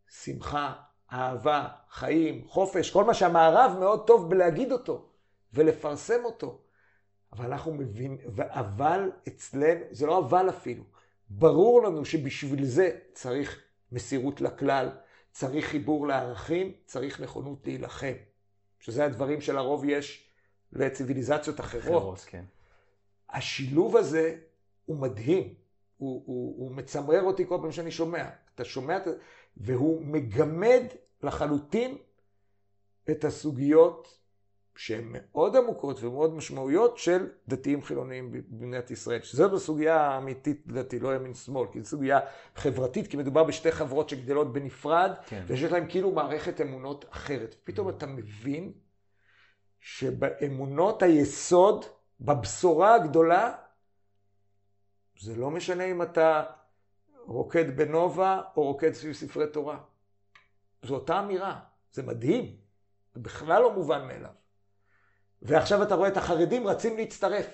שמחה, 0.09 0.73
אהבה, 1.11 1.67
חיים, 1.89 2.47
חופש, 2.47 2.91
כל 2.91 3.03
מה 3.03 3.13
שהמערב 3.13 3.77
מאוד 3.79 4.07
טוב 4.07 4.29
בלהגיד 4.29 4.71
אותו 4.71 5.09
ולפרסם 5.53 6.25
אותו. 6.25 6.61
אבל 7.37 7.45
אנחנו 7.51 7.73
מבינים, 7.73 8.17
אבל 8.37 9.11
אצלנו, 9.27 9.79
זה 9.91 10.05
לא 10.05 10.19
אבל 10.19 10.49
אפילו, 10.49 10.83
ברור 11.29 11.83
לנו 11.83 12.05
שבשביל 12.05 12.65
זה 12.65 12.99
צריך 13.13 13.61
מסירות 13.91 14.41
לכלל, 14.41 14.89
צריך 15.31 15.65
חיבור 15.65 16.07
לערכים, 16.07 16.71
צריך 16.85 17.21
נכונות 17.21 17.67
להילחם. 17.67 18.13
שזה 18.79 19.05
הדברים 19.05 19.41
שלרוב 19.41 19.85
יש 19.85 20.27
לציוויליזציות 20.73 21.59
אחרות. 21.59 21.83
אחרות, 21.83 22.25
כן. 22.27 22.43
השילוב 23.29 23.97
הזה 23.97 24.37
הוא 24.85 24.97
מדהים, 24.97 25.53
הוא, 25.97 26.23
הוא, 26.25 26.55
הוא 26.57 26.75
מצמרר 26.75 27.23
אותי 27.23 27.47
כל 27.47 27.57
פעם 27.61 27.71
שאני 27.71 27.91
שומע. 27.91 28.29
אתה 28.55 28.65
שומע, 28.65 28.97
והוא 29.57 30.05
מגמד 30.05 30.83
לחלוטין 31.23 31.97
את 33.11 33.23
הסוגיות 33.23 34.19
שהן 34.77 35.07
מאוד 35.11 35.55
עמוקות 35.55 36.03
ומאוד 36.03 36.33
משמעויות 36.33 36.97
של 36.97 37.29
דתיים 37.47 37.83
חילוניים 37.83 38.31
במדינת 38.31 38.91
ישראל. 38.91 39.21
שזאת 39.21 39.53
הסוגיה 39.53 40.01
האמיתית 40.01 40.63
לדעתי, 40.67 40.99
לא 40.99 41.15
ימין 41.15 41.33
שמאל, 41.33 41.67
כי 41.71 41.81
זו 41.81 41.85
סוגיה 41.85 42.19
חברתית, 42.55 43.07
כי 43.07 43.17
מדובר 43.17 43.43
בשתי 43.43 43.71
חברות 43.71 44.09
שגדלות 44.09 44.53
בנפרד, 44.53 45.11
כן. 45.27 45.43
ויש 45.47 45.63
להן 45.63 45.89
כאילו 45.89 46.11
מערכת 46.11 46.61
אמונות 46.61 47.05
אחרת. 47.09 47.55
פתאום 47.63 47.89
אתה 47.89 48.05
מבין 48.05 48.71
שבאמונות 49.79 51.03
היסוד, 51.03 51.85
בבשורה 52.21 52.95
הגדולה, 52.95 53.55
זה 55.19 55.35
לא 55.35 55.51
משנה 55.51 55.83
אם 55.83 56.01
אתה 56.01 56.43
רוקד 57.25 57.77
בנובה 57.77 58.41
או 58.55 58.63
רוקד 58.63 58.93
סביב 58.93 59.13
ספרי 59.13 59.47
תורה. 59.53 59.77
זו 60.83 60.95
אותה 60.95 61.19
אמירה, 61.19 61.59
זה 61.91 62.03
מדהים, 62.03 62.55
זה 63.13 63.19
בכלל 63.19 63.61
לא 63.61 63.73
מובן 63.73 64.07
מאליו. 64.07 64.46
ועכשיו 65.41 65.83
אתה 65.83 65.95
רואה 65.95 66.07
את 66.07 66.17
החרדים 66.17 66.67
רצים 66.67 66.97
להצטרף. 66.97 67.47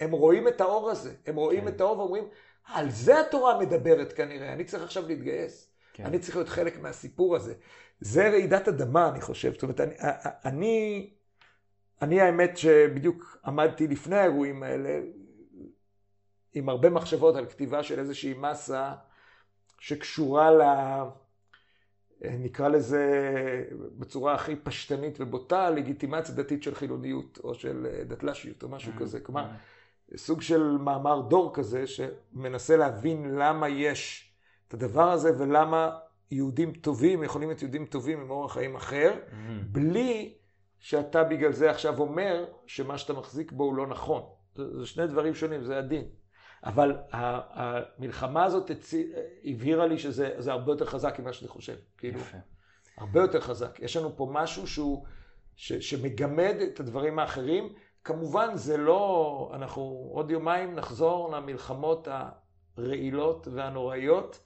הם 0.00 0.10
רואים 0.10 0.48
את 0.48 0.60
האור 0.60 0.90
הזה, 0.90 1.14
הם 1.26 1.36
רואים 1.36 1.60
כן. 1.60 1.68
את 1.68 1.80
האור 1.80 1.98
ואומרים, 1.98 2.24
על 2.64 2.90
זה 2.90 3.20
התורה 3.20 3.58
מדברת 3.58 4.12
כנראה, 4.12 4.52
אני 4.52 4.64
צריך 4.64 4.82
עכשיו 4.82 5.06
להתגייס. 5.08 5.70
כן. 5.92 6.04
אני 6.04 6.18
צריך 6.18 6.36
להיות 6.36 6.48
חלק 6.48 6.80
מהסיפור 6.80 7.36
הזה. 7.36 7.54
זה 8.00 8.28
רעידת 8.28 8.68
אדמה, 8.68 9.08
אני 9.08 9.20
חושב. 9.20 9.52
זאת 9.52 9.62
אומרת, 9.62 9.80
אני, 9.80 9.94
אני, 10.44 11.10
אני 12.02 12.20
האמת 12.20 12.56
שבדיוק 12.56 13.38
עמדתי 13.44 13.86
לפני 13.86 14.16
האירועים 14.16 14.62
האלה, 14.62 15.00
עם 16.54 16.68
הרבה 16.68 16.90
מחשבות 16.90 17.36
על 17.36 17.46
כתיבה 17.46 17.82
של 17.82 17.98
איזושהי 17.98 18.34
מסה 18.34 18.92
שקשורה 19.78 20.50
ל... 20.50 20.62
נקרא 22.38 22.68
לזה 22.68 23.04
בצורה 23.98 24.34
הכי 24.34 24.56
פשטנית 24.56 25.20
ובוטה, 25.20 25.70
לגיטימציה 25.70 26.34
דתית 26.34 26.62
של 26.62 26.74
חילוניות 26.74 27.38
או 27.44 27.54
של 27.54 27.86
אה, 27.90 28.04
דתל"שיות 28.04 28.62
או 28.62 28.68
משהו 28.68 28.92
mm-hmm. 28.92 29.00
כזה. 29.00 29.20
כלומר, 29.20 29.44
mm-hmm. 29.44 30.16
סוג 30.16 30.42
של 30.42 30.62
מאמר 30.62 31.20
דור 31.20 31.54
כזה 31.54 31.84
שמנסה 31.86 32.76
להבין 32.76 33.34
למה 33.34 33.68
יש 33.68 34.32
את 34.68 34.74
הדבר 34.74 35.10
הזה 35.10 35.38
ולמה 35.38 35.90
יהודים 36.30 36.72
טובים 36.72 37.22
יכולים 37.22 37.48
להיות 37.48 37.62
יהודים 37.62 37.86
טובים 37.86 38.20
עם 38.20 38.30
אורח 38.30 38.52
חיים 38.52 38.76
אחר. 38.76 39.12
בלי 39.72 40.34
שאתה 40.78 41.24
בגלל 41.24 41.52
זה 41.52 41.70
עכשיו 41.70 41.98
אומר 41.98 42.44
שמה 42.66 42.98
שאתה 42.98 43.12
מחזיק 43.12 43.52
בו 43.52 43.64
הוא 43.64 43.74
לא 43.74 43.86
נכון. 43.86 44.22
זה 44.54 44.86
שני 44.86 45.06
דברים 45.06 45.34
שונים, 45.34 45.64
זה 45.64 45.78
הדין. 45.78 46.04
אבל 46.64 46.96
המלחמה 47.10 48.44
הזאת 48.44 48.70
הבהירה 49.44 49.86
לי 49.86 49.98
שזה 49.98 50.52
הרבה 50.52 50.72
יותר 50.72 50.86
חזק 50.86 51.18
ממה 51.18 51.32
שאני 51.32 51.48
חושב. 51.48 51.76
כאילו, 51.98 52.20
יפה. 52.20 52.38
הרבה 52.98 53.20
יותר 53.20 53.40
חזק. 53.40 53.78
יש 53.80 53.96
לנו 53.96 54.16
פה 54.16 54.28
משהו 54.32 54.66
שהוא, 54.66 55.04
ש, 55.56 55.72
שמגמד 55.72 56.54
את 56.62 56.80
הדברים 56.80 57.18
האחרים. 57.18 57.72
כמובן 58.04 58.56
זה 58.56 58.76
לא, 58.76 59.50
אנחנו 59.54 60.10
עוד 60.12 60.30
יומיים 60.30 60.74
נחזור 60.74 61.32
למלחמות 61.32 62.08
הרעילות 62.78 63.48
והנוראיות 63.52 64.40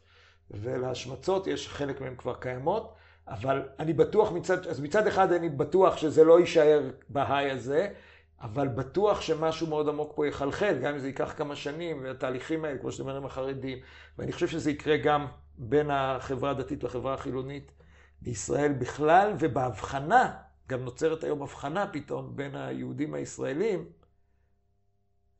ולהשמצות, 0.50 1.46
יש 1.46 1.68
חלק 1.68 2.00
מהן 2.00 2.14
כבר 2.16 2.34
קיימות, 2.34 2.94
אבל 3.28 3.68
אני 3.78 3.92
בטוח 3.92 4.32
מצד, 4.32 4.66
אז 4.66 4.80
מצד 4.80 5.06
אחד 5.06 5.32
אני 5.32 5.48
בטוח 5.48 5.96
שזה 5.96 6.24
לא 6.24 6.40
יישאר 6.40 6.90
בהיי 7.08 7.50
הזה, 7.50 7.92
אבל 8.40 8.68
בטוח 8.68 9.20
שמשהו 9.20 9.66
מאוד 9.66 9.88
עמוק 9.88 10.12
פה 10.14 10.26
יחלחל, 10.26 10.78
גם 10.82 10.92
אם 10.92 10.98
זה 10.98 11.06
ייקח 11.06 11.34
כמה 11.36 11.56
שנים, 11.56 12.04
והתהליכים 12.04 12.64
האלה, 12.64 12.78
כמו 12.78 12.92
שאתם 12.92 13.08
אומרים, 13.08 13.26
החרדים, 13.26 13.78
ואני 14.18 14.32
חושב 14.32 14.48
שזה 14.48 14.70
יקרה 14.70 14.96
גם 14.96 15.26
בין 15.58 15.90
החברה 15.90 16.50
הדתית 16.50 16.84
לחברה 16.84 17.14
החילונית 17.14 17.72
בישראל 18.22 18.72
בכלל, 18.72 19.32
ובהבחנה, 19.38 20.36
גם 20.68 20.84
נוצרת 20.84 21.24
היום 21.24 21.42
הבחנה 21.42 21.86
פתאום 21.92 22.36
בין 22.36 22.54
היהודים 22.54 23.14
הישראלים 23.14 23.84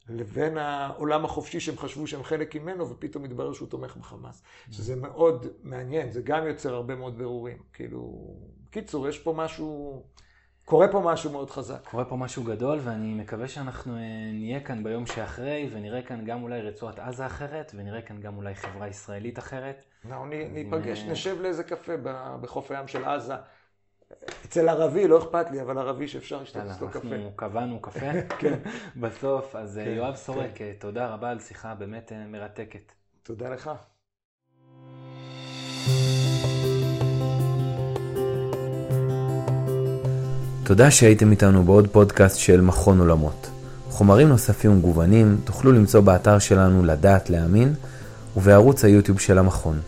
לבין 0.08 0.58
העולם 0.58 1.24
החופשי 1.24 1.60
שהם 1.60 1.78
חשבו 1.78 2.06
שהם 2.06 2.22
חלק 2.22 2.56
ממנו, 2.56 2.90
ופתאום 2.90 3.22
מתברר 3.22 3.52
שהוא 3.52 3.68
תומך 3.68 3.96
בחמאס. 3.96 4.42
שזה 4.70 4.96
מאוד 4.96 5.46
מעניין, 5.62 6.12
זה 6.12 6.22
גם 6.22 6.46
יוצר 6.46 6.74
הרבה 6.74 6.94
מאוד 6.94 7.18
בירורים. 7.18 7.58
כאילו, 7.72 8.34
בקיצור, 8.66 9.08
יש 9.08 9.18
פה 9.18 9.32
משהו... 9.36 10.02
קורה 10.68 10.88
פה 10.88 11.00
משהו 11.00 11.32
מאוד 11.32 11.50
חזק. 11.50 11.88
קורה 11.90 12.04
פה 12.04 12.16
משהו 12.16 12.44
גדול, 12.44 12.78
ואני 12.84 13.14
מקווה 13.14 13.48
שאנחנו 13.48 13.96
אה, 13.96 14.00
נהיה 14.32 14.60
כאן 14.60 14.84
ביום 14.84 15.06
שאחרי, 15.06 15.70
ונראה 15.72 16.02
כאן 16.02 16.24
גם 16.24 16.42
אולי 16.42 16.60
רצועת 16.60 16.98
עזה 16.98 17.26
אחרת, 17.26 17.72
ונראה 17.74 18.02
כאן 18.02 18.20
גם 18.20 18.36
אולי 18.36 18.54
חברה 18.54 18.88
ישראלית 18.88 19.38
אחרת. 19.38 19.84
אנחנו 20.04 20.26
ניפגש, 20.26 21.02
אה, 21.02 21.12
נשב 21.12 21.40
לאיזה 21.40 21.64
קפה 21.64 21.92
בחוף 22.40 22.70
הים 22.70 22.88
של 22.88 23.04
עזה. 23.04 23.34
אצל 24.44 24.68
ערבי, 24.68 25.08
לא 25.08 25.18
אכפת 25.18 25.50
לי, 25.50 25.62
אבל 25.62 25.78
ערבי 25.78 26.08
שאפשר 26.08 26.42
לשתות 26.42 26.62
אצלו 26.70 26.88
קפה. 26.90 27.14
אנחנו 27.14 27.32
קבענו 27.36 27.82
קפה 27.82 28.12
כן. 28.40 28.58
בסוף. 29.02 29.56
אז 29.56 29.78
אה, 29.78 29.84
כן, 29.84 29.90
יואב 29.90 30.14
סורק, 30.14 30.50
כן. 30.54 30.72
תודה 30.78 31.06
רבה 31.06 31.30
על 31.30 31.40
שיחה 31.40 31.74
באמת 31.74 32.12
מרתקת. 32.28 32.92
תודה 33.22 33.48
לך. 33.48 33.70
תודה 40.68 40.90
שהייתם 40.90 41.30
איתנו 41.30 41.64
בעוד 41.64 41.88
פודקאסט 41.88 42.38
של 42.38 42.60
מכון 42.60 43.00
עולמות. 43.00 43.50
חומרים 43.90 44.28
נוספים 44.28 44.70
ומגוונים 44.70 45.36
תוכלו 45.44 45.72
למצוא 45.72 46.00
באתר 46.00 46.38
שלנו 46.38 46.84
לדעת 46.84 47.30
להאמין 47.30 47.74
ובערוץ 48.36 48.84
היוטיוב 48.84 49.20
של 49.20 49.38
המכון. 49.38 49.80